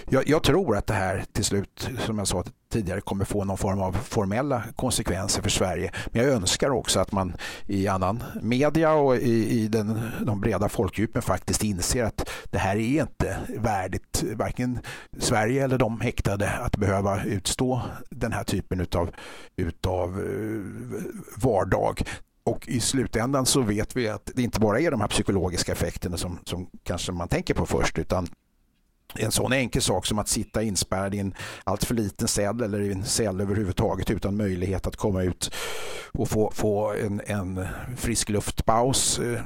jag, 0.09 0.28
jag, 0.28 0.42
tror 0.42 0.76
att 0.76 0.87
det 0.87 0.95
här 0.95 1.25
till 1.33 1.45
slut, 1.45 1.90
som 1.99 2.19
jag 2.19 2.28
sa 2.28 2.45
tidigare, 2.73 3.00
kommer 3.00 3.25
få 3.25 3.45
någon 3.45 3.59
form 3.59 3.81
av 3.81 3.92
formella 3.92 4.62
konsekvenser 4.76 5.42
för 5.42 5.50
Sverige. 5.50 5.90
Men 6.07 6.25
jag 6.25 6.33
önskar 6.35 6.71
också 6.71 7.00
att 7.00 7.12
man 7.12 7.33
i 7.66 7.88
annan 7.88 8.23
media 8.40 8.92
och 8.92 9.16
i, 9.16 9.61
i 9.61 9.69
den, 9.69 10.00
de 10.21 10.40
breda 10.40 10.69
folkdjupen 10.69 11.23
faktiskt 11.23 11.64
inser 11.64 12.04
att 12.04 12.31
det 12.50 12.59
här 12.59 12.76
är 12.76 13.00
inte 13.00 13.38
värdigt 13.49 14.25
varken 14.37 14.78
Sverige 15.19 15.64
eller 15.64 15.78
de 15.78 16.00
häktade 16.00 16.50
att 16.50 16.76
behöva 16.76 17.25
utstå 17.25 17.83
den 18.11 18.33
här 18.33 18.45
typen 18.45 18.81
utav 18.81 19.11
utav 19.57 20.21
eh, 20.21 20.61
vardag. 21.37 22.03
Och 22.45 22.69
i 22.69 22.81
slutändan 22.81 23.47
så 23.47 23.61
vet 23.61 23.97
vi 23.97 24.09
att 24.09 24.31
det 24.35 24.43
inte 24.43 24.61
bara 24.61 24.81
är 24.81 24.91
de 24.91 25.01
här 25.01 25.09
psykologiska 25.09 25.73
effekterna 25.73 26.17
som, 26.17 26.39
som 26.45 26.67
kanske 26.83 27.13
man 27.13 27.29
tänker 27.29 27.55
på 27.55 27.67
först 27.67 27.99
utan 27.99 28.29
en 29.15 29.33
sån 29.33 29.53
enkel 29.53 29.83
sak 29.83 30.07
som 30.07 30.19
att 30.19 30.29
sitta 30.29 30.63
inspärrad 30.63 31.15
i 31.15 31.19
en 31.19 31.35
alltför 31.65 31.95
liten 31.95 32.29
cell 32.29 32.61
eller 32.61 32.81
i 32.81 32.93
en 32.93 33.05
cell 33.05 33.41
överhuvudtaget 33.41 34.11
utan 34.11 34.37
möjlighet 34.37 34.87
att 34.87 34.97
komma 34.97 35.23
ut 35.23 35.55
och 36.12 36.29
få, 36.29 36.51
få 36.55 36.93
en, 36.93 37.21
en 37.27 37.67
frisk 37.97 38.29
luftpaus 38.29 39.19
eh, 39.19 39.41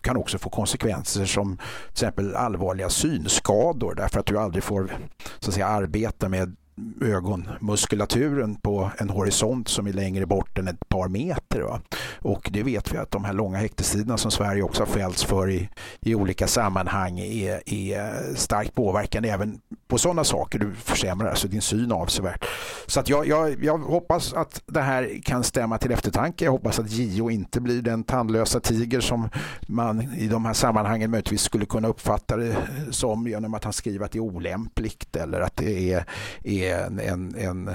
kan 0.00 0.16
också 0.16 0.38
få 0.38 0.50
konsekvenser 0.50 1.24
som 1.24 1.56
till 1.56 1.90
exempel 1.90 2.36
allvarliga 2.36 2.90
synskador 2.90 3.94
därför 3.94 4.20
att 4.20 4.26
du 4.26 4.38
aldrig 4.38 4.64
får 4.64 4.90
så 5.38 5.50
att 5.50 5.54
säga, 5.54 5.66
arbeta 5.66 6.28
med 6.28 6.56
ögonmuskulaturen 7.00 8.54
på 8.54 8.90
en 8.98 9.10
horisont 9.10 9.68
som 9.68 9.86
är 9.86 9.92
längre 9.92 10.26
bort 10.26 10.58
än 10.58 10.68
ett 10.68 10.88
par 10.88 11.08
meter. 11.08 11.60
Va? 11.60 11.80
Och 12.18 12.48
det 12.52 12.62
vet 12.62 12.92
vi 12.92 12.96
att 12.96 13.10
de 13.10 13.24
här 13.24 13.32
långa 13.32 13.58
häktestiderna 13.58 14.18
som 14.18 14.30
Sverige 14.30 14.62
också 14.62 14.82
har 14.82 14.86
fällts 14.86 15.24
för 15.24 15.50
i, 15.50 15.68
i 16.00 16.14
olika 16.14 16.46
sammanhang 16.46 17.18
är, 17.18 17.62
är 17.66 18.34
starkt 18.34 18.74
påverkande 18.74 19.28
även 19.28 19.60
på 19.88 19.98
sådana 19.98 20.24
saker. 20.24 20.58
Du 20.58 20.74
försämrar 20.74 21.30
alltså 21.30 21.48
din 21.48 21.62
syn 21.62 21.92
avsevärt. 21.92 22.44
Så 22.86 23.00
att 23.00 23.08
jag, 23.08 23.26
jag, 23.26 23.64
jag 23.64 23.78
hoppas 23.78 24.32
att 24.32 24.62
det 24.66 24.80
här 24.80 25.20
kan 25.24 25.44
stämma 25.44 25.78
till 25.78 25.92
eftertanke. 25.92 26.44
Jag 26.44 26.52
hoppas 26.52 26.78
att 26.78 26.90
JO 26.90 27.30
inte 27.30 27.60
blir 27.60 27.82
den 27.82 28.04
tandlösa 28.04 28.60
tiger 28.60 29.00
som 29.00 29.28
man 29.68 30.14
i 30.14 30.28
de 30.28 30.44
här 30.44 30.52
sammanhangen 30.52 31.10
möjligtvis 31.10 31.42
skulle 31.42 31.66
kunna 31.66 31.88
uppfatta 31.88 32.36
det 32.36 32.56
som 32.90 33.28
genom 33.28 33.54
att 33.54 33.64
han 33.64 33.72
skriver 33.72 34.04
att 34.04 34.12
det 34.12 34.18
är 34.18 34.22
olämpligt 34.22 35.16
eller 35.16 35.40
att 35.40 35.56
det 35.56 35.92
är, 35.92 36.04
är 36.44 36.78
en, 36.78 36.98
en, 36.98 37.34
en, 37.34 37.70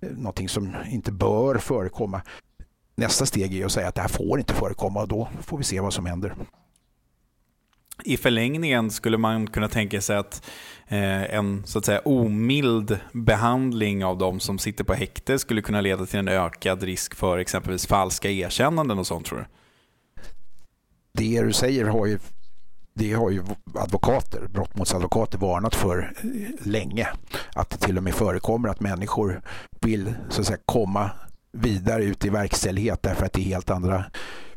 någonting 0.00 0.48
som 0.48 0.76
inte 0.90 1.12
bör 1.12 1.58
förekomma. 1.58 2.22
Nästa 2.96 3.26
steg 3.26 3.54
är 3.54 3.66
att 3.66 3.72
säga 3.72 3.88
att 3.88 3.94
det 3.94 4.00
här 4.00 4.08
får 4.08 4.38
inte 4.38 4.54
förekomma 4.54 5.02
och 5.02 5.08
då 5.08 5.28
får 5.40 5.58
vi 5.58 5.64
se 5.64 5.80
vad 5.80 5.92
som 5.92 6.06
händer. 6.06 6.34
I 8.04 8.16
förlängningen 8.16 8.90
skulle 8.90 9.18
man 9.18 9.46
kunna 9.46 9.68
tänka 9.68 10.00
sig 10.00 10.16
att 10.16 10.46
eh, 10.88 11.34
en 11.34 11.62
så 11.66 11.78
att 11.78 11.84
säga 11.84 12.00
omild 12.04 12.98
behandling 13.12 14.04
av 14.04 14.18
de 14.18 14.40
som 14.40 14.58
sitter 14.58 14.84
på 14.84 14.94
häkte 14.94 15.38
skulle 15.38 15.62
kunna 15.62 15.80
leda 15.80 16.06
till 16.06 16.18
en 16.18 16.28
ökad 16.28 16.82
risk 16.82 17.14
för 17.14 17.38
exempelvis 17.38 17.86
falska 17.86 18.30
erkännanden 18.30 18.98
och 18.98 19.06
sånt 19.06 19.26
tror 19.26 19.38
du? 19.38 19.44
Det 21.12 21.42
du 21.42 21.52
säger 21.52 21.84
har 21.84 22.06
ju 22.06 22.18
det 22.94 23.12
har 23.12 23.30
ju 23.30 23.42
advokater, 23.74 24.48
brottmålsadvokater 24.48 25.38
varnat 25.38 25.74
för 25.74 26.12
länge. 26.64 27.08
Att 27.54 27.70
det 27.70 27.76
till 27.76 27.96
och 27.96 28.02
med 28.02 28.14
förekommer 28.14 28.68
att 28.68 28.80
människor 28.80 29.42
vill 29.80 30.14
så 30.28 30.40
att 30.40 30.46
säga, 30.46 30.58
komma 30.64 31.10
vidare 31.60 32.04
ut 32.04 32.24
i 32.24 32.28
verkställighet 32.28 33.02
därför 33.02 33.26
att 33.26 33.32
det 33.32 33.40
är 33.40 33.44
helt 33.44 33.70
andra 33.70 34.04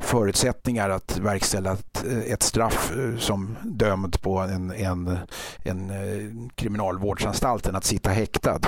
förutsättningar 0.00 0.90
att 0.90 1.18
verkställa 1.18 1.72
ett, 1.72 2.04
eh, 2.06 2.32
ett 2.32 2.42
straff 2.42 2.92
eh, 2.96 3.18
som 3.18 3.56
dömd 3.62 4.22
på 4.22 4.38
en, 4.38 4.70
en, 4.70 5.18
en 5.64 5.90
eh, 5.90 6.48
kriminalvårdsanstalt 6.54 7.66
än 7.66 7.76
att 7.76 7.84
sitta 7.84 8.10
häktad. 8.10 8.60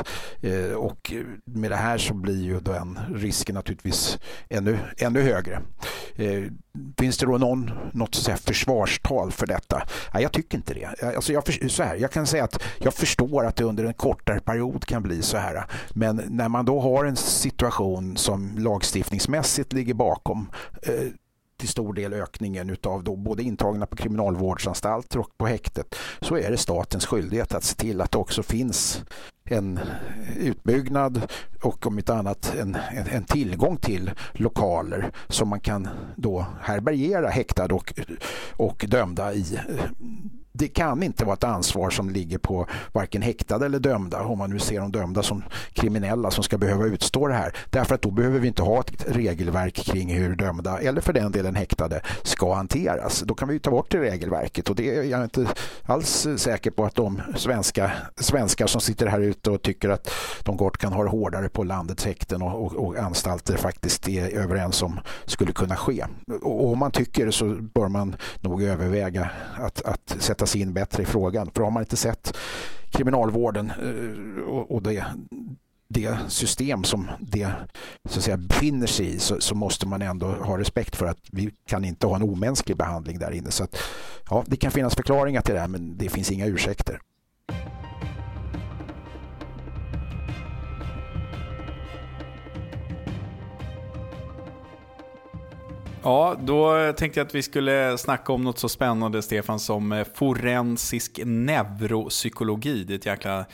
Och 0.77 1.13
med 1.45 1.71
det 1.71 1.77
här 1.77 1.99
så 1.99 2.15
blir 2.15 2.43
ju 2.43 2.61
den 2.61 2.99
risken 3.15 3.55
naturligtvis 3.55 4.19
ännu, 4.49 4.79
ännu 4.99 5.23
högre. 5.23 5.61
Finns 6.99 7.19
det 7.19 7.27
då 7.27 7.39
någon, 7.39 7.71
något 7.93 8.15
så 8.15 8.33
försvarstal 8.33 9.33
för 9.33 9.47
detta? 9.47 9.83
Nej, 10.15 10.23
jag 10.23 10.33
tycker 10.33 10.59
inte 10.59 10.75
det. 10.75 11.15
Alltså 11.17 11.33
jag, 11.33 11.71
så 11.71 11.83
här, 11.83 11.97
jag 11.97 12.11
kan 12.11 12.27
säga 12.27 12.45
att 12.45 12.63
jag 12.79 12.95
förstår 12.95 13.47
att 13.47 13.57
det 13.57 13.65
under 13.65 13.85
en 13.85 13.95
kortare 13.95 14.41
period 14.41 14.85
kan 14.85 15.03
bli 15.03 15.23
så 15.23 15.37
här. 15.37 15.67
Men 15.95 16.23
när 16.31 16.49
man 16.49 16.65
då 16.65 16.81
har 16.81 17.05
en 17.05 17.17
situation 17.17 18.17
som 18.23 18.59
lagstiftningsmässigt 18.59 19.73
ligger 19.73 19.95
bakom 19.95 20.51
eh, 20.83 21.09
till 21.57 21.69
stor 21.69 21.95
del 21.95 22.13
ökningen 22.13 22.77
av 22.83 23.05
då 23.05 23.17
både 23.17 23.43
intagna 23.43 23.87
på 23.87 23.97
kriminalvårdsanstalter 23.97 25.19
och 25.19 25.39
på 25.39 25.47
häktet 25.47 25.95
så 26.21 26.37
är 26.37 26.51
det 26.51 26.57
statens 26.57 27.07
skyldighet 27.07 27.55
att 27.55 27.65
se 27.65 27.77
till 27.77 28.01
att 28.01 28.11
det 28.11 28.19
också 28.19 28.43
finns 28.43 29.05
en 29.45 29.81
utbyggnad 30.39 31.33
och 31.63 31.87
om 31.87 31.99
inte 31.99 32.15
annat 32.15 32.55
en, 32.61 32.75
en, 32.75 33.07
en, 33.07 33.25
tillgång 33.25 33.77
till 33.77 34.11
lokaler 34.33 35.11
som 35.29 35.49
man 35.49 35.61
kan 35.61 35.89
då 36.17 36.47
härbärgera 36.61 37.29
häktade 37.29 37.75
och, 37.75 37.93
och 38.57 38.85
dömda 38.89 39.35
i 39.35 39.59
det 40.53 40.69
kan 40.69 41.03
inte 41.03 41.25
vara 41.25 41.35
ett 41.35 41.45
ansvar 41.45 41.91
som 41.91 42.11
ligger 42.11 42.39
på 42.39 42.67
varken 42.93 43.23
häktade 43.23 43.67
eller 43.67 43.79
dömda 43.79 44.23
om 44.23 44.39
man 44.39 44.51
nu 44.51 44.59
ser 44.59 44.81
de 44.81 44.93
dömda 44.93 45.23
som 45.23 45.45
kriminella 45.73 46.31
som 46.31 46.45
ska 46.45 46.59
behöva 46.59 46.85
utstå 46.85 47.27
det 47.27 47.35
här. 47.35 47.57
Därför 47.71 47.95
att 47.95 48.03
då 48.03 48.11
behöver 48.11 48.39
vi 48.39 48.49
inte 48.49 48.63
ha 48.63 48.81
ett 48.81 49.05
regelverk 49.09 49.75
kring 49.75 50.15
hur 50.15 50.37
dömda 50.37 50.79
eller 50.79 51.01
för 51.01 51.13
den 51.13 51.33
delen 51.33 51.55
häktade 51.55 52.01
ska 52.23 52.55
hanteras. 52.55 53.21
Då 53.21 53.35
kan 53.35 53.49
vi 53.49 53.59
ta 53.59 53.71
bort 53.71 53.91
det 53.91 54.01
regelverket 54.01 54.71
och 54.71 54.77
det 54.77 54.97
är 54.97 55.03
jag 55.03 55.25
inte 55.25 55.47
alls 55.83 56.27
säker 56.37 56.71
på 56.71 56.85
att 56.85 56.95
de 56.95 57.23
svenska, 57.37 57.93
svenskar 58.17 58.67
som 58.67 58.81
sitter 58.81 59.07
här 59.07 59.21
ute 59.33 59.51
och 59.51 59.63
tycker 59.63 59.89
att 59.89 60.11
de 60.45 60.57
gott 60.57 60.79
kan 60.79 60.93
ha 60.93 61.03
det 61.03 61.11
hårdare 61.11 61.49
på 61.49 61.65
landets 61.65 62.05
häkten 62.05 62.43
och, 62.43 62.65
och, 62.65 62.87
och 62.87 62.97
anstalter 62.97 63.57
faktiskt 63.57 64.09
är 64.09 64.29
överens 64.29 64.83
om 64.83 65.01
skulle 65.25 65.53
kunna 65.53 65.77
ske. 65.77 66.05
Och 66.43 66.73
om 66.73 66.79
man 66.79 66.91
tycker 66.91 67.31
så 67.31 67.45
bör 67.45 67.89
man 67.89 68.17
nog 68.41 68.63
överväga 68.63 69.31
att, 69.59 69.83
att 69.83 70.17
sätta 70.19 70.47
sig 70.47 70.61
in 70.61 70.73
bättre 70.73 71.03
i 71.03 71.07
frågan. 71.07 71.51
För 71.55 71.63
har 71.63 71.71
man 71.71 71.83
inte 71.83 71.97
sett 71.97 72.37
kriminalvården 72.91 73.73
eh, 73.83 74.43
och 74.49 74.83
det, 74.83 75.05
det 75.89 76.19
system 76.29 76.85
som 76.85 77.11
det 77.21 77.49
så 78.05 78.19
att 78.19 78.25
säga, 78.25 78.37
befinner 78.37 78.87
sig 78.87 79.15
i 79.15 79.19
så, 79.19 79.41
så, 79.41 79.55
måste 79.55 79.87
man 79.87 80.03
ändå 80.03 80.27
ha 80.27 80.59
respekt 80.59 80.97
för 80.97 81.07
att 81.07 81.19
vi 81.33 81.51
kan 81.67 81.85
inte 81.85 82.07
ha 82.07 82.17
en 82.17 82.23
omänsklig 82.23 82.77
behandling 82.77 83.19
där 83.19 83.31
inne. 83.31 83.51
Så 83.51 83.65
att, 83.65 83.77
ja, 84.31 84.45
det 84.47 84.57
kan 84.57 84.71
finnas 84.71 84.95
förklaringar 84.95 85.43
till 85.43 85.55
det 85.55 85.61
här 85.61 85.69
men 85.69 85.99
det 85.99 86.09
finns 86.09 86.31
inga 86.31 86.47
ursäkter. 86.47 87.01
Ja, 96.05 96.37
då 96.41 96.93
tänkte 96.93 97.21
jag 97.21 97.27
att 97.27 97.35
vi 97.35 97.43
skulle 97.43 97.99
snacka 97.99 98.33
om 98.33 98.45
något 98.45 98.59
så 98.59 98.69
spännande, 98.69 99.23
Stefan, 99.23 99.59
som 99.59 99.93
eh, 99.93 100.07
forensisk 100.15 101.21
neuropsykologi. 101.25 102.85
Det 102.85 102.95
är 102.95 102.99
ett 102.99 103.07
jäkla 103.07 103.45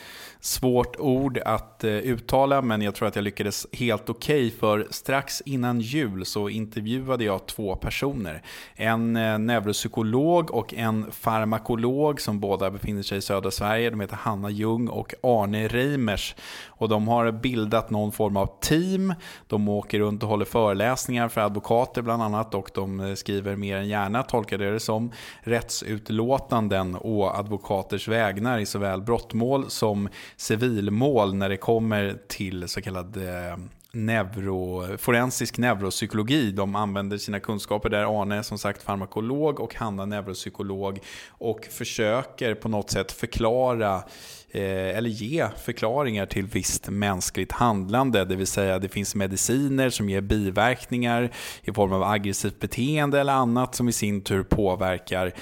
svårt 0.40 0.96
ord 0.98 1.38
att 1.38 1.84
eh, 1.84 1.90
uttala, 1.90 2.62
men 2.62 2.82
jag 2.82 2.94
tror 2.94 3.08
att 3.08 3.16
jag 3.16 3.22
lyckades 3.22 3.66
helt 3.72 4.08
okej. 4.08 4.46
Okay, 4.46 4.58
för 4.58 4.86
strax 4.90 5.40
innan 5.40 5.80
jul 5.80 6.26
så 6.26 6.48
intervjuade 6.48 7.24
jag 7.24 7.46
två 7.46 7.76
personer. 7.76 8.42
En 8.74 9.16
eh, 9.16 9.38
neuropsykolog 9.38 10.50
och 10.50 10.74
en 10.74 11.12
farmakolog 11.12 12.20
som 12.20 12.40
båda 12.40 12.70
befinner 12.70 13.02
sig 13.02 13.18
i 13.18 13.22
södra 13.22 13.50
Sverige. 13.50 13.90
De 13.90 14.00
heter 14.00 14.16
Hanna 14.16 14.50
Ljung 14.50 14.88
och 14.88 15.14
Arne 15.22 15.68
Reimers. 15.68 16.34
Och 16.66 16.88
de 16.88 17.08
har 17.08 17.32
bildat 17.32 17.90
någon 17.90 18.12
form 18.12 18.36
av 18.36 18.50
team. 18.60 19.14
De 19.46 19.68
åker 19.68 19.98
runt 19.98 20.22
och 20.22 20.28
håller 20.28 20.44
föreläsningar 20.44 21.28
för 21.28 21.40
advokater 21.40 22.02
bland 22.02 22.22
annat 22.22 22.37
och 22.46 22.70
de 22.74 23.00
eh, 23.00 23.14
skriver 23.14 23.56
mer 23.56 23.76
än 23.76 23.88
gärna, 23.88 24.22
tolkar 24.22 24.58
det 24.58 24.80
som, 24.80 25.12
rättsutlåtanden 25.40 26.96
å 27.00 27.28
advokaters 27.28 28.08
vägnar 28.08 28.58
i 28.58 28.66
såväl 28.66 29.02
brottmål 29.02 29.70
som 29.70 30.08
civilmål 30.36 31.34
när 31.34 31.48
det 31.48 31.56
kommer 31.56 32.18
till 32.28 32.68
så 32.68 32.82
kallad 32.82 33.16
eh, 33.16 33.56
neuro, 33.92 34.84
forensisk 34.98 35.58
neuropsykologi. 35.58 36.50
De 36.52 36.74
använder 36.74 37.18
sina 37.18 37.40
kunskaper 37.40 37.88
där. 37.88 38.20
Arne 38.22 38.36
är 38.36 38.42
som 38.42 38.58
sagt 38.58 38.82
farmakolog 38.82 39.60
och 39.60 39.74
Hanna 39.74 40.04
neuropsykolog 40.04 40.98
och 41.28 41.64
försöker 41.70 42.54
på 42.54 42.68
något 42.68 42.90
sätt 42.90 43.12
förklara 43.12 43.94
eh, 43.94 44.02
Eh, 44.50 44.96
eller 44.96 45.10
ge 45.10 45.48
förklaringar 45.64 46.26
till 46.26 46.46
visst 46.46 46.88
mänskligt 46.88 47.52
handlande. 47.52 48.24
Det 48.24 48.36
vill 48.36 48.46
säga 48.46 48.78
det 48.78 48.88
finns 48.88 49.14
mediciner 49.14 49.90
som 49.90 50.08
ger 50.08 50.20
biverkningar 50.20 51.30
i 51.62 51.72
form 51.72 51.92
av 51.92 52.02
aggressivt 52.02 52.60
beteende 52.60 53.20
eller 53.20 53.32
annat 53.32 53.74
som 53.74 53.88
i 53.88 53.92
sin 53.92 54.20
tur 54.20 54.42
påverkar 54.42 55.32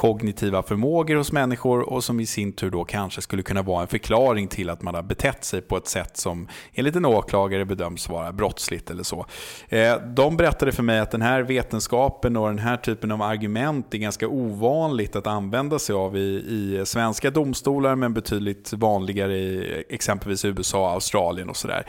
kognitiva 0.00 0.62
förmågor 0.62 1.16
hos 1.16 1.32
människor 1.32 1.80
och 1.80 2.04
som 2.04 2.20
i 2.20 2.26
sin 2.26 2.52
tur 2.52 2.70
då 2.70 2.84
kanske 2.84 3.20
skulle 3.20 3.42
kunna 3.42 3.62
vara 3.62 3.82
en 3.82 3.88
förklaring 3.88 4.48
till 4.48 4.70
att 4.70 4.82
man 4.82 4.94
har 4.94 5.02
betett 5.02 5.44
sig 5.44 5.60
på 5.60 5.76
ett 5.76 5.88
sätt 5.88 6.16
som 6.16 6.48
enligt 6.74 6.96
en 6.96 7.06
åklagare 7.06 7.64
bedöms 7.64 8.08
vara 8.08 8.32
brottsligt 8.32 8.90
eller 8.90 9.02
så. 9.02 9.26
Eh, 9.68 9.96
de 9.96 10.36
berättade 10.36 10.72
för 10.72 10.82
mig 10.82 10.98
att 10.98 11.10
den 11.10 11.22
här 11.22 11.42
vetenskapen 11.42 12.36
och 12.36 12.48
den 12.48 12.58
här 12.58 12.76
typen 12.76 13.12
av 13.12 13.22
argument 13.22 13.94
är 13.94 13.98
ganska 13.98 14.28
ovanligt 14.28 15.16
att 15.16 15.26
använda 15.26 15.78
sig 15.78 15.94
av 15.94 16.16
i, 16.16 16.20
i 16.20 16.82
svenska 16.86 17.30
domstolar 17.30 17.96
men 17.96 18.14
betydligt 18.14 18.72
vanligare 18.72 19.36
i 19.36 19.84
exempelvis 19.88 20.44
USA, 20.44 20.92
Australien 20.92 21.48
och 21.48 21.56
sådär. 21.56 21.86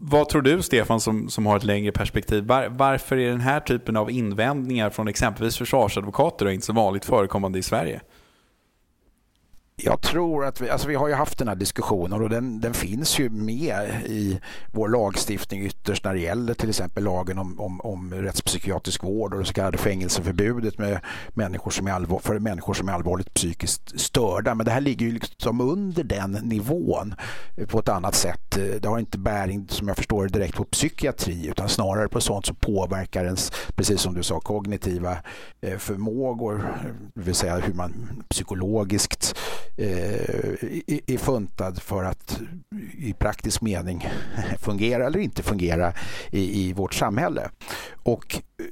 Vad 0.00 0.28
tror 0.28 0.42
du 0.42 0.62
Stefan 0.62 1.00
som, 1.00 1.28
som 1.28 1.46
har 1.46 1.56
ett 1.56 1.64
längre 1.64 1.92
perspektiv, 1.92 2.44
var, 2.44 2.68
varför 2.68 3.18
är 3.18 3.30
den 3.30 3.40
här 3.40 3.60
typen 3.60 3.96
av 3.96 4.10
invändningar 4.10 4.90
från 4.90 5.08
exempelvis 5.08 5.56
försvarsadvokater 5.56 6.48
inte 6.48 6.66
så 6.66 6.72
vanligt 6.72 7.04
förekommande 7.04 7.31
förekommande 7.32 7.58
i 7.58 7.62
Sverige? 7.62 8.00
Jag 9.76 10.00
tror 10.00 10.44
att 10.44 10.60
vi, 10.60 10.70
alltså 10.70 10.88
vi 10.88 10.94
har 10.94 11.08
ju 11.08 11.14
haft 11.14 11.38
den 11.38 11.48
här 11.48 11.54
diskussionen 11.54 12.22
och 12.22 12.30
den, 12.30 12.60
den 12.60 12.74
finns 12.74 13.18
ju 13.18 13.30
med 13.30 13.90
i 14.06 14.40
vår 14.72 14.88
lagstiftning 14.88 15.62
ytterst 15.62 16.04
när 16.04 16.14
det 16.14 16.20
gäller 16.20 16.54
till 16.54 16.68
exempel 16.68 17.04
lagen 17.04 17.38
om, 17.38 17.60
om, 17.60 17.80
om 17.80 18.14
rättspsykiatrisk 18.14 19.04
vård 19.04 19.34
och 19.34 19.40
det 19.40 19.46
så 19.46 19.52
kallade 19.52 19.78
fängelseförbudet 19.78 20.78
med 20.78 21.00
människor 21.28 21.70
som 21.70 21.86
är 21.86 21.92
allvar, 21.92 22.18
för 22.18 22.38
människor 22.38 22.74
som 22.74 22.88
är 22.88 22.92
allvarligt 22.92 23.34
psykiskt 23.34 24.00
störda. 24.00 24.54
Men 24.54 24.66
det 24.66 24.72
här 24.72 24.80
ligger 24.80 25.06
ju 25.06 25.12
liksom 25.12 25.60
under 25.60 26.04
den 26.04 26.32
nivån 26.32 27.14
på 27.66 27.78
ett 27.78 27.88
annat 27.88 28.14
sätt. 28.14 28.58
Det 28.80 28.88
har 28.88 28.98
inte 28.98 29.18
bäring 29.18 29.68
som 29.68 29.88
jag 29.88 29.96
förstår 29.96 30.28
direkt 30.28 30.56
på 30.56 30.64
psykiatri 30.64 31.46
utan 31.46 31.68
snarare 31.68 32.08
på 32.08 32.20
sånt 32.20 32.46
som 32.46 32.56
påverkar 32.56 33.24
ens, 33.24 33.52
precis 33.74 34.00
som 34.00 34.14
du 34.14 34.22
sa, 34.22 34.40
kognitiva 34.40 35.16
eh, 35.60 35.78
förmågor. 35.78 36.54
Eh, 36.54 36.90
det 37.14 37.22
vill 37.22 37.34
säga 37.34 37.56
hur 37.56 37.74
man 37.74 38.22
psykologiskt 38.28 39.34
Eh, 39.76 40.54
är 41.06 41.18
funtad 41.18 41.82
för 41.82 42.04
att 42.04 42.40
i 42.98 43.12
praktisk 43.12 43.60
mening 43.60 44.08
fungera 44.58 45.06
eller 45.06 45.18
inte 45.18 45.42
fungera 45.42 45.92
i, 46.30 46.68
i 46.68 46.72
vårt 46.72 46.94
samhälle. 46.94 47.50
Och 48.02 48.34
eh, 48.58 48.66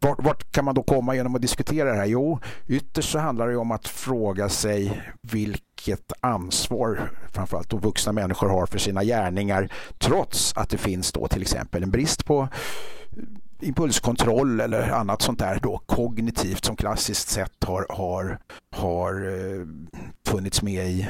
vart, 0.00 0.24
vart, 0.24 0.52
kan 0.52 0.64
man 0.64 0.74
då 0.74 0.82
komma 0.82 1.14
genom 1.14 1.34
att 1.34 1.42
diskutera 1.42 1.90
det 1.90 1.96
här? 1.96 2.06
Jo, 2.06 2.40
ytterst 2.66 3.10
så 3.10 3.18
handlar 3.18 3.48
det 3.48 3.56
om 3.56 3.70
att 3.70 3.88
fråga 3.88 4.48
sig 4.48 5.02
vilket 5.22 6.12
ansvar 6.20 7.10
framförallt 7.32 7.70
då 7.70 7.76
vuxna 7.76 8.12
människor 8.12 8.48
har 8.48 8.66
för 8.66 8.78
sina 8.78 9.04
gärningar 9.04 9.72
trots 9.98 10.56
att 10.56 10.70
det 10.70 10.78
finns 10.78 11.12
då 11.12 11.28
till 11.28 11.42
exempel 11.42 11.82
en 11.82 11.90
brist 11.90 12.24
på 12.24 12.48
impulskontroll 13.60 14.60
eller 14.60 14.90
annat 14.90 15.22
sånt 15.22 15.38
där 15.38 15.58
då 15.62 15.78
kognitivt 15.86 16.64
som 16.64 16.76
klassiskt 16.76 17.28
sett 17.28 17.64
har, 17.64 17.86
har, 17.88 18.38
har 18.70 19.14
eh, 19.14 19.66
funnits 20.26 20.62
med 20.62 20.88
i 20.88 21.08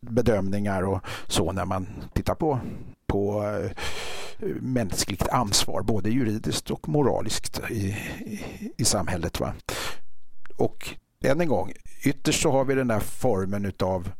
bedömningar 0.00 0.82
och 0.82 1.00
så 1.26 1.52
när 1.52 1.64
man 1.64 1.86
tittar 2.12 2.34
på, 2.34 2.60
på 3.06 3.44
eh, 3.44 3.70
mänskligt 4.60 5.28
ansvar 5.28 5.82
både 5.82 6.10
juridiskt 6.10 6.70
och 6.70 6.88
moraliskt 6.88 7.60
i, 7.70 7.74
i, 7.74 8.40
i 8.76 8.84
samhället. 8.84 9.40
Va? 9.40 9.52
Och 10.56 10.94
än 11.24 11.40
en 11.40 11.48
gång, 11.48 11.72
ytterst 12.04 12.42
så 12.42 12.52
har 12.52 12.64
vi 12.64 12.74
den 12.74 12.88
där 12.88 13.00
formen 13.00 13.72
av 13.82 14.10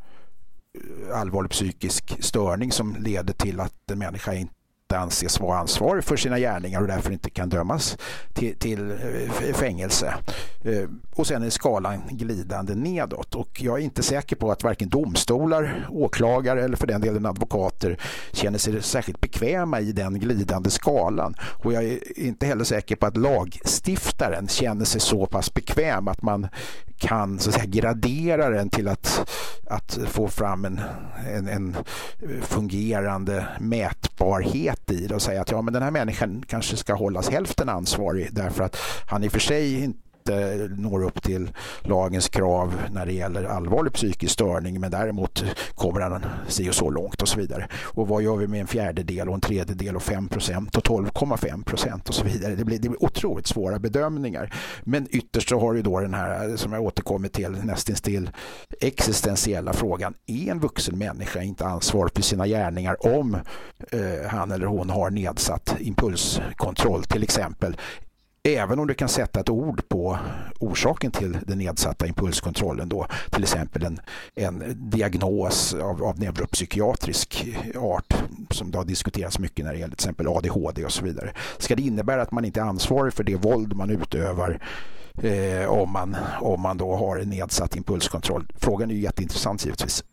eh, 0.78 1.18
allvarlig 1.18 1.50
psykisk 1.50 2.24
störning 2.24 2.72
som 2.72 2.96
leder 2.96 3.32
till 3.32 3.60
att 3.60 3.90
en 3.90 3.98
människa 3.98 4.34
inte 4.34 4.54
inte 4.90 4.98
anses 4.98 5.40
vara 5.40 5.58
ansvarig 5.58 6.04
för 6.04 6.16
sina 6.16 6.38
gärningar 6.38 6.80
och 6.80 6.86
därför 6.86 7.12
inte 7.12 7.30
kan 7.30 7.48
dömas 7.48 7.98
till, 8.32 8.56
till 8.58 8.90
eh, 8.90 9.54
fängelse. 9.54 10.14
Eh, 10.64 10.88
och 11.14 11.26
sen 11.26 11.42
är 11.42 11.50
skalan 11.50 12.02
glidande 12.10 12.74
nedåt 12.74 13.34
och 13.34 13.62
jag 13.62 13.78
är 13.78 13.84
inte 13.84 14.02
säker 14.02 14.36
på 14.36 14.50
att 14.50 14.64
varken 14.64 14.88
domstolar, 14.88 15.88
åklagare 15.90 16.64
eller 16.64 16.76
för 16.76 16.86
den 16.86 17.00
delen 17.00 17.26
advokater 17.26 17.98
känner 18.32 18.58
sig 18.58 18.82
särskilt 18.82 19.20
bekväma 19.20 19.80
i 19.80 19.92
den 19.92 20.20
glidande 20.20 20.70
skalan. 20.70 21.34
Och 21.40 21.72
jag 21.72 21.84
är 21.84 22.18
inte 22.18 22.46
heller 22.46 22.64
säker 22.64 22.96
på 22.96 23.06
att 23.06 23.16
lagstiftaren 23.16 24.48
känner 24.48 24.84
sig 24.84 25.00
så 25.00 25.26
pass 25.26 25.54
bekväm 25.54 26.08
att 26.08 26.22
man 26.22 26.48
kan 27.00 27.38
så 27.38 27.50
att 27.50 27.54
säga, 27.54 27.66
gradera 27.66 28.50
den 28.50 28.70
till 28.70 28.88
att, 28.88 29.30
att 29.66 29.98
få 30.06 30.28
fram 30.28 30.64
en, 30.64 30.80
en, 31.26 31.48
en 31.48 31.76
fungerande 32.42 33.46
mätbarhet 33.60 34.90
i 34.90 35.06
det 35.06 35.14
och 35.14 35.22
säga 35.22 35.40
att 35.40 35.50
ja, 35.50 35.62
men 35.62 35.74
den 35.74 35.82
här 35.82 35.90
människan 35.90 36.44
kanske 36.46 36.76
ska 36.76 36.94
hållas 36.94 37.30
hälften 37.30 37.68
ansvarig 37.68 38.28
därför 38.32 38.64
att 38.64 38.76
han 39.06 39.24
i 39.24 39.28
och 39.28 39.32
för 39.32 39.40
sig 39.40 39.84
inte 39.84 40.09
inte 40.30 40.74
når 40.76 41.04
upp 41.04 41.22
till 41.22 41.50
lagens 41.82 42.28
krav 42.28 42.74
när 42.92 43.06
det 43.06 43.12
gäller 43.12 43.44
allvarlig 43.44 43.92
psykisk 43.92 44.32
störning 44.32 44.80
men 44.80 44.90
däremot 44.90 45.44
kommer 45.74 46.00
han 46.00 46.24
si 46.48 46.70
och 46.70 46.74
så 46.74 46.90
långt 46.90 47.22
och 47.22 47.28
så 47.28 47.38
vidare. 47.38 47.68
Och 47.84 48.08
vad 48.08 48.22
gör 48.22 48.36
vi 48.36 48.46
med 48.46 48.60
en 48.60 48.66
fjärdedel 48.66 49.28
och 49.28 49.34
en 49.34 49.40
tredjedel 49.40 49.96
och 49.96 50.02
5 50.02 50.28
procent 50.28 50.76
och 50.76 50.84
12,5 50.84 51.64
procent 51.64 52.08
och 52.08 52.14
så 52.14 52.24
vidare. 52.24 52.54
Det 52.54 52.64
blir, 52.64 52.78
det 52.78 52.88
blir 52.88 53.04
otroligt 53.04 53.46
svåra 53.46 53.78
bedömningar. 53.78 54.54
Men 54.82 55.06
ytterst 55.10 55.48
så 55.48 55.60
har 55.60 55.74
du 55.74 55.82
då 55.82 56.00
den 56.00 56.14
här 56.14 56.56
som 56.56 56.72
jag 56.72 56.82
återkommer 56.82 57.28
till 57.28 57.50
nästintill 57.50 58.30
existentiella 58.80 59.72
frågan. 59.72 60.14
Är 60.26 60.50
en 60.50 60.60
vuxen 60.60 60.98
människa 60.98 61.42
inte 61.42 61.66
ansvarig 61.66 62.12
för 62.14 62.22
sina 62.22 62.46
gärningar 62.46 63.16
om 63.16 63.34
eh, 63.90 64.28
han 64.28 64.50
eller 64.50 64.66
hon 64.66 64.90
har 64.90 65.10
nedsatt 65.10 65.76
impulskontroll 65.80 67.04
till 67.04 67.22
exempel? 67.22 67.76
Även 68.48 68.78
om 68.78 68.86
du 68.86 68.94
kan 68.94 69.08
sätta 69.08 69.40
ett 69.40 69.48
ord 69.48 69.88
på 69.88 70.18
orsaken 70.58 71.10
till 71.10 71.38
den 71.46 71.58
nedsatta 71.58 72.06
impulskontrollen 72.06 72.88
då, 72.88 73.06
till 73.30 73.42
exempel 73.42 73.84
en, 73.84 74.00
en 74.34 74.62
diagnos 74.90 75.74
av, 75.74 76.04
av 76.04 76.18
neuropsykiatrisk 76.18 77.46
art 77.76 78.14
som 78.50 78.70
det 78.70 78.78
har 78.78 78.84
diskuterats 78.84 79.38
mycket 79.38 79.64
när 79.64 79.72
det 79.72 79.78
gäller 79.78 79.96
till 79.96 80.04
exempel 80.04 80.28
ADHD 80.28 80.84
och 80.84 80.92
så 80.92 81.04
vidare. 81.04 81.32
Ska 81.58 81.76
det 81.76 81.82
innebära 81.82 82.22
att 82.22 82.32
man 82.32 82.44
inte 82.44 82.60
är 82.60 82.64
ansvarig 82.64 83.12
för 83.12 83.24
det 83.24 83.36
våld 83.36 83.76
man 83.76 83.90
utövar 83.90 84.60
eh, 85.22 85.66
om, 85.66 85.92
man, 85.92 86.16
om 86.40 86.60
man 86.60 86.76
då 86.76 86.96
har 86.96 87.16
en 87.16 87.30
nedsatt 87.30 87.76
impulskontroll? 87.76 88.46
Frågan 88.56 88.90
är 88.90 88.94
ju 88.94 89.00
jätteintressant 89.00 89.64
givetvis. 89.64 90.04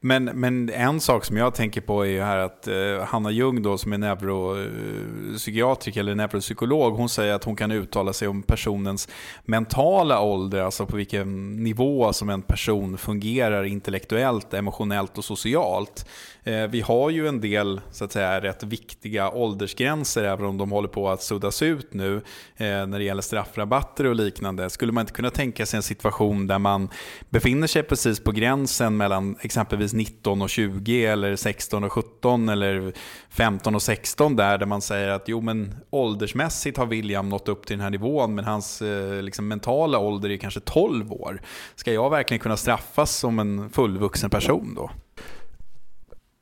Men, 0.00 0.24
men 0.24 0.70
en 0.70 1.00
sak 1.00 1.24
som 1.24 1.36
jag 1.36 1.54
tänker 1.54 1.80
på 1.80 2.02
är 2.02 2.10
ju 2.10 2.22
här 2.22 2.38
att 2.38 2.68
eh, 2.68 3.04
Hanna 3.04 3.30
Ljung 3.30 3.62
då 3.62 3.78
som 3.78 3.92
är 3.92 3.98
neuropsykiatriker 3.98 6.00
eh, 6.00 6.02
eller 6.02 6.14
neuropsykolog, 6.14 6.92
hon 6.92 7.08
säger 7.08 7.34
att 7.34 7.44
hon 7.44 7.56
kan 7.56 7.70
uttala 7.70 8.12
sig 8.12 8.28
om 8.28 8.42
personens 8.42 9.08
mentala 9.44 10.20
ålder, 10.20 10.62
alltså 10.62 10.86
på 10.86 10.96
vilken 10.96 11.56
nivå 11.64 12.12
som 12.12 12.30
en 12.30 12.42
person 12.42 12.98
fungerar 12.98 13.64
intellektuellt, 13.64 14.54
emotionellt 14.54 15.18
och 15.18 15.24
socialt. 15.24 16.04
Eh, 16.46 16.66
vi 16.66 16.80
har 16.80 17.10
ju 17.10 17.28
en 17.28 17.40
del 17.40 17.80
så 17.90 18.04
att 18.04 18.12
säga, 18.12 18.40
rätt 18.40 18.62
viktiga 18.62 19.30
åldersgränser, 19.30 20.24
även 20.24 20.46
om 20.46 20.58
de 20.58 20.70
håller 20.70 20.88
på 20.88 21.10
att 21.10 21.22
suddas 21.22 21.62
ut 21.62 21.94
nu 21.94 22.16
eh, 22.56 22.66
när 22.66 22.98
det 22.98 23.04
gäller 23.04 23.22
straffrabatter 23.22 24.04
och 24.04 24.14
liknande. 24.14 24.70
Skulle 24.70 24.92
man 24.92 25.02
inte 25.02 25.12
kunna 25.12 25.30
tänka 25.30 25.66
sig 25.66 25.76
en 25.76 25.82
situation 25.82 26.46
där 26.46 26.58
man 26.58 26.88
befinner 27.30 27.66
sig 27.66 27.82
precis 27.82 28.20
på 28.20 28.32
gränsen 28.32 28.96
mellan 28.96 29.36
exempelvis 29.56 29.92
19 29.92 30.42
och 30.42 30.50
20 30.50 31.06
eller 31.06 31.36
16 31.36 31.84
och 31.84 31.92
17 31.92 32.48
eller 32.48 32.92
15 33.30 33.74
och 33.74 33.82
16 33.82 34.36
där, 34.36 34.58
där 34.58 34.66
man 34.66 34.82
säger 34.82 35.08
att 35.08 35.28
jo 35.28 35.40
men 35.40 35.74
åldersmässigt 35.90 36.78
har 36.78 36.86
William 36.86 37.28
nått 37.28 37.48
upp 37.48 37.66
till 37.66 37.76
den 37.76 37.82
här 37.82 37.90
nivån 37.90 38.34
men 38.34 38.44
hans 38.44 38.82
eh, 38.82 39.22
liksom, 39.22 39.48
mentala 39.48 39.98
ålder 39.98 40.30
är 40.30 40.36
kanske 40.36 40.60
12 40.60 41.12
år. 41.12 41.42
Ska 41.74 41.92
jag 41.92 42.10
verkligen 42.10 42.40
kunna 42.40 42.56
straffas 42.56 43.16
som 43.16 43.38
en 43.38 43.70
fullvuxen 43.70 44.30
person 44.30 44.74
då? 44.76 44.90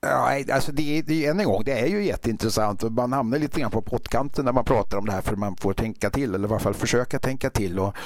Ja, 0.00 0.44
alltså 0.52 0.72
det, 0.72 1.02
det, 1.02 1.26
än 1.26 1.40
en 1.40 1.46
gång, 1.46 1.62
det 1.64 1.80
är 1.80 1.86
ju 1.86 2.04
jätteintressant 2.04 2.82
och 2.82 2.92
man 2.92 3.12
hamnar 3.12 3.38
lite 3.38 3.60
grann 3.60 3.70
på 3.70 3.82
pottkanten 3.82 4.44
när 4.44 4.52
man 4.52 4.64
pratar 4.64 4.98
om 4.98 5.06
det 5.06 5.12
här 5.12 5.22
för 5.22 5.36
man 5.36 5.56
får 5.56 5.72
tänka 5.72 6.10
till 6.10 6.34
eller 6.34 6.48
i 6.48 6.50
varje 6.50 6.62
fall 6.62 6.74
försöka 6.74 7.18
tänka 7.18 7.50
till. 7.50 7.78
Och 7.78 7.96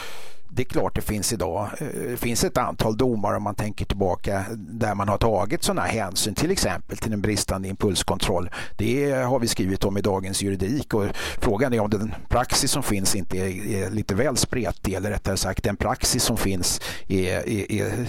det 0.51 0.63
är 0.63 0.67
klart 0.67 0.95
det 0.95 1.01
finns 1.01 1.33
idag. 1.33 1.69
Eh, 1.79 1.87
det 1.87 2.17
finns 2.17 2.45
ett 2.45 2.59
antal 2.59 2.97
domar 2.97 3.35
om 3.35 3.43
man 3.43 3.55
tänker 3.55 3.85
tillbaka 3.85 4.45
där 4.57 4.95
man 4.95 5.09
har 5.09 5.19
tagit 5.19 5.63
sådana 5.63 5.83
hänsyn 5.83 6.35
till 6.35 6.51
exempel 6.51 6.97
till 6.97 7.13
en 7.13 7.21
bristande 7.21 7.69
impulskontroll. 7.69 8.51
Det 8.77 9.13
har 9.13 9.39
vi 9.39 9.49
skrivit 9.49 9.85
om 9.85 9.99
i 9.99 10.01
dagens 10.01 10.43
juridik 10.43 10.95
och 10.95 11.05
frågan 11.41 11.73
är 11.73 11.81
om 11.81 11.91
den 11.91 12.15
praxis 12.29 12.71
som 12.71 12.83
finns 12.83 13.15
inte 13.15 13.39
är, 13.39 13.67
är 13.67 13.91
lite 13.91 14.15
väl 14.15 14.37
spretig 14.37 14.95
eller 14.95 15.11
rättare 15.11 15.37
sagt 15.37 15.65
den 15.65 15.77
praxis 15.77 16.23
som 16.23 16.37
finns 16.37 16.81
är, 17.09 17.49
är, 17.49 17.73
är, 17.73 18.07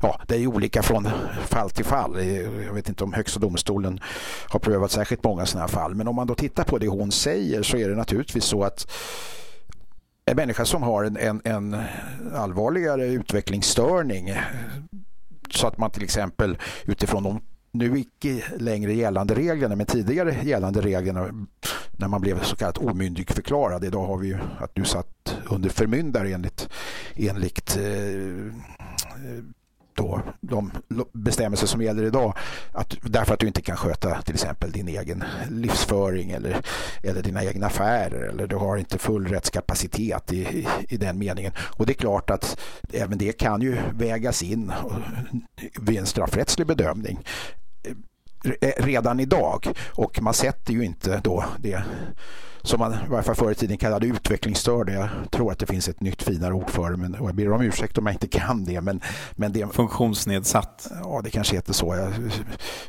ja, 0.00 0.20
det 0.26 0.36
är 0.36 0.46
olika 0.46 0.82
från 0.82 1.08
fall 1.46 1.70
till 1.70 1.84
fall. 1.84 2.16
Eh, 2.16 2.40
jag 2.40 2.74
vet 2.74 2.88
inte 2.88 3.04
om 3.04 3.12
Högsta 3.12 3.40
domstolen 3.40 4.00
har 4.48 4.60
prövat 4.60 4.90
särskilt 4.90 5.24
många 5.24 5.46
sådana 5.46 5.66
här 5.66 5.74
fall 5.74 5.94
men 5.94 6.08
om 6.08 6.16
man 6.16 6.26
då 6.26 6.34
tittar 6.34 6.64
på 6.64 6.78
det 6.78 6.88
hon 6.88 7.12
säger 7.12 7.62
så 7.62 7.76
är 7.76 7.88
det 7.88 7.94
naturligtvis 7.94 8.44
så 8.44 8.64
att 8.64 8.86
en 10.26 10.36
människa 10.36 10.64
som 10.64 10.82
har 10.82 11.04
en, 11.04 11.16
en, 11.16 11.40
en 11.44 11.76
allvarligare 12.34 13.06
utvecklingsstörning 13.06 14.34
så 15.50 15.66
att 15.66 15.78
man 15.78 15.90
till 15.90 16.02
exempel 16.02 16.58
utifrån 16.84 17.22
de 17.22 17.40
nu 17.72 17.98
icke 17.98 18.44
längre 18.58 18.94
gällande 18.94 19.34
reglerna 19.34 19.76
men 19.76 19.86
tidigare 19.86 20.36
gällande 20.42 20.80
reglerna 20.80 21.46
när 21.92 22.08
man 22.08 22.20
blev 22.20 22.42
så 22.42 22.56
kallat 22.56 22.78
omyndigförklarad. 22.78 23.84
Idag 23.84 24.06
har 24.06 24.18
vi 24.18 24.28
ju 24.28 24.38
att 24.58 24.74
du 24.74 24.84
satt 24.84 25.36
under 25.50 25.70
förmyndare 25.70 26.28
enligt, 26.28 26.68
enligt 27.16 27.76
eh, 27.76 28.54
då, 29.94 30.22
de 30.40 30.70
bestämmelser 31.12 31.66
som 31.66 31.82
gäller 31.82 32.02
idag 32.02 32.36
att 32.72 32.96
därför 33.02 33.34
att 33.34 33.40
du 33.40 33.46
inte 33.46 33.62
kan 33.62 33.76
sköta 33.76 34.22
till 34.22 34.34
exempel 34.34 34.72
din 34.72 34.88
egen 34.88 35.24
livsföring 35.50 36.30
eller, 36.30 36.60
eller 37.02 37.22
dina 37.22 37.44
egna 37.44 37.66
affärer 37.66 38.28
eller 38.28 38.46
du 38.46 38.56
har 38.56 38.76
inte 38.76 38.98
full 38.98 39.26
rättskapacitet 39.28 40.32
i, 40.32 40.36
i, 40.36 40.68
i 40.88 40.96
den 40.96 41.18
meningen. 41.18 41.52
Och 41.76 41.86
det 41.86 41.92
är 41.92 41.94
klart 41.94 42.30
att 42.30 42.60
även 42.92 43.18
det 43.18 43.32
kan 43.32 43.62
ju 43.62 43.76
vägas 43.92 44.42
in 44.42 44.72
vid 45.80 45.98
en 45.98 46.06
straffrättslig 46.06 46.66
bedömning 46.66 47.18
redan 48.78 49.20
idag 49.20 49.68
och 49.92 50.22
man 50.22 50.34
sätter 50.34 50.72
ju 50.72 50.84
inte 50.84 51.20
då 51.24 51.44
det 51.58 51.82
som 52.64 52.80
man 52.80 52.92
i 52.92 52.96
varje 53.08 53.22
fall 53.22 53.34
förr 53.34 53.50
i 53.50 53.54
tiden 53.54 53.76
kallade 53.76 54.06
utvecklingsstörda. 54.06 54.92
Jag 54.92 55.08
tror 55.30 55.52
att 55.52 55.58
det 55.58 55.66
finns 55.66 55.88
ett 55.88 56.00
nytt 56.00 56.22
finare 56.22 56.54
ord 56.54 56.70
för 56.70 56.90
det, 56.90 56.96
men, 56.96 57.14
och 57.14 57.28
jag 57.28 57.34
ber 57.34 57.52
om 57.52 57.62
ursäkt 57.62 57.98
om 57.98 58.06
jag 58.06 58.14
inte 58.14 58.28
kan 58.28 58.64
det. 58.64 58.80
Men, 58.80 59.00
men 59.32 59.52
det 59.52 59.74
Funktionsnedsatt? 59.74 60.90
Ja, 61.02 61.20
det 61.24 61.30
kanske 61.30 61.56
heter 61.56 61.72
så. 61.72 61.94
Jag, 61.94 62.12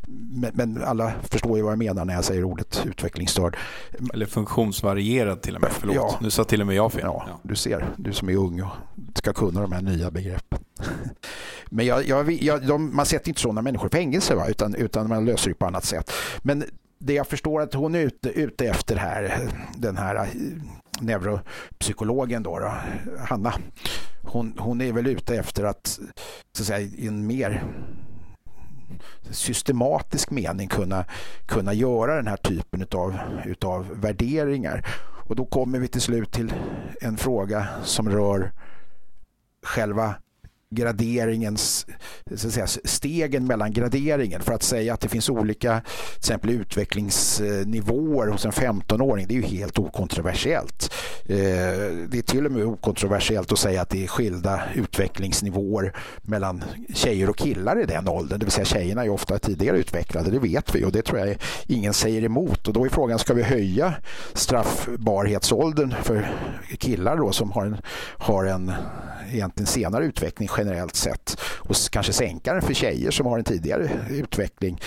men, 0.07 0.51
men, 0.53 0.83
alla 0.83 1.13
förstår 1.23 1.57
ju 1.57 1.63
vad 1.63 1.71
jag 1.71 1.79
menar 1.79 2.05
när 2.05 2.13
jag 2.13 2.23
säger 2.23 2.43
ordet 2.43 2.83
utvecklingsstörd. 2.85 3.57
Eller 4.13 4.25
funktionsvarierad 4.25 5.41
till 5.41 5.55
och 5.55 5.61
med, 5.61 5.71
förlåt. 5.73 5.95
Ja. 5.95 6.15
Nu 6.21 6.29
sa 6.29 6.43
till 6.43 6.61
och 6.61 6.67
med 6.67 6.75
jag 6.75 6.91
fel. 6.91 7.01
Ja, 7.03 7.25
ja, 7.27 7.39
Du 7.43 7.55
ser, 7.55 7.85
du 7.97 8.13
som 8.13 8.29
är 8.29 8.35
ung 8.35 8.61
och 8.61 8.71
ska 9.15 9.33
kunna 9.33 9.61
de 9.61 9.71
här 9.71 9.81
nya 9.81 10.11
begreppen. 10.11 10.59
Men 11.69 11.85
jag, 11.85 12.07
jag, 12.07 12.31
jag, 12.31 12.67
de, 12.67 12.95
man 12.95 13.05
sätter 13.05 13.29
inte 13.29 13.41
sådana 13.41 13.61
människor 13.61 13.87
i 13.87 13.97
fängelse, 13.97 14.35
va? 14.35 14.47
Utan, 14.47 14.75
utan 14.75 15.09
man 15.09 15.25
löser 15.25 15.49
det 15.49 15.55
på 15.55 15.65
annat 15.65 15.85
sätt. 15.85 16.11
Men 16.41 16.63
det 16.99 17.13
jag 17.13 17.27
förstår 17.27 17.61
att 17.61 17.73
hon 17.73 17.95
är 17.95 17.99
ute, 17.99 18.29
ute 18.29 18.65
efter 18.65 18.95
här, 18.95 19.49
den 19.77 19.97
här 19.97 20.15
eh, 20.15 20.27
neuropsykologen 20.99 22.43
då, 22.43 22.59
då 22.59 22.73
Hanna, 23.19 23.53
hon, 24.23 24.53
hon 24.57 24.81
är 24.81 24.91
väl 24.91 25.07
ute 25.07 25.35
efter 25.35 25.63
att, 25.63 25.87
så 26.57 26.63
att 26.63 26.67
säga, 26.67 26.79
i 26.79 27.07
en 27.07 27.27
mer 27.27 27.63
systematisk 29.29 30.31
mening 30.31 30.67
kunna, 30.67 31.05
kunna 31.45 31.73
göra 31.73 32.15
den 32.15 32.27
här 32.27 32.37
typen 32.37 32.81
utav, 32.81 33.17
utav 33.45 33.87
värderingar. 34.01 34.85
Och 35.27 35.35
då 35.35 35.45
kommer 35.45 35.79
vi 35.79 35.87
till 35.87 36.01
slut 36.01 36.31
till 36.31 36.53
en 37.01 37.17
fråga 37.17 37.67
som 37.83 38.09
rör 38.09 38.51
själva 39.65 40.15
graderingens, 40.75 41.85
så 42.35 42.47
att 42.47 42.53
säga, 42.53 42.67
stegen 42.67 43.47
mellan 43.47 43.73
graderingen 43.73 44.41
för 44.41 44.53
att 44.53 44.63
säga 44.63 44.93
att 44.93 45.01
det 45.01 45.09
finns 45.09 45.29
olika 45.29 45.81
till 45.81 46.17
exempel 46.17 46.49
utvecklingsnivåer 46.49 48.27
hos 48.27 48.45
en 48.45 48.51
15-åring 48.51 49.27
det 49.27 49.33
är 49.33 49.35
ju 49.35 49.57
helt 49.57 49.79
okontroversiellt. 49.79 50.93
Eh, 51.25 51.37
det 52.07 52.17
är 52.17 52.21
till 52.21 52.45
och 52.45 52.51
med 52.51 52.65
okontroversiellt 52.65 53.51
att 53.51 53.59
säga 53.59 53.81
att 53.81 53.89
det 53.89 54.03
är 54.03 54.07
skilda 54.07 54.63
utvecklingsnivåer 54.75 55.93
mellan 56.21 56.63
tjejer 56.93 57.29
och 57.29 57.37
killar 57.37 57.81
i 57.81 57.85
den 57.85 58.07
åldern. 58.07 58.39
Det 58.39 58.45
vill 58.45 58.51
säga 58.51 58.65
tjejerna 58.65 59.03
är 59.03 59.09
ofta 59.09 59.39
tidigare 59.39 59.77
utvecklade, 59.77 60.31
det 60.31 60.39
vet 60.39 60.75
vi 60.75 60.85
och 60.85 60.91
det 60.91 61.01
tror 61.01 61.19
jag 61.19 61.37
ingen 61.67 61.93
säger 61.93 62.23
emot. 62.23 62.67
Och 62.67 62.73
då 62.73 62.85
är 62.85 62.89
frågan, 62.89 63.19
ska 63.19 63.33
vi 63.33 63.43
höja 63.43 63.93
straffbarhetsåldern 64.33 65.95
för 66.03 66.31
killar 66.77 67.17
då 67.17 67.31
som 67.31 67.51
har 67.51 67.65
en, 67.65 67.77
har 68.17 68.45
en 68.45 68.71
egentligen 69.31 69.67
senare 69.67 70.05
utveckling 70.05 70.47
generellt 70.65 70.95
sett 70.95 71.37
och 71.41 71.75
kanske 71.91 72.13
sänka 72.13 72.53
den 72.53 72.61
för 72.61 72.73
tjejer 72.73 73.11
som 73.11 73.25
har 73.25 73.37
en 73.37 73.43
tidigare 73.43 73.89
utveckling. 74.09 74.81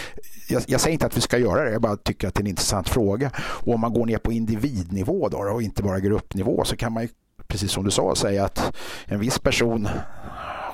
Jag, 0.48 0.62
jag, 0.66 0.80
säger 0.80 0.92
inte 0.92 1.06
att 1.06 1.16
vi 1.16 1.20
ska 1.20 1.38
göra 1.38 1.64
det, 1.64 1.70
jag 1.70 1.82
bara 1.82 1.96
tycker 1.96 2.28
att 2.28 2.34
det 2.34 2.38
är 2.38 2.42
en 2.42 2.50
intressant 2.50 2.88
fråga. 2.88 3.30
Och 3.38 3.74
om 3.74 3.80
man 3.80 3.92
går 3.92 4.06
ner 4.06 4.18
på 4.18 4.32
individnivå 4.32 5.28
då, 5.28 5.38
och 5.38 5.62
inte 5.62 5.82
bara 5.82 6.00
gruppnivå 6.00 6.64
så 6.64 6.76
kan 6.76 6.92
man 6.92 7.02
ju, 7.02 7.08
precis 7.46 7.72
som 7.72 7.84
du 7.84 7.90
sa, 7.90 8.14
säga 8.14 8.44
att 8.44 8.76
en 9.04 9.20
viss 9.20 9.38
person 9.38 9.88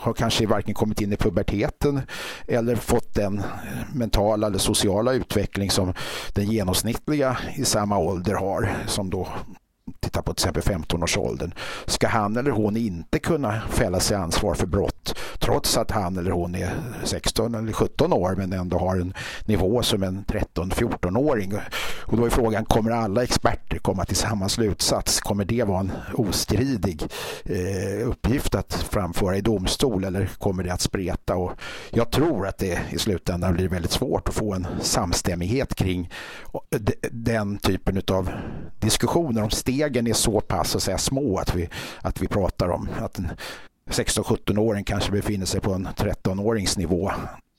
har 0.04 0.12
kanske 0.12 0.46
varken 0.46 0.74
kommit 0.74 1.00
in 1.00 1.12
i 1.12 1.16
puberteten 1.16 2.00
eller 2.48 2.76
fått 2.76 3.14
den 3.14 3.42
mentala 3.94 4.46
eller 4.46 4.58
sociala 4.58 5.12
utveckling 5.12 5.70
som 5.70 5.94
den 6.32 6.46
genomsnittliga 6.50 7.38
i 7.56 7.64
samma 7.64 7.98
ålder 7.98 8.34
har 8.34 8.76
som 8.86 9.10
då 9.10 9.28
titta 10.04 10.22
på 10.22 10.34
till 10.34 10.48
exempel 10.48 10.74
15-årsåldern, 10.74 11.54
ska 11.86 12.08
han 12.08 12.36
eller 12.36 12.50
hon 12.50 12.76
inte 12.76 13.18
kunna 13.18 13.60
fälla 13.70 14.00
sig 14.00 14.16
ansvar 14.16 14.54
för 14.54 14.66
brott 14.66 15.14
trots 15.38 15.76
att 15.76 15.90
han 15.90 16.16
eller 16.18 16.30
hon 16.30 16.54
är 16.54 16.74
16 17.04 17.54
eller 17.54 17.72
17 17.72 18.12
år 18.12 18.34
men 18.36 18.52
ändå 18.52 18.78
har 18.78 18.96
en 18.96 19.14
nivå 19.44 19.82
som 19.82 20.02
en 20.02 20.24
13-14-åring. 20.24 21.54
Och 22.06 22.16
då 22.16 22.24
är 22.24 22.30
frågan, 22.30 22.64
kommer 22.64 22.90
alla 22.90 23.22
experter 23.22 23.78
komma 23.78 24.04
till 24.04 24.16
samma 24.16 24.48
slutsats? 24.48 25.20
Kommer 25.20 25.44
det 25.44 25.64
vara 25.64 25.80
en 25.80 25.92
ostridig 26.14 27.02
eh, 27.44 28.08
uppgift 28.08 28.54
att 28.54 28.74
framföra 28.74 29.36
i 29.36 29.40
domstol 29.40 30.04
eller 30.04 30.26
kommer 30.26 30.64
det 30.64 30.72
att 30.72 30.80
spreta? 30.80 31.36
Och 31.36 31.52
jag 31.90 32.10
tror 32.10 32.46
att 32.46 32.58
det 32.58 32.80
i 32.90 32.98
slutändan 32.98 33.54
blir 33.54 33.68
väldigt 33.68 33.92
svårt 33.92 34.28
att 34.28 34.34
få 34.34 34.54
en 34.54 34.66
samstämmighet 34.80 35.74
kring 35.74 36.10
eh, 36.70 36.80
den 37.10 37.58
typen 37.58 38.02
av 38.10 38.30
diskussioner 38.80 39.42
om 39.42 39.50
steg 39.50 39.93
stegen 39.94 40.06
är 40.06 40.12
så 40.12 40.40
pass 40.40 40.76
att 40.76 40.82
säga, 40.82 40.98
små 40.98 41.38
att 41.38 41.54
vi, 41.54 41.68
att 42.02 42.22
vi 42.22 42.28
pratar 42.28 42.68
om 42.68 42.88
att 43.00 43.18
en 43.18 43.30
16-17-åring 43.90 44.84
kanske 44.84 45.12
befinner 45.12 45.46
sig 45.46 45.60
på 45.60 45.72
en 45.72 45.86
13-årings 45.86 46.78
nivå. 46.78 47.12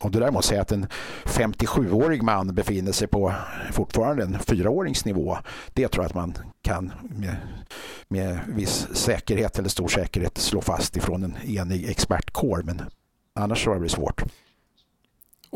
Om 0.04 0.12
du 0.12 0.20
däremot 0.20 0.46
säger 0.46 0.62
att 0.62 0.72
en 0.72 0.88
57-årig 1.26 2.24
man 2.24 2.56
befinner 2.56 2.92
sig 2.92 3.08
på 3.08 3.34
fortfarande 3.72 4.24
en 4.24 4.36
4-årings 4.36 5.06
nivå, 5.06 5.38
det 5.74 5.88
tror 5.88 6.04
jag 6.04 6.10
att 6.10 6.16
man 6.16 6.34
kan 6.62 6.92
med, 7.02 7.36
med 8.08 8.40
viss 8.48 8.88
säkerhet 8.94 9.60
eller 9.60 9.70
stor 9.70 9.88
säkerhet 9.88 10.38
slå 10.38 10.62
fast 10.62 10.98
ifrån 10.98 11.24
en 11.24 11.38
enig 11.48 11.90
expertkår. 11.90 12.62
Men 12.66 12.82
annars 13.40 13.64
tror 13.64 13.76
jag 13.76 13.78
det 13.78 13.82
blir 13.82 13.90
svårt. 13.90 14.24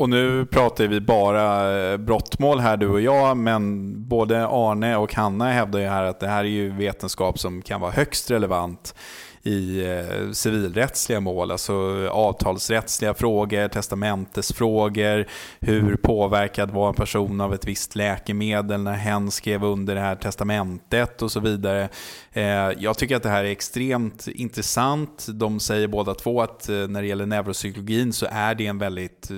Och 0.00 0.08
nu 0.08 0.46
pratar 0.46 0.86
vi 0.86 1.00
bara 1.00 1.78
eh, 1.78 1.96
brottmål 1.96 2.60
här 2.60 2.76
du 2.76 2.88
och 2.88 3.00
jag, 3.00 3.36
men 3.36 3.94
både 4.08 4.46
Arne 4.46 4.96
och 4.96 5.14
Hanna 5.14 5.52
hävdar 5.52 5.80
ju 5.80 5.86
här 5.86 6.04
att 6.04 6.20
det 6.20 6.28
här 6.28 6.44
är 6.44 6.48
ju 6.48 6.70
vetenskap 6.70 7.38
som 7.38 7.62
kan 7.62 7.80
vara 7.80 7.90
högst 7.90 8.30
relevant 8.30 8.94
i 9.42 9.84
eh, 9.84 10.30
civilrättsliga 10.32 11.20
mål, 11.20 11.50
alltså 11.50 12.08
avtalsrättsliga 12.08 13.14
frågor, 13.14 13.68
testamentesfrågor, 13.68 15.26
hur 15.60 15.96
påverkad 15.96 16.70
var 16.70 16.88
en 16.88 16.94
person 16.94 17.40
av 17.40 17.54
ett 17.54 17.66
visst 17.66 17.96
läkemedel 17.96 18.82
när 18.82 18.94
hen 18.94 19.30
skrev 19.30 19.64
under 19.64 19.94
det 19.94 20.00
här 20.00 20.16
testamentet 20.16 21.22
och 21.22 21.32
så 21.32 21.40
vidare. 21.40 21.88
Eh, 22.32 22.44
jag 22.78 22.98
tycker 22.98 23.16
att 23.16 23.22
det 23.22 23.28
här 23.28 23.44
är 23.44 23.50
extremt 23.50 24.28
intressant. 24.28 25.26
De 25.28 25.60
säger 25.60 25.88
båda 25.88 26.14
två 26.14 26.42
att 26.42 26.68
eh, 26.68 26.74
när 26.74 27.02
det 27.02 27.08
gäller 27.08 27.26
neuropsykologin 27.26 28.12
så 28.12 28.26
är 28.30 28.54
det 28.54 28.66
en 28.66 28.78
väldigt 28.78 29.30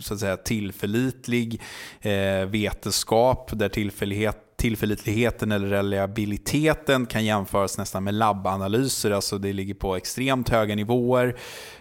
så 0.00 0.14
att 0.14 0.20
säga, 0.20 0.36
tillförlitlig 0.36 1.60
vetenskap 2.46 3.50
där 3.54 3.68
tillfällighet 3.68 4.49
tillförlitligheten 4.60 5.52
eller 5.52 5.66
reliabiliteten 5.68 7.06
kan 7.06 7.24
jämföras 7.24 7.78
nästan 7.78 8.04
med 8.04 8.14
labbanalyser. 8.14 9.10
Alltså 9.10 9.38
det 9.38 9.52
ligger 9.52 9.74
på 9.74 9.96
extremt 9.96 10.48
höga 10.48 10.74
nivåer. 10.74 11.36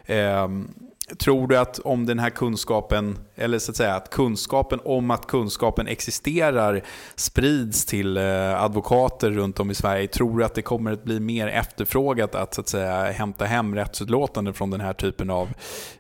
Ehm, 0.06 0.68
Tror 1.18 1.48
du 1.48 1.58
att 1.58 1.80
om 1.80 2.06
den 2.06 2.20
här 2.20 2.30
kunskapen, 2.30 3.18
eller 3.36 3.60
så 3.60 3.72
att 3.72 3.78
säga 3.78 3.96
att 3.96 4.10
kunskapen 4.10 4.80
om 4.86 5.12
att 5.12 5.28
kunskapen 5.28 5.88
existerar 5.88 6.82
sprids 7.16 7.86
till 7.86 8.18
eh, 8.18 8.64
advokater 8.64 9.32
runt 9.32 9.60
om 9.60 9.72
i 9.72 9.76
Sverige, 9.76 10.08
tror 10.08 10.40
du 10.40 10.46
att 10.46 10.54
det 10.54 10.62
kommer 10.62 10.92
att 10.92 11.04
bli 11.04 11.20
mer 11.20 11.48
efterfrågat 11.48 12.36
att, 12.36 12.54
så 12.54 12.62
att 12.62 12.68
säga, 12.68 13.12
hämta 13.12 13.46
hem 13.46 13.76
rättsutlåtanden 13.76 14.54
från 14.54 14.70
den 14.70 14.82
här 14.82 14.94
typen 14.94 15.30
av 15.30 15.50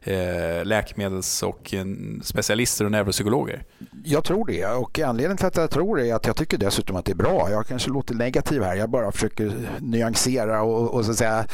eh, 0.01 0.65
läkemedels 0.65 1.43
och 1.43 1.73
eh, 1.73 1.85
specialister 2.23 2.85
och 2.85 2.91
neuropsykologer? 2.91 3.63
Jag 4.03 4.23
tror 4.23 4.45
det 4.45 4.65
och 4.65 4.99
anledningen 4.99 5.37
till 5.37 5.47
att 5.47 5.57
jag 5.57 5.71
tror 5.71 5.97
det 5.97 6.09
är 6.09 6.15
att 6.15 6.27
jag 6.27 6.35
tycker 6.35 6.57
dessutom 6.57 6.95
att 6.95 7.05
det 7.05 7.11
är 7.11 7.15
bra. 7.15 7.47
Jag 7.51 7.67
kanske 7.67 7.89
låter 7.89 8.15
negativ 8.15 8.63
här, 8.63 8.75
jag 8.75 8.89
bara 8.89 9.11
försöker 9.11 9.53
nyansera 9.79 10.61
och, 10.61 10.93
och 10.93 11.05
så 11.05 11.11
att 11.11 11.17
säga 11.17 11.45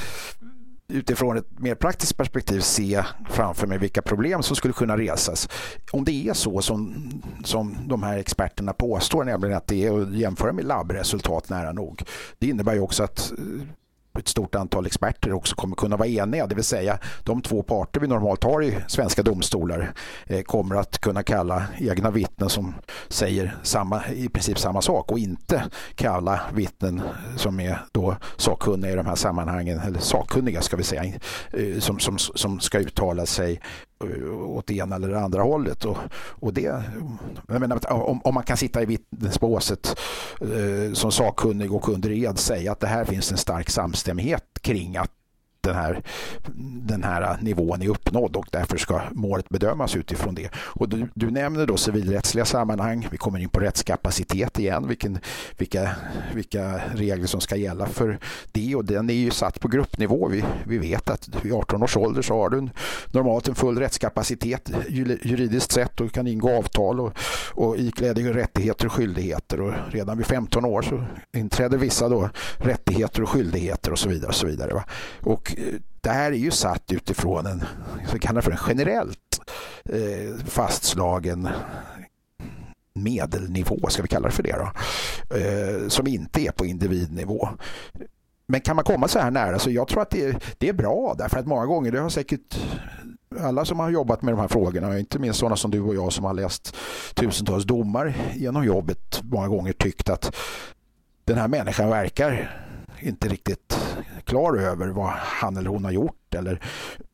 utifrån 0.88 1.38
ett 1.38 1.60
mer 1.60 1.76
praktiskt 1.76 2.18
perspektiv 2.18 2.60
se 2.60 3.04
framför 3.30 3.68
mig 3.68 3.78
vilka 3.78 4.02
problem 4.02 4.44
som 4.44 4.56
skulle 4.56 4.74
kunna 4.74 4.98
resas. 4.98 5.50
Om 5.92 6.06
det 6.06 6.28
är 6.28 6.34
så 6.34 6.62
som, 6.62 7.10
som 7.44 7.78
de 7.88 8.04
här 8.04 8.18
experterna 8.18 8.74
påstår, 8.74 9.24
nämligen 9.24 9.58
att 9.58 9.68
det 9.68 9.86
är 9.86 10.02
att 10.02 10.14
jämföra 10.14 10.54
med 10.54 10.66
labbresultat 10.66 11.50
nära 11.50 11.72
nog. 11.72 12.04
Det 12.40 12.48
innebär 12.48 12.74
ju 12.74 12.80
också 12.80 13.04
att 13.04 13.32
eh, 13.32 13.68
ett 14.20 14.28
stort 14.28 14.56
antal 14.56 14.86
experter 14.86 15.34
också 15.34 15.56
kommer 15.56 15.76
kunna 15.76 15.98
vara 15.98 16.08
eniga. 16.08 16.48
Det 16.48 16.56
vill 16.56 16.64
säga 16.64 17.00
de 17.24 17.42
två 17.42 17.64
parter 17.64 18.00
vi 18.00 18.08
normalt 18.08 18.44
har 18.44 18.64
i 18.64 18.78
svenska 18.88 19.24
domstolar 19.24 19.94
eh, 20.26 20.42
kommer 20.42 20.76
att 20.76 20.98
kunna 20.98 21.24
kalla 21.24 21.64
egna 21.78 22.12
vittnen 22.12 22.50
som 22.50 22.74
säger 23.08 23.58
samma, 23.64 24.08
i 24.08 24.30
princip 24.30 24.60
samma 24.60 24.82
sak 24.82 25.12
och 25.12 25.20
inte 25.20 25.64
kalla 25.96 26.42
vittnen 26.54 27.02
som 27.36 27.60
är 27.60 27.80
då 27.92 28.16
sakkunniga 28.38 28.92
i 28.92 28.96
de 28.96 29.06
här 29.06 29.16
sammanhangen, 29.16 29.80
eller 29.80 30.00
sakkunniga 30.00 30.62
ska 30.62 30.78
vi 30.78 30.84
säga, 30.84 31.04
eh, 31.54 31.80
som, 31.80 32.00
som, 32.00 32.18
som 32.18 32.60
ska 32.60 32.80
uttala 32.80 33.26
sig 33.26 33.62
Eh, 34.06 34.34
åt 34.34 34.68
det 34.68 34.74
ena 34.74 34.96
eller 34.96 35.10
det 35.10 35.20
andra 35.20 35.42
hållet. 35.42 35.86
Och, 35.86 35.98
och 36.40 36.54
det, 36.54 36.84
jag 37.48 37.60
menar, 37.62 37.94
om, 37.94 38.22
om 38.24 38.34
man 38.34 38.44
kan 38.44 38.58
sitta 38.58 38.82
i 38.82 38.86
vittnesbåset 38.86 40.00
eh, 40.42 40.94
som 40.94 41.12
sakkunnig 41.12 41.74
och 41.74 41.90
under 41.90 42.12
ed 42.12 42.40
säga 42.40 42.72
att 42.72 42.80
det 42.80 42.88
här 42.88 43.06
finns 43.06 43.32
en 43.32 43.38
stark 43.38 43.70
samstämmighet 43.70 44.44
kring 44.62 44.98
att 44.98 45.12
den 45.66 45.76
här, 45.76 46.02
den 46.88 47.04
här 47.04 47.38
nivån 47.42 47.82
är 47.82 47.90
uppnådd 47.90 48.36
och 48.36 48.48
därför 48.52 48.78
ska 48.78 49.02
målet 49.12 49.50
bedömas 49.50 49.96
utifrån 49.96 50.36
det. 50.36 50.50
Och 50.56 50.90
du, 50.90 51.08
du 51.14 51.32
nämner 51.32 51.66
då 51.66 51.78
civilrättsliga 51.78 52.46
sammanhang. 52.46 53.08
Vi 53.12 53.18
kommer 53.18 53.40
in 53.40 53.50
på 53.50 53.60
rättskapacitet 53.60 54.60
igen, 54.60 54.88
vilken, 54.88 55.20
vilka, 55.58 55.92
vilka 56.34 56.82
regler 56.94 57.28
som 57.28 57.42
ska 57.42 57.56
gälla 57.56 57.86
för 57.86 58.20
det 58.52 58.76
och 58.76 58.86
den 58.86 59.10
är 59.10 59.14
ju 59.14 59.32
satt 59.32 59.60
på 59.60 59.68
gruppnivå. 59.68 60.28
Vi, 60.28 60.44
vi 60.66 60.78
vet 60.78 61.10
att 61.10 61.30
vid 61.46 61.54
18 61.54 61.84
års 61.84 61.98
ålder 61.98 62.22
så 62.22 62.34
har 62.34 62.50
du 62.50 62.70
normalt 63.12 63.48
en 63.48 63.56
full 63.56 63.80
rättskapacitet 63.80 64.72
juridiskt 64.90 65.72
sett 65.72 66.02
och 66.02 66.12
kan 66.12 66.28
ingå 66.28 66.58
avtal 66.58 67.00
och, 67.00 67.18
och 67.52 67.78
ikläda 67.78 68.14
dig 68.14 68.34
rättigheter 68.34 68.86
och 68.86 68.92
skyldigheter 68.92 69.62
och 69.62 69.74
redan 69.90 70.18
vid 70.18 70.28
15 70.28 70.66
år 70.66 70.82
så 70.82 71.04
inträder 71.34 71.78
vissa 71.78 72.10
då 72.10 72.30
rättigheter 72.58 73.22
och 73.22 73.30
skyldigheter 73.30 73.92
och 73.92 74.00
så 74.00 74.10
vidare. 74.10 74.28
Och 74.28 74.36
så 74.36 74.48
vidare 74.48 74.74
va? 74.74 74.84
Och 75.22 75.55
det 76.02 76.10
här 76.10 76.32
är 76.32 76.36
ju 76.36 76.52
satt 76.52 76.92
utifrån 76.92 77.46
en, 77.46 77.64
så 78.08 78.20
kallar 78.20 78.42
för 78.42 78.52
en 78.52 78.58
generellt 78.68 79.20
eh, 79.90 80.46
fastslagen 80.46 81.50
medelnivå, 82.94 83.90
ska 83.90 84.02
vi 84.02 84.08
kalla 84.08 84.28
det 84.28 84.34
för 84.34 84.44
det 84.44 84.56
då, 84.58 84.72
eh, 85.38 85.88
som 85.88 86.08
inte 86.08 86.42
är 86.42 86.52
på 86.52 86.66
individnivå. 86.66 87.50
Men 88.48 88.62
kan 88.62 88.76
man 88.76 88.86
komma 88.86 89.08
så 89.08 89.20
här 89.20 89.32
nära 89.32 89.60
så 89.60 89.72
jag 89.72 89.88
tror 89.88 90.02
att 90.02 90.10
det 90.10 90.26
är, 90.26 90.40
det 90.58 90.70
är 90.70 90.74
bra 90.74 91.16
därför 91.18 91.40
att 91.40 91.48
många 91.48 91.66
gånger, 91.66 91.92
det 91.92 92.00
har 92.00 92.10
säkert 92.10 92.58
alla 93.40 93.66
som 93.66 93.80
har 93.80 93.90
jobbat 93.90 94.22
med 94.22 94.34
de 94.34 94.40
här 94.40 94.48
frågorna, 94.48 95.00
inte 95.00 95.20
minst 95.20 95.40
sådana 95.40 95.56
som 95.56 95.72
du 95.72 95.82
och 95.82 95.96
jag 95.96 96.14
som 96.14 96.26
har 96.26 96.34
läst 96.34 96.76
tusentals 97.14 97.64
domar 97.64 98.14
genom 98.36 98.66
jobbet 98.66 99.22
många 99.24 99.48
gånger 99.48 99.74
tyckt 99.74 100.10
att 100.10 100.36
den 101.24 101.38
här 101.38 101.48
människan 101.48 101.90
verkar 101.90 102.62
inte 103.00 103.28
riktigt 103.28 103.80
klar 104.26 104.58
över 104.58 104.88
vad 104.88 105.10
han 105.10 105.58
eller 105.58 105.70
hon 105.70 105.86
har 105.86 105.92
gjort 105.92 106.36
eller 106.36 106.62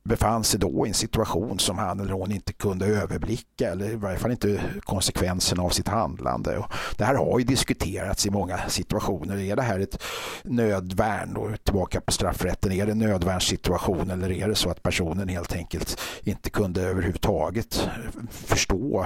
befann 0.03 0.43
sig 0.43 0.59
då 0.59 0.85
i 0.85 0.89
en 0.89 0.93
situation 0.93 1.59
som 1.59 1.77
han 1.77 1.99
eller 1.99 2.13
hon 2.13 2.31
inte 2.31 2.53
kunde 2.53 2.85
överblicka 2.85 3.71
eller 3.71 3.89
i 3.89 3.95
varje 3.95 4.17
fall 4.17 4.31
inte 4.31 4.61
konsekvenserna 4.83 5.63
av 5.63 5.69
sitt 5.69 5.87
handlande. 5.87 6.57
Och 6.57 6.73
det 6.97 7.05
här 7.05 7.15
har 7.15 7.39
ju 7.39 7.45
diskuterats 7.45 8.25
i 8.25 8.29
många 8.29 8.57
situationer. 8.67 9.37
Är 9.37 9.55
det 9.55 9.61
här 9.61 9.79
ett 9.79 10.03
nödvärn 10.43 11.35
och 11.35 11.63
tillbaka 11.63 12.01
på 12.01 12.11
straffrätten? 12.11 12.71
Är 12.71 12.85
det 12.85 12.91
en 12.91 12.99
nödvärnssituation 12.99 14.11
eller 14.11 14.31
är 14.31 14.47
det 14.47 14.55
så 14.55 14.69
att 14.69 14.83
personen 14.83 15.27
helt 15.27 15.53
enkelt 15.53 15.99
inte 16.23 16.49
kunde 16.49 16.81
överhuvudtaget 16.81 17.89
förstå 18.29 19.05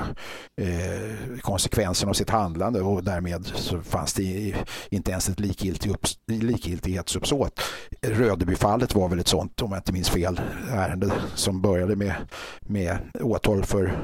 eh, 0.62 1.40
konsekvenserna 1.42 2.10
av 2.10 2.14
sitt 2.14 2.30
handlande 2.30 2.82
och 2.82 3.04
därmed 3.04 3.46
så 3.46 3.82
fanns 3.82 4.14
det 4.14 4.56
inte 4.90 5.12
ens 5.12 5.30
ett 5.30 5.40
likgiltig 5.40 5.96
likgiltighetsuppsåt. 6.28 7.62
Rödebyfallet 8.02 8.96
var 8.96 9.10
väl 9.10 9.20
ett 9.20 9.28
sånt 9.28 9.62
om 9.62 9.72
jag 9.72 9.80
inte 9.80 9.94
minns 9.94 10.10
fel 10.10 10.42
ärende 10.86 11.12
som 11.36 11.62
började 11.62 11.95
med, 11.95 12.13
med 12.62 12.98
åtal 13.21 13.63
för, 13.63 14.00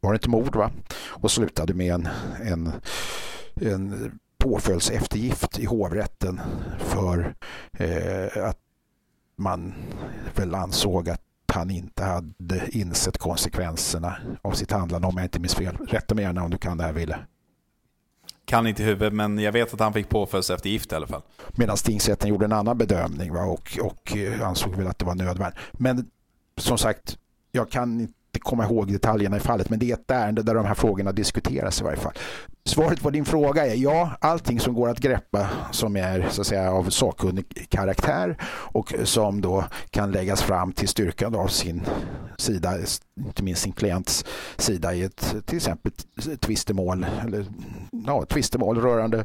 var 0.00 0.12
det 0.12 0.16
inte 0.16 0.28
mord 0.28 0.56
va? 0.56 0.70
Och 1.08 1.30
slutade 1.30 1.74
med 1.74 1.94
en, 1.94 2.08
en, 2.44 2.72
en 3.54 4.18
påföljdseftergift 4.38 5.58
i 5.58 5.64
hovrätten 5.64 6.40
för 6.78 7.34
eh, 7.78 8.44
att 8.44 8.58
man 9.36 9.74
väl 10.34 10.54
ansåg 10.54 11.10
att 11.10 11.22
han 11.52 11.70
inte 11.70 12.04
hade 12.04 12.68
insett 12.70 13.18
konsekvenserna 13.18 14.16
av 14.42 14.52
sitt 14.52 14.72
handlande 14.72 15.06
om 15.06 15.16
jag 15.16 15.24
inte 15.24 15.40
minns 15.40 15.54
fel. 15.54 15.76
Rätta 15.76 16.14
mig 16.14 16.24
gärna 16.24 16.44
om 16.44 16.50
du 16.50 16.58
kan 16.58 16.78
det 16.78 16.84
här 16.84 16.92
Wille. 16.92 17.18
Kan 18.50 18.66
inte 18.66 18.82
i 18.82 18.86
huvudet, 18.86 19.12
men 19.12 19.38
jag 19.38 19.52
vet 19.52 19.74
att 19.74 19.80
han 19.80 19.92
fick 19.92 20.08
påföljdseftergift 20.08 20.92
i 20.92 20.94
alla 20.94 21.06
fall. 21.06 21.22
Medan 21.48 21.76
tingsrätten 21.76 22.28
gjorde 22.28 22.44
en 22.44 22.52
annan 22.52 22.78
bedömning 22.78 23.32
va? 23.32 23.42
Och, 23.42 23.78
och 23.82 24.16
eh, 24.16 24.48
ansåg 24.48 24.74
väl 24.74 24.86
att 24.86 24.98
det 24.98 25.04
var 25.04 25.14
nödvändigt. 25.14 25.58
Men 25.72 26.10
som 26.56 26.78
sagt, 26.78 27.18
jag 27.52 27.70
kan 27.70 28.00
inte 28.00 28.40
komma 28.40 28.64
ihåg 28.64 28.92
detaljerna 28.92 29.36
i 29.36 29.40
fallet, 29.40 29.70
men 29.70 29.78
det 29.78 29.90
är 29.90 29.94
ett 29.94 30.10
ärende 30.10 30.42
där 30.42 30.54
de 30.54 30.64
här 30.66 30.74
frågorna 30.74 31.12
diskuteras 31.12 31.80
i 31.80 31.84
varje 31.84 31.96
fall. 31.96 32.12
Svaret 32.64 33.02
på 33.02 33.10
din 33.10 33.24
fråga 33.24 33.66
är 33.66 33.74
ja, 33.74 34.10
allting 34.20 34.60
som 34.60 34.74
går 34.74 34.88
att 34.88 35.00
greppa 35.00 35.48
som 35.70 35.96
är 35.96 36.26
så 36.30 36.40
att 36.40 36.46
säga 36.46 36.72
av 36.72 36.90
sakkunnig 36.90 37.66
karaktär 37.68 38.36
och 38.52 38.94
som 39.04 39.40
då 39.40 39.64
kan 39.90 40.12
läggas 40.12 40.42
fram 40.42 40.72
till 40.72 40.88
styrkan 40.88 41.34
av 41.34 41.46
sin 41.46 41.82
sida, 42.38 42.78
inte 43.26 43.42
minst 43.42 43.62
sin 43.62 43.72
klients 43.72 44.24
sida 44.56 44.94
i 44.94 45.02
ett 45.02 45.34
till 45.46 45.56
exempel 45.56 45.92
tvistemål 46.40 47.06
eller 47.26 47.46
ja, 48.06 48.24
tvistemål 48.24 48.80
rörande 48.80 49.24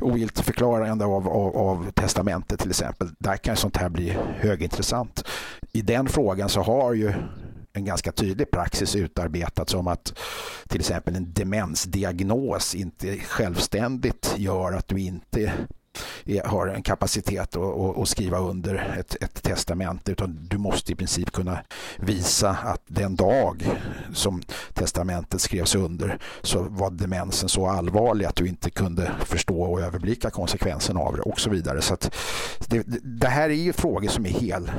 ogiltigt 0.00 0.46
förklarande 0.46 1.04
av, 1.04 1.28
av, 1.28 1.56
av 1.56 1.90
testamentet 1.90 2.60
till 2.60 2.70
exempel. 2.70 3.08
Där 3.18 3.36
kan 3.36 3.56
sånt 3.56 3.76
här 3.76 3.88
bli 3.88 4.16
högintressant. 4.36 5.24
I 5.72 5.82
den 5.82 6.08
frågan 6.08 6.48
så 6.48 6.62
har 6.62 6.92
ju 6.92 7.12
en 7.72 7.84
ganska 7.84 8.12
tydlig 8.12 8.50
praxis 8.50 8.96
utarbetat 8.96 9.68
som 9.68 9.86
att 9.86 10.18
till 10.68 10.80
exempel 10.80 11.16
en 11.16 11.32
demensdiagnos 11.32 12.74
inte 12.74 13.16
självständigt 13.16 14.34
gör 14.36 14.72
att 14.72 14.88
du 14.88 15.00
inte 15.00 15.52
har 16.44 16.66
en 16.66 16.82
kapacitet 16.82 17.56
att, 17.56 18.08
skriva 18.08 18.38
under 18.38 18.96
ett, 18.98 19.16
ett 19.22 19.42
testamente 19.42 20.12
utan 20.12 20.38
du 20.50 20.58
måste 20.58 20.92
i 20.92 20.94
princip 20.94 21.32
kunna 21.32 21.58
visa 21.98 22.50
att 22.50 22.82
den 22.86 23.16
dag 23.16 23.78
som 24.14 24.42
testamentet 24.74 25.40
skrevs 25.40 25.74
under 25.74 26.18
så 26.42 26.62
var 26.62 26.90
demensen 26.90 27.48
så 27.48 27.66
allvarlig 27.66 28.26
att 28.26 28.36
du 28.36 28.46
inte 28.46 28.70
kunde 28.70 29.12
förstå 29.24 29.62
och 29.62 29.80
överblicka 29.80 30.30
konsekvenserna 30.30 31.00
av 31.00 31.16
det 31.16 31.22
och 31.22 31.40
så 31.40 31.50
vidare. 31.50 31.82
Så 31.82 31.96
det, 32.66 32.82
det 33.02 33.28
här 33.28 33.50
är 33.50 33.54
ju 33.54 33.72
frågor 33.72 34.08
som 34.08 34.26
är 34.26 34.30
helt 34.30 34.70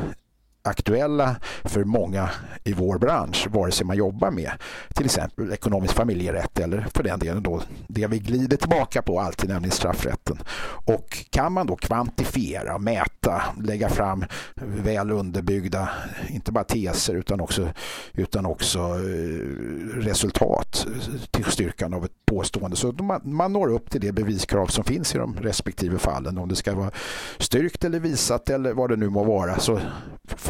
aktuella 0.63 1.35
för 1.63 1.83
många 1.83 2.29
i 2.63 2.73
vår 2.73 2.97
bransch, 2.97 3.47
vare 3.51 3.71
sig 3.71 3.85
man 3.85 3.97
jobbar 3.97 4.31
med 4.31 4.51
till 4.95 5.05
exempel 5.05 5.51
ekonomisk 5.53 5.95
familjerätt 5.95 6.59
eller 6.59 6.87
för 6.93 7.03
den 7.03 7.19
delen 7.19 7.43
då 7.43 7.61
det 7.87 8.07
vi 8.07 8.19
glider 8.19 8.57
tillbaka 8.57 9.01
på 9.01 9.19
alltid, 9.19 9.49
nämligen 9.49 9.71
straffrätten. 9.71 10.37
Och 10.85 11.25
kan 11.29 11.53
man 11.53 11.67
då 11.67 11.75
kvantifiera, 11.75 12.77
mäta, 12.77 13.41
lägga 13.63 13.89
fram 13.89 14.25
väl 14.55 15.11
underbyggda, 15.11 15.89
inte 16.29 16.51
bara 16.51 16.63
teser 16.63 17.15
utan 17.15 17.41
också, 17.41 17.69
utan 18.13 18.45
också 18.45 18.79
eh, 18.79 19.61
resultat 19.95 20.87
till 21.31 21.45
styrkan 21.45 21.93
av 21.93 22.05
ett 22.05 22.25
påstående. 22.25 22.77
Så 22.77 22.91
man, 22.91 23.21
man 23.23 23.53
når 23.53 23.71
upp 23.71 23.89
till 23.89 24.01
det 24.01 24.11
beviskrav 24.11 24.67
som 24.67 24.83
finns 24.83 25.15
i 25.15 25.17
de 25.17 25.35
respektive 25.35 25.97
fallen. 25.97 26.37
Om 26.37 26.49
det 26.49 26.55
ska 26.55 26.75
vara 26.75 26.91
styrkt 27.37 27.83
eller 27.83 27.99
visat 27.99 28.49
eller 28.49 28.73
vad 28.73 28.89
det 28.89 28.95
nu 28.95 29.09
må 29.09 29.23
vara. 29.23 29.59
Så 29.59 29.79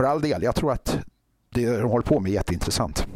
för 0.01 0.07
all 0.07 0.21
del, 0.21 0.43
jag 0.43 0.55
tror 0.55 0.71
att 0.71 0.99
det 1.53 1.65
de 1.65 1.83
håller 1.83 2.05
på 2.05 2.19
med 2.19 2.29
är 2.29 2.33
jätteintressant. 2.33 3.07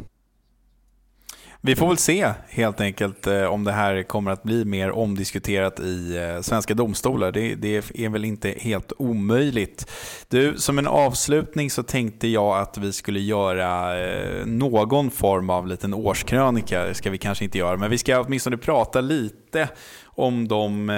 Vi 1.60 1.76
får 1.76 1.88
väl 1.88 1.96
se 1.96 2.32
helt 2.48 2.80
enkelt 2.80 3.26
eh, 3.26 3.44
om 3.44 3.64
det 3.64 3.72
här 3.72 4.02
kommer 4.02 4.30
att 4.30 4.42
bli 4.42 4.64
mer 4.64 4.90
omdiskuterat 4.90 5.80
i 5.80 6.16
eh, 6.16 6.40
svenska 6.40 6.74
domstolar. 6.74 7.32
Det, 7.32 7.54
det, 7.54 7.90
är 7.94 8.08
väl 8.08 8.24
inte 8.24 8.54
helt 8.58 8.92
omöjligt. 8.98 9.90
Du, 10.28 10.58
som 10.58 10.78
en 10.78 10.86
avslutning 10.86 11.70
så 11.70 11.82
tänkte 11.82 12.28
jag 12.28 12.58
att 12.58 12.78
vi 12.78 12.92
skulle 12.92 13.20
göra 13.20 14.00
eh, 14.00 14.46
någon 14.46 15.10
form 15.10 15.50
av 15.50 15.66
liten 15.66 15.94
årskrönika. 15.94 16.84
Det 16.84 16.94
ska 16.94 17.10
vi 17.10 17.18
kanske 17.18 17.44
inte 17.44 17.58
göra, 17.58 17.76
men 17.76 17.90
vi 17.90 17.98
ska 17.98 18.20
åtminstone 18.20 18.56
prata 18.56 19.00
lite 19.00 19.68
om 20.04 20.48
de 20.48 20.90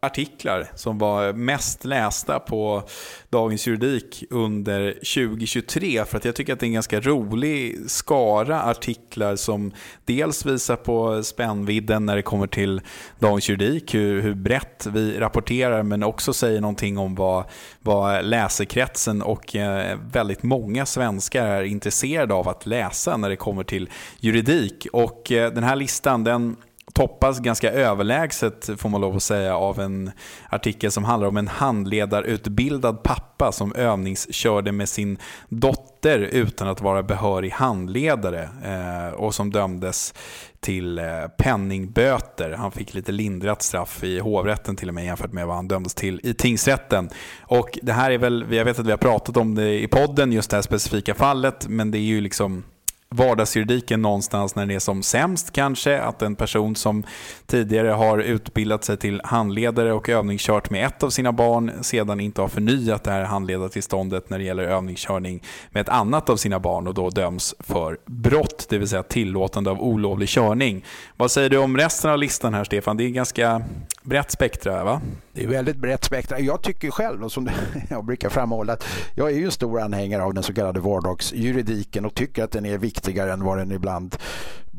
artiklar 0.00 0.70
som 0.74 0.98
var 0.98 1.32
mest 1.32 1.84
lästa 1.84 2.38
på 2.38 2.82
Dagens 3.28 3.66
Juridik 3.66 4.24
under 4.30 4.92
2023. 4.92 6.04
För 6.04 6.16
att 6.16 6.24
jag 6.24 6.34
tycker 6.34 6.52
att 6.52 6.60
det 6.60 6.64
är 6.64 6.68
en 6.68 6.72
ganska 6.72 7.00
rolig 7.00 7.78
skara 7.90 8.62
artiklar 8.62 9.36
som 9.36 9.72
dels 10.04 10.46
visar 10.46 10.76
på 10.76 11.22
spännvidden 11.22 12.06
när 12.06 12.16
det 12.16 12.22
kommer 12.22 12.46
till 12.46 12.80
Dagens 13.18 13.48
Juridik, 13.48 13.94
hur, 13.94 14.22
hur 14.22 14.34
brett 14.34 14.86
vi 14.86 15.18
rapporterar, 15.18 15.82
men 15.82 16.02
också 16.02 16.32
säger 16.32 16.60
någonting 16.60 16.98
om 16.98 17.14
vad, 17.14 17.44
vad 17.80 18.24
läsekretsen 18.24 19.22
och 19.22 19.56
eh, 19.56 19.98
väldigt 20.12 20.42
många 20.42 20.86
svenskar 20.86 21.46
är 21.46 21.62
intresserade 21.62 22.34
av 22.34 22.48
att 22.48 22.66
läsa 22.66 23.16
när 23.16 23.28
det 23.28 23.36
kommer 23.36 23.64
till 23.64 23.90
juridik. 24.20 24.86
Och 24.92 25.32
eh, 25.32 25.52
den 25.52 25.64
här 25.64 25.76
listan 25.76 26.24
den 26.24 26.56
toppas 26.92 27.40
ganska 27.40 27.72
överlägset 27.72 28.70
får 28.76 28.88
man 28.88 29.00
lov 29.00 29.16
att 29.16 29.22
säga 29.22 29.56
av 29.56 29.80
en 29.80 30.10
artikel 30.48 30.90
som 30.90 31.04
handlar 31.04 31.28
om 31.28 31.36
en 31.36 31.48
handledarutbildad 31.48 33.02
pappa 33.02 33.52
som 33.52 33.74
övningskörde 33.74 34.72
med 34.72 34.88
sin 34.88 35.18
dotter 35.48 36.18
utan 36.18 36.68
att 36.68 36.80
vara 36.80 37.02
behörig 37.02 37.50
handledare 37.50 38.48
eh, 38.64 39.14
och 39.14 39.34
som 39.34 39.50
dömdes 39.50 40.14
till 40.60 40.98
eh, 40.98 41.04
penningböter. 41.38 42.50
Han 42.50 42.72
fick 42.72 42.94
lite 42.94 43.12
lindrat 43.12 43.62
straff 43.62 44.04
i 44.04 44.18
hovrätten 44.18 44.76
till 44.76 44.88
och 44.88 44.94
med 44.94 45.04
jämfört 45.04 45.32
med 45.32 45.46
vad 45.46 45.56
han 45.56 45.68
dömdes 45.68 45.94
till 45.94 46.20
i 46.22 46.34
tingsrätten. 46.34 47.10
Och 47.40 47.78
det 47.82 47.92
här 47.92 48.10
är 48.10 48.18
väl, 48.18 48.46
jag 48.50 48.64
vet 48.64 48.78
att 48.78 48.86
vi 48.86 48.90
har 48.90 48.98
pratat 48.98 49.36
om 49.36 49.54
det 49.54 49.82
i 49.82 49.88
podden, 49.88 50.32
just 50.32 50.50
det 50.50 50.56
här 50.56 50.62
specifika 50.62 51.14
fallet, 51.14 51.68
men 51.68 51.90
det 51.90 51.98
är 51.98 52.00
ju 52.00 52.20
liksom 52.20 52.64
vardagsjuridiken 53.10 54.02
någonstans 54.02 54.54
när 54.54 54.66
det 54.66 54.74
är 54.74 54.78
som 54.78 55.02
sämst 55.02 55.52
kanske. 55.52 56.00
Att 56.00 56.22
en 56.22 56.36
person 56.36 56.76
som 56.76 57.04
tidigare 57.46 57.88
har 57.88 58.18
utbildat 58.18 58.84
sig 58.84 58.96
till 58.96 59.20
handledare 59.24 59.92
och 59.92 60.08
övningskört 60.08 60.70
med 60.70 60.86
ett 60.86 61.02
av 61.02 61.10
sina 61.10 61.32
barn 61.32 61.72
sedan 61.80 62.20
inte 62.20 62.40
har 62.40 62.48
förnyat 62.48 63.04
det 63.04 63.10
här 63.10 63.24
handledartillståndet 63.24 64.30
när 64.30 64.38
det 64.38 64.44
gäller 64.44 64.62
övningskörning 64.62 65.42
med 65.70 65.80
ett 65.80 65.88
annat 65.88 66.30
av 66.30 66.36
sina 66.36 66.60
barn 66.60 66.86
och 66.86 66.94
då 66.94 67.10
döms 67.10 67.54
för 67.58 67.98
brott, 68.06 68.66
det 68.68 68.78
vill 68.78 68.88
säga 68.88 69.02
tillåtande 69.02 69.70
av 69.70 69.82
olovlig 69.82 70.28
körning. 70.28 70.84
Vad 71.16 71.30
säger 71.30 71.50
du 71.50 71.58
om 71.58 71.76
resten 71.76 72.10
av 72.10 72.18
listan 72.18 72.54
här 72.54 72.64
Stefan? 72.64 72.96
Det 72.96 73.04
är 73.04 73.08
ganska 73.08 73.62
brett 74.08 74.30
spektra 74.30 74.84
va? 74.84 75.00
Det 75.32 75.44
är 75.44 75.48
väldigt 75.48 75.76
brett 75.76 76.04
spektra. 76.04 76.40
Jag 76.40 76.62
tycker 76.62 76.90
själv, 76.90 77.28
som 77.28 77.50
jag 77.88 78.04
brukar 78.04 78.28
framhålla, 78.28 78.72
att 78.72 78.84
jag 79.14 79.30
är 79.30 79.34
ju 79.36 79.44
en 79.44 79.50
stor 79.50 79.80
anhängare 79.80 80.22
av 80.22 80.34
den 80.34 80.42
så 80.42 80.54
kallade 80.54 80.80
vardagsjuridiken 80.80 82.04
och 82.04 82.14
tycker 82.14 82.44
att 82.44 82.50
den 82.50 82.66
är 82.66 82.78
viktigare 82.78 83.32
än 83.32 83.44
vad 83.44 83.58
den 83.58 83.72
ibland 83.72 84.16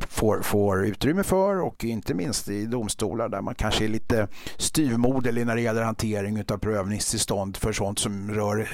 får, 0.08 0.42
får 0.42 0.86
utrymme 0.86 1.24
för 1.24 1.62
och 1.62 1.84
inte 1.84 2.14
minst 2.14 2.50
i 2.50 2.66
domstolar 2.66 3.30
där 3.30 3.42
man 3.42 3.56
kanske 3.56 3.84
är 3.84 3.90
lite 3.90 4.28
styvmoderlig 4.58 5.46
när 5.46 5.56
det 5.56 5.62
gäller 5.62 5.84
hantering 5.84 6.44
av 6.52 6.58
prövningstillstånd 6.58 7.58
för 7.58 7.72
sånt 7.72 8.00
som 8.00 8.32
rör 8.32 8.70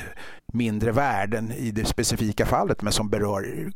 mindre 0.53 0.91
värden 0.91 1.51
i 1.51 1.71
det 1.71 1.85
specifika 1.85 2.45
fallet 2.45 2.81
men 2.81 2.93
som 2.93 3.09
berör 3.09 3.71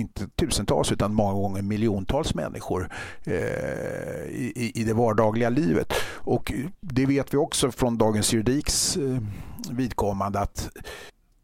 inte 0.00 0.28
tusentals 0.28 0.92
utan 0.92 1.14
många 1.14 1.32
gånger 1.32 1.62
miljontals 1.62 2.34
människor 2.34 2.92
eh, 3.24 3.34
i, 4.30 4.72
i 4.74 4.84
det 4.84 4.94
vardagliga 4.94 5.48
livet. 5.48 5.92
Och 6.14 6.52
det 6.80 7.06
vet 7.06 7.34
vi 7.34 7.38
också 7.38 7.70
från 7.70 7.98
Dagens 7.98 8.32
Juridiks 8.32 8.96
eh, 8.96 9.18
vidkommande 9.70 10.40
att 10.40 10.70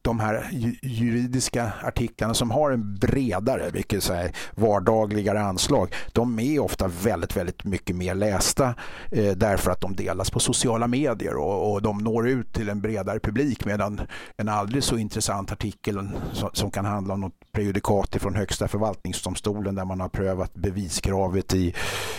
de 0.06 0.20
här 0.20 0.48
juridiska 0.82 1.72
artiklarna 1.82 2.34
som 2.34 2.50
har 2.50 2.70
en 2.70 2.94
bredare, 2.94 3.70
vilket 3.70 4.02
säger 4.02 4.32
vardagligare 4.54 5.40
anslag, 5.40 5.94
de 6.12 6.38
är 6.38 6.58
ofta 6.58 6.88
väldigt, 6.88 7.36
väldigt 7.36 7.64
mycket 7.64 7.96
mer 7.96 8.14
lästa 8.14 8.74
eh, 9.12 9.32
därför 9.36 9.70
att 9.70 9.80
de 9.80 9.96
delas 9.96 10.30
på 10.30 10.40
sociala 10.40 10.86
medier 10.86 11.36
och, 11.36 11.72
och, 11.72 11.82
de 11.82 11.98
når 11.98 12.28
ut 12.28 12.52
till 12.52 12.68
en 12.68 12.80
bredare 12.80 13.20
publik 13.20 13.64
medan 13.64 14.00
en 14.36 14.48
aldrig 14.48 14.82
så 14.82 14.98
intressant 14.98 15.52
artikel 15.52 16.08
som, 16.32 16.50
som 16.52 16.70
kan 16.70 16.84
handla 16.84 17.14
om 17.14 17.20
något 17.20 17.52
prejudikat 17.52 18.16
från 18.20 18.34
Högsta 18.34 18.68
förvaltningsdomstolen 18.68 19.74
där 19.74 19.84
man 19.84 20.00
har 20.00 20.08
prövat 20.08 20.54
beviskravet 20.54 21.54
i 21.54 21.74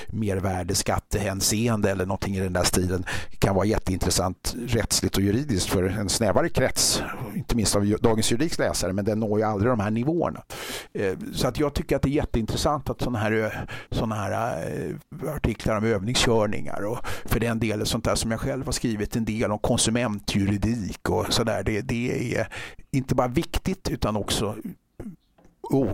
mervärdesskattehänseende 0.08 1.92
eller 1.92 2.06
någonting 2.06 2.36
i 2.36 2.40
den 2.40 2.54
där 2.54 2.64
stilen 2.64 3.06
kan 3.40 3.56
vara 3.56 3.66
jätteintressant 3.66 4.56
rättsligt 4.68 5.18
och 5.18 5.24
juridiskt 5.24 5.70
för 5.70 5.84
en 5.84 6.10
snävare 6.10 6.50
krets, 6.50 7.04
inte 7.36 7.56
minst 7.56 7.77
av 7.78 8.00
Dagens 8.02 8.32
Juridiks 8.32 8.60
läsare, 8.60 8.94
men 8.94 9.06
den 9.06 9.20
når 9.20 9.40
ju 9.40 9.46
aldrig 9.46 9.72
de 9.72 9.80
här 9.80 9.92
nivåerna. 9.92 10.44
Eh, 10.94 11.14
så 11.34 11.48
att 11.48 11.60
jag 11.60 11.74
tycker 11.74 11.96
att 11.96 12.02
det 12.02 12.10
är 12.10 12.12
jätteintressant 12.12 12.90
att 12.90 13.02
sådana 13.02 13.20
här, 13.20 13.68
såna 13.92 14.16
här 14.16 14.62
eh, 15.22 15.36
artiklar 15.36 15.78
om 15.78 15.84
övningskörningar 15.84 16.86
och 16.86 17.00
för 17.26 17.40
den 17.40 17.60
delen 17.60 17.86
sånt 17.86 18.06
där 18.06 18.16
som 18.16 18.32
jag 18.32 18.40
själv 18.40 18.66
har 18.66 18.72
skrivit 18.72 19.16
en 19.16 19.26
del 19.26 19.52
om 19.52 19.60
konsumentjuridik 19.60 21.10
och 21.10 21.34
sådär. 21.34 21.64
Det, 21.64 21.82
det 21.82 22.36
är 22.36 22.48
inte 22.92 23.16
bara 23.16 23.28
viktigt 23.28 23.90
utan 23.90 24.16
också 24.16 24.56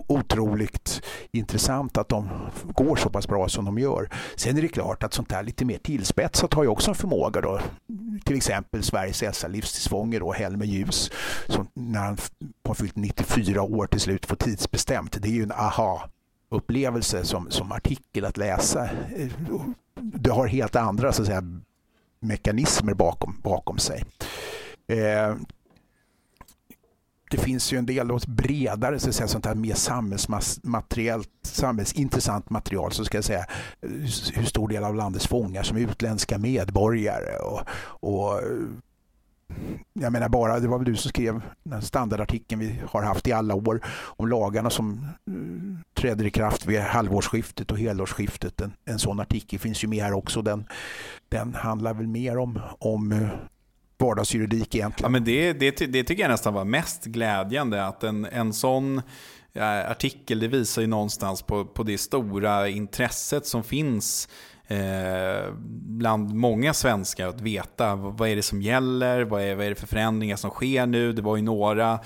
otroligt 0.06 1.02
intressant 1.32 1.98
att 1.98 2.08
de 2.08 2.28
går 2.64 2.96
så 2.96 3.10
pass 3.10 3.28
bra 3.28 3.48
som 3.48 3.64
de 3.64 3.78
gör. 3.78 4.08
Sen 4.36 4.58
är 4.58 4.62
det 4.62 4.68
klart 4.68 5.02
att 5.02 5.14
sånt 5.14 5.32
här 5.32 5.42
lite 5.42 5.64
mer 5.64 5.78
tillspetsat 5.78 6.54
har 6.54 6.62
ju 6.62 6.68
också 6.68 6.90
en 6.90 6.94
förmåga 6.94 7.40
då. 7.40 7.60
Till 8.24 8.36
exempel 8.36 8.82
Sveriges 8.82 9.22
äldsta 9.22 9.48
livstidsfånge 9.48 10.18
då, 10.18 10.32
Helmer 10.32 10.66
Ljus, 10.66 11.10
som 11.48 11.68
när 11.74 12.00
han 12.00 12.16
har 12.64 12.74
fyllt 12.74 12.96
94 12.96 13.62
år 13.62 13.86
till 13.86 14.00
slut 14.00 14.26
får 14.26 14.36
tidsbestämt. 14.36 15.22
Det 15.22 15.28
är 15.28 15.32
ju 15.32 15.42
en 15.42 15.52
aha 15.52 16.08
upplevelse 16.50 17.24
som, 17.24 17.50
som 17.50 17.72
artikel 17.72 18.24
att 18.24 18.36
läsa. 18.36 18.88
Det 19.96 20.30
har 20.30 20.46
helt 20.46 20.76
andra 20.76 21.12
så 21.12 21.22
att 21.22 21.28
säga, 21.28 21.42
mekanismer 22.20 22.94
bakom, 22.94 23.40
bakom 23.42 23.78
sig. 23.78 24.04
Eh, 24.86 25.34
det 27.36 27.40
finns 27.40 27.72
ju 27.72 27.78
en 27.78 27.86
del 27.86 28.12
åt 28.12 28.26
bredare, 28.26 28.98
så 28.98 29.08
att 29.08 29.14
säga, 29.14 29.28
sånt 29.28 29.46
här 29.46 29.54
mer 29.54 29.74
samhällsmateriellt, 29.74 31.28
samhällsintressant 31.42 32.50
material, 32.50 32.92
så 32.92 33.04
ska 33.04 33.16
jag 33.16 33.24
säga 33.24 33.46
hur 34.34 34.44
stor 34.44 34.68
del 34.68 34.84
av 34.84 34.94
landets 34.94 35.26
fångar 35.26 35.62
som 35.62 35.76
är 35.76 35.80
utländska 35.80 36.38
medborgare 36.38 37.36
och, 37.36 37.60
och 38.10 38.40
jag 39.92 40.12
menar 40.12 40.28
bara, 40.28 40.60
det 40.60 40.68
var 40.68 40.78
väl 40.78 40.84
du 40.84 40.96
som 40.96 41.08
skrev 41.08 41.42
den 41.62 41.82
standardartikeln 41.82 42.60
vi 42.60 42.80
har 42.90 43.02
haft 43.02 43.28
i 43.28 43.32
alla 43.32 43.54
år 43.54 43.80
om 44.04 44.28
lagarna 44.28 44.70
som 44.70 45.08
eh, 45.26 45.94
träder 45.94 46.24
i 46.24 46.30
kraft 46.30 46.66
vid 46.66 46.80
halvårsskiftet 46.80 47.70
och 47.70 47.78
helårsskiftet. 47.78 48.60
En, 48.60 48.72
en 48.84 48.98
sån 48.98 49.20
artikel 49.20 49.58
finns 49.58 49.84
ju 49.84 49.88
med 49.88 50.04
här 50.04 50.12
också. 50.12 50.42
Den, 50.42 50.64
den 51.28 51.54
handlar 51.54 51.94
väl 51.94 52.06
mer 52.06 52.38
om, 52.38 52.60
om 52.78 53.12
eh, 53.12 53.28
vardagsjuridik 53.98 54.74
egentligen. 54.74 55.06
Ja, 55.06 55.08
men 55.08 55.24
det, 55.24 55.52
det, 55.52 55.92
det 55.92 56.04
tycker 56.04 56.22
jag 56.22 56.30
nästan 56.30 56.54
var 56.54 56.64
mest 56.64 57.04
glädjande. 57.04 57.86
Att 57.86 58.04
en, 58.04 58.24
en 58.24 58.52
sån 58.52 59.02
eh, 59.52 59.90
artikel 59.90 60.40
det 60.40 60.48
visar 60.48 60.82
ju 60.82 60.88
någonstans 60.88 61.42
på, 61.42 61.64
på 61.64 61.82
det 61.82 61.98
stora 61.98 62.68
intresset 62.68 63.46
som 63.46 63.64
finns 63.64 64.28
eh, 64.66 65.52
bland 65.70 66.34
många 66.34 66.74
svenskar 66.74 67.28
att 67.28 67.40
veta 67.40 67.94
vad 67.94 68.28
är 68.28 68.36
det 68.36 68.42
som 68.42 68.62
gäller, 68.62 69.22
vad 69.24 69.42
är, 69.42 69.54
vad 69.54 69.66
är 69.66 69.70
det 69.70 69.76
för 69.76 69.86
förändringar 69.86 70.36
som 70.36 70.50
sker 70.50 70.86
nu. 70.86 71.12
Det 71.12 71.22
var 71.22 71.36
ju 71.36 71.42
några 71.42 72.00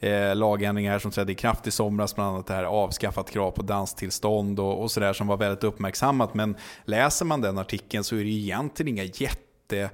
eh, 0.00 0.36
lagändringar 0.36 0.98
som 0.98 1.10
trädde 1.10 1.32
i 1.32 1.34
kraft 1.34 1.66
i 1.66 1.70
somras, 1.70 2.14
bland 2.14 2.30
annat 2.30 2.46
det 2.46 2.54
här 2.54 2.64
avskaffat 2.64 3.30
krav 3.30 3.50
på 3.50 3.62
danstillstånd 3.62 4.60
och, 4.60 4.82
och 4.82 4.90
sådär 4.90 5.12
som 5.12 5.26
var 5.26 5.36
väldigt 5.36 5.64
uppmärksammat. 5.64 6.34
Men 6.34 6.56
läser 6.84 7.24
man 7.24 7.40
den 7.40 7.58
artikeln 7.58 8.04
så 8.04 8.16
är 8.16 8.24
det 8.24 8.30
egentligen 8.30 8.88
inga 8.88 9.04
jätte 9.04 9.90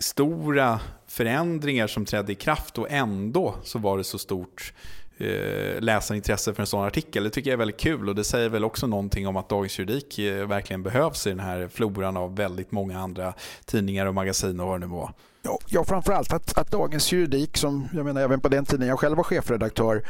stora 0.00 0.80
förändringar 1.06 1.86
som 1.86 2.04
trädde 2.04 2.32
i 2.32 2.34
kraft 2.34 2.78
och 2.78 2.86
ändå 2.90 3.54
så 3.62 3.78
var 3.78 3.98
det 3.98 4.04
så 4.04 4.18
stort 4.18 4.72
eh, 5.18 5.80
läsarintresse 5.80 6.54
för 6.54 6.62
en 6.62 6.66
sån 6.66 6.84
artikel. 6.84 7.24
Det 7.24 7.30
tycker 7.30 7.50
jag 7.50 7.54
är 7.54 7.58
väldigt 7.58 7.80
kul 7.80 8.08
och 8.08 8.14
det 8.14 8.24
säger 8.24 8.48
väl 8.48 8.64
också 8.64 8.86
någonting 8.86 9.26
om 9.28 9.36
att 9.36 9.48
Dagens 9.48 9.78
Juridik 9.78 10.18
eh, 10.18 10.46
verkligen 10.46 10.82
behövs 10.82 11.26
i 11.26 11.30
den 11.30 11.40
här 11.40 11.68
floran 11.68 12.16
av 12.16 12.36
väldigt 12.36 12.72
många 12.72 12.98
andra 12.98 13.34
tidningar 13.64 14.06
och 14.06 14.14
magasin 14.14 14.60
och 14.60 14.66
vad 14.66 14.80
det 14.80 14.86
nu 14.86 14.92
var. 14.92 15.12
Ja, 15.42 15.58
ja 15.68 15.84
framförallt 15.84 16.32
att, 16.32 16.58
att 16.58 16.70
Dagens 16.70 17.12
Juridik, 17.12 17.56
som 17.56 17.88
jag 17.92 18.04
menar 18.04 18.20
även 18.20 18.40
på 18.40 18.48
den 18.48 18.64
tiden 18.64 18.88
jag 18.88 18.98
själv 18.98 19.16
var 19.16 19.24
chefredaktör, 19.24 20.02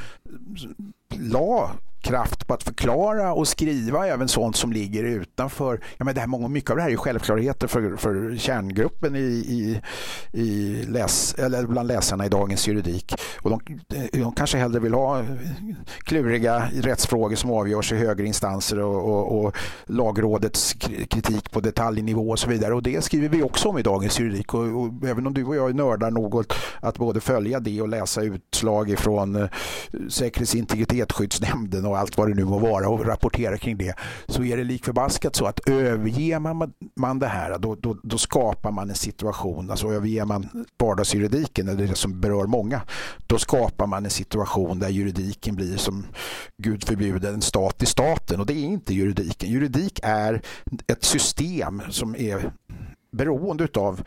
la 1.19 1.71
kraft 2.01 2.47
på 2.47 2.55
att 2.55 2.63
förklara 2.63 3.33
och 3.33 3.49
skriva 3.49 4.07
även 4.07 4.29
sånt 4.29 4.57
som 4.57 4.73
ligger 4.73 5.05
utanför. 5.05 5.81
Ja, 5.97 6.05
men 6.05 6.15
det 6.15 6.21
här, 6.21 6.49
mycket 6.49 6.71
av 6.71 6.77
det 6.77 6.83
här 6.83 6.91
är 6.91 6.97
självklarheter 6.97 7.67
för, 7.67 7.97
för 7.97 8.37
kärngruppen 8.37 9.17
i, 9.17 9.19
i, 9.19 9.81
i 10.33 10.83
läs, 10.89 11.35
eller 11.35 11.67
bland 11.67 11.89
läsarna 11.89 12.27
i 12.27 12.29
dagens 12.29 12.69
juridik. 12.69 13.15
Och 13.43 13.51
de, 13.51 13.61
de 14.13 14.33
kanske 14.33 14.59
hellre 14.59 14.81
vill 14.81 14.95
ha 14.95 15.25
kluriga 15.99 16.69
rättsfrågor 16.75 17.37
som 17.37 17.51
avgörs 17.51 17.93
i 17.93 17.97
högre 17.97 18.27
instanser 18.27 18.79
och, 18.79 19.05
och, 19.05 19.45
och 19.45 19.57
lagrådets 19.85 20.73
kritik 21.11 21.51
på 21.51 21.61
detaljnivå 21.61 22.31
och 22.31 22.39
så 22.39 22.49
vidare. 22.49 22.75
Och 22.75 22.83
det 22.83 23.05
skriver 23.05 23.29
vi 23.29 23.43
också 23.43 23.69
om 23.69 23.79
i 23.79 23.83
dagens 23.83 24.21
juridik. 24.21 24.55
Och, 24.55 24.61
och 24.61 25.09
även 25.09 25.27
om 25.27 25.35
du 25.35 25.45
och 25.45 25.57
jag 25.57 25.71
är 25.71 25.75
nördar 25.75 26.11
något 26.11 26.53
att 26.81 26.99
både 26.99 27.21
följa 27.21 27.61
det 27.61 27.83
och 27.83 27.89
läsa 27.89 28.23
utslag 28.23 28.91
ifrån 28.91 29.37
eh, 29.37 29.49
Säkerhets- 30.09 30.53
och 30.53 30.59
integritetsskyddsnämnden 30.59 31.90
och 31.91 31.99
allt 31.99 32.17
vad 32.17 32.29
det 32.29 32.35
nu 32.35 32.45
må 32.45 32.59
vara 32.59 32.89
och 32.89 33.07
rapportera 33.07 33.59
kring 33.59 33.77
det 33.77 33.95
så 34.29 34.45
är 34.45 34.57
det 34.57 34.65
likförbaskat 34.65 35.37
så 35.37 35.47
att 35.47 35.69
överger 35.69 36.39
man, 36.39 36.73
man 36.97 37.19
det 37.19 37.27
här 37.27 37.59
då, 37.59 37.75
då, 37.75 37.97
då 38.03 38.19
skapar 38.19 38.71
man 38.71 38.91
en 38.91 38.97
situation, 38.97 39.71
alltså 39.71 39.89
överger 39.89 40.25
man 40.25 40.67
vardagsjuridiken 40.79 41.69
eller 41.69 41.87
det 41.87 41.95
som 41.95 42.21
berör 42.21 42.47
många, 42.47 42.83
då 43.27 43.39
skapar 43.39 43.87
man 43.87 44.05
en 44.05 44.11
situation 44.11 44.79
där 44.79 44.89
juridiken 44.89 45.57
blir 45.57 45.77
som 45.77 46.07
Gud 46.63 46.85
förbjude 46.85 47.29
en 47.29 47.43
stat 47.43 47.83
i 47.83 47.87
staten 47.87 48.41
och 48.41 48.47
det 48.47 48.55
är 48.55 48.65
inte 48.65 48.95
juridiken. 48.95 49.51
Juridik 49.51 50.01
är 50.03 50.43
ett 50.87 51.05
system 51.05 51.83
som 51.91 52.17
är 52.17 52.53
beroende 53.13 53.69
av 53.75 54.03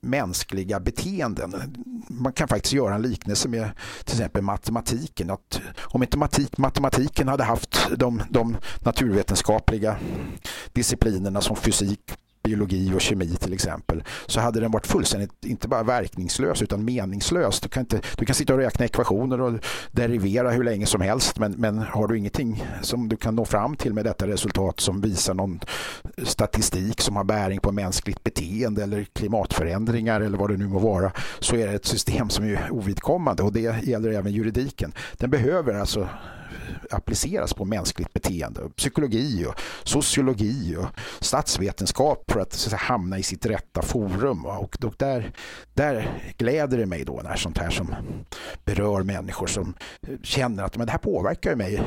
mänskliga 0.00 0.80
beteenden. 0.80 1.76
Man 2.08 2.32
kan 2.32 2.48
faktiskt 2.48 2.72
göra 2.72 2.94
en 2.94 3.02
liknelse 3.02 3.48
med 3.48 3.70
till 4.04 4.14
exempel 4.14 4.42
matematiken. 4.42 5.30
Att 5.30 5.60
om 5.82 6.02
inte 6.02 6.18
matematiken 6.56 7.28
hade 7.28 7.44
haft 7.44 7.88
de, 7.96 8.22
de 8.30 8.56
naturvetenskapliga 8.80 9.96
disciplinerna 10.72 11.40
som 11.40 11.56
fysik, 11.56 12.12
biologi 12.46 12.92
och 12.94 13.00
kemi 13.00 13.26
till 13.26 13.52
exempel 13.52 14.04
så 14.26 14.40
hade 14.40 14.60
den 14.60 14.70
varit 14.70 14.86
fullständigt 14.86 15.44
inte 15.44 15.68
bara 15.68 15.82
verkningslös 15.82 16.62
utan 16.62 16.84
meningslös. 16.84 17.60
Du 17.60 17.68
kan, 17.68 17.80
inte, 17.80 18.00
du 18.18 18.26
kan 18.26 18.34
sitta 18.34 18.52
och 18.52 18.58
räkna 18.58 18.84
ekvationer 18.84 19.40
och 19.40 19.52
derivera 19.92 20.50
hur 20.50 20.64
länge 20.64 20.86
som 20.86 21.00
helst 21.00 21.38
men, 21.38 21.52
men 21.52 21.78
har 21.78 22.08
du 22.08 22.18
ingenting 22.18 22.64
som 22.82 23.08
du 23.08 23.16
kan 23.16 23.34
nå 23.34 23.44
fram 23.44 23.76
till 23.76 23.94
med 23.94 24.04
detta 24.04 24.26
resultat 24.26 24.80
som 24.80 25.00
visar 25.00 25.34
någon 25.34 25.60
statistik 26.24 27.00
som 27.00 27.16
har 27.16 27.24
bäring 27.24 27.60
på 27.60 27.72
mänskligt 27.72 28.24
beteende 28.24 28.82
eller 28.82 29.04
klimatförändringar 29.04 30.20
eller 30.20 30.38
vad 30.38 30.50
det 30.50 30.56
nu 30.56 30.68
må 30.68 30.78
vara 30.78 31.12
så 31.38 31.56
är 31.56 31.66
det 31.66 31.72
ett 31.72 31.86
system 31.86 32.30
som 32.30 32.44
är 32.44 32.68
ovidkommande 32.70 33.42
och 33.42 33.52
det 33.52 33.84
gäller 33.84 34.12
även 34.12 34.32
juridiken. 34.32 34.92
Den 35.18 35.30
behöver 35.30 35.74
alltså 35.74 36.08
appliceras 36.90 37.54
på 37.54 37.64
mänskligt 37.64 38.12
beteende. 38.12 38.60
Psykologi 38.76 39.46
och 39.46 39.54
sociologi 39.84 40.76
och 40.76 40.86
statsvetenskap 41.20 42.32
för 42.32 42.40
att, 42.40 42.52
så 42.52 42.66
att 42.66 42.70
säga, 42.70 42.80
hamna 42.80 43.18
i 43.18 43.22
sitt 43.22 43.46
rätta 43.46 43.82
forum. 43.82 44.46
Och, 44.46 44.84
och 44.84 44.94
där, 44.96 45.32
där 45.74 46.22
gläder 46.36 46.78
det 46.78 46.86
mig 46.86 47.04
då 47.04 47.20
när 47.24 47.36
sånt 47.36 47.58
här 47.58 47.70
som 47.70 47.94
berör 48.64 49.02
människor 49.02 49.46
som 49.46 49.74
känner 50.22 50.62
att 50.62 50.76
men 50.76 50.86
det 50.86 50.92
här 50.92 50.98
påverkar 50.98 51.54
mig 51.54 51.82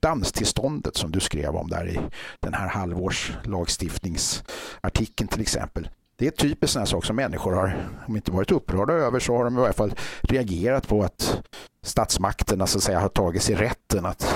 danstillståndet 0.00 0.96
som 0.96 1.12
du 1.12 1.20
skrev 1.20 1.56
om 1.56 1.70
där 1.70 1.88
i 1.88 2.00
den 2.40 2.54
här 2.54 2.68
halvårslagstiftningsartikeln 2.68 5.28
till 5.28 5.40
exempel. 5.40 5.88
Det 6.18 6.26
är 6.26 6.30
typiskt 6.30 6.72
sådana 6.72 6.86
saker 6.86 7.06
som 7.06 7.16
människor 7.16 7.52
har, 7.52 7.88
om 8.06 8.16
inte 8.16 8.30
varit 8.30 8.50
upprörda 8.50 8.92
över 8.92 9.20
så 9.20 9.36
har 9.36 9.44
de 9.44 9.58
i 9.58 9.60
alla 9.60 9.72
fall 9.72 9.94
reagerat 10.20 10.88
på 10.88 11.02
att 11.02 11.40
statsmakterna 11.82 12.66
så 12.66 12.78
att 12.78 12.82
säga 12.82 13.00
har 13.00 13.08
tagit 13.08 13.42
sig 13.42 13.54
rätten 13.54 14.06
att 14.06 14.34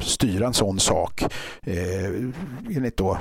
styra 0.00 0.46
en 0.46 0.54
sån 0.54 0.80
sak 0.80 1.22
eh, 1.62 2.10
enligt 2.70 2.96
då 2.96 3.18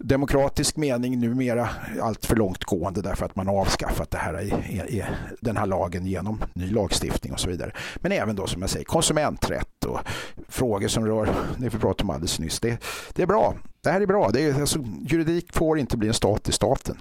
demokratisk 0.00 0.76
mening 0.76 1.20
numera 1.20 1.68
allt 2.02 2.26
för 2.26 2.36
långtgående 2.36 3.02
därför 3.02 3.26
att 3.26 3.36
man 3.36 3.46
har 3.46 3.60
avskaffat 3.60 4.10
det 4.10 4.18
här 4.18 4.40
i, 4.40 4.46
i, 4.46 4.98
i, 4.98 5.04
den 5.40 5.56
här 5.56 5.66
lagen 5.66 6.06
genom 6.06 6.44
ny 6.54 6.70
lagstiftning 6.70 7.32
och 7.32 7.40
så 7.40 7.48
vidare. 7.48 7.72
Men 7.96 8.12
även 8.12 8.36
då 8.36 8.46
som 8.46 8.60
jag 8.60 8.70
säger 8.70 8.84
konsumenträtt 8.84 9.84
och 9.84 10.00
frågor 10.48 10.88
som 10.88 11.06
rör 11.06 11.28
det 11.56 11.68
vi 11.68 11.78
pratade 11.78 12.02
om 12.02 12.10
alldeles 12.10 12.38
nyss. 12.38 12.60
Det, 12.60 12.82
det 13.12 13.22
är 13.22 13.26
bra. 13.26 13.54
Det 13.82 13.90
här 13.90 14.00
är 14.00 14.06
bra. 14.06 14.30
Det 14.30 14.42
är, 14.42 14.60
alltså, 14.60 14.78
juridik 15.00 15.52
får 15.52 15.78
inte 15.78 15.96
bli 15.96 16.08
en 16.08 16.14
stat 16.14 16.48
i 16.48 16.52
staten. 16.52 16.96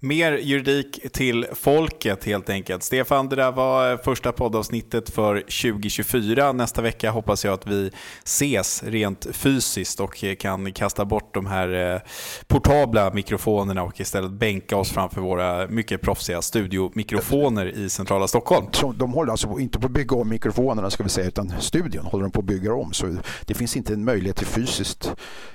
Mer 0.00 0.32
juridik 0.32 1.12
till 1.12 1.46
folket 1.52 2.24
helt 2.24 2.50
enkelt. 2.50 2.82
Stefan, 2.82 3.28
det 3.28 3.36
där 3.36 3.52
var 3.52 3.92
eh, 3.92 3.98
första 3.98 4.32
poddavsnittet 4.32 5.10
för 5.10 5.40
2024. 5.40 6.52
Nästa 6.52 6.82
vecka 6.82 7.10
hoppas 7.10 7.44
jag 7.44 7.54
att 7.54 7.66
vi 7.66 7.90
ses 8.24 8.82
rent 8.82 9.26
fysiskt 9.32 10.00
och 10.00 10.24
eh, 10.24 10.34
kan 10.34 10.72
kasta 10.72 11.04
bort 11.04 11.34
de 11.34 11.46
här 11.46 11.94
eh, 11.94 12.00
portabla 12.46 13.10
mikrofonerna 13.14 13.82
och 13.82 14.00
istället 14.00 14.30
bänka 14.30 14.76
oss 14.76 14.90
framför 14.90 15.20
våra 15.20 15.68
mycket 15.68 16.00
proffsiga 16.00 16.42
studiomikrofoner 16.42 17.66
i 17.66 17.88
centrala 17.88 18.28
Stockholm. 18.28 18.66
De 18.94 19.12
håller 19.12 19.30
alltså 19.30 19.58
inte 19.58 19.78
på 19.78 19.86
att 19.86 19.92
bygga 19.92 20.16
om 20.16 20.28
mikrofonerna 20.28 20.90
ska 20.90 21.02
vi 21.02 21.08
säga, 21.08 21.26
utan 21.26 21.52
studion 21.60 22.06
håller 22.06 22.22
de 22.22 22.30
på 22.30 22.40
att 22.40 22.46
bygga 22.46 22.74
om. 22.74 22.92
Så 22.92 23.16
det 23.46 23.54
finns 23.54 23.76
inte 23.76 23.92
en 23.92 24.04
möjlighet 24.04 24.36
till 24.36 24.46
fysiskt 24.46 25.12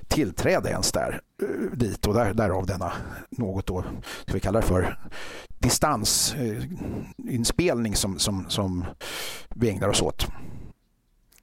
tillträde 0.08 0.70
ens 0.70 0.92
där 0.92 1.20
dit 1.74 2.08
och 2.08 2.14
där, 2.14 2.34
därav 2.34 2.66
denna 2.66 2.92
något 3.30 3.68
då, 3.68 3.84
ska 4.24 4.34
vi 4.34 4.40
kalla 4.40 4.62
det 4.62 4.68
för 4.68 5.00
distansinspelning 5.60 7.96
som, 7.96 8.20
som, 8.20 8.46
som 8.50 8.86
vi 9.50 9.70
ägnar 9.70 9.88
oss 9.88 10.02
åt. 10.02 10.28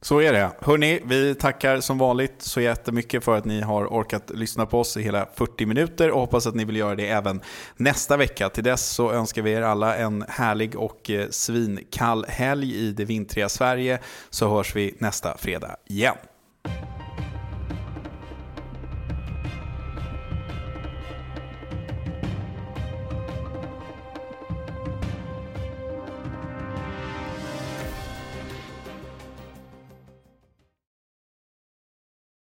Så 0.00 0.20
är 0.20 0.32
det. 0.32 0.50
Hörni, 0.60 1.00
vi 1.04 1.34
tackar 1.34 1.80
som 1.80 1.98
vanligt 1.98 2.34
så 2.38 2.60
jättemycket 2.60 3.24
för 3.24 3.36
att 3.36 3.44
ni 3.44 3.60
har 3.60 3.86
orkat 3.86 4.30
lyssna 4.30 4.66
på 4.66 4.80
oss 4.80 4.96
i 4.96 5.02
hela 5.02 5.26
40 5.34 5.66
minuter 5.66 6.10
och 6.10 6.20
hoppas 6.20 6.46
att 6.46 6.54
ni 6.54 6.64
vill 6.64 6.76
göra 6.76 6.94
det 6.94 7.08
även 7.08 7.40
nästa 7.76 8.16
vecka. 8.16 8.48
Till 8.48 8.64
dess 8.64 8.90
så 8.90 9.12
önskar 9.12 9.42
vi 9.42 9.52
er 9.52 9.62
alla 9.62 9.96
en 9.96 10.24
härlig 10.28 10.76
och 10.76 11.10
eh, 11.10 11.28
svinkall 11.30 12.26
helg 12.28 12.74
i 12.74 12.92
det 12.92 13.04
vintriga 13.04 13.48
Sverige 13.48 13.98
så 14.30 14.48
hörs 14.48 14.76
vi 14.76 14.94
nästa 14.98 15.36
fredag 15.38 15.76
igen. 15.86 16.16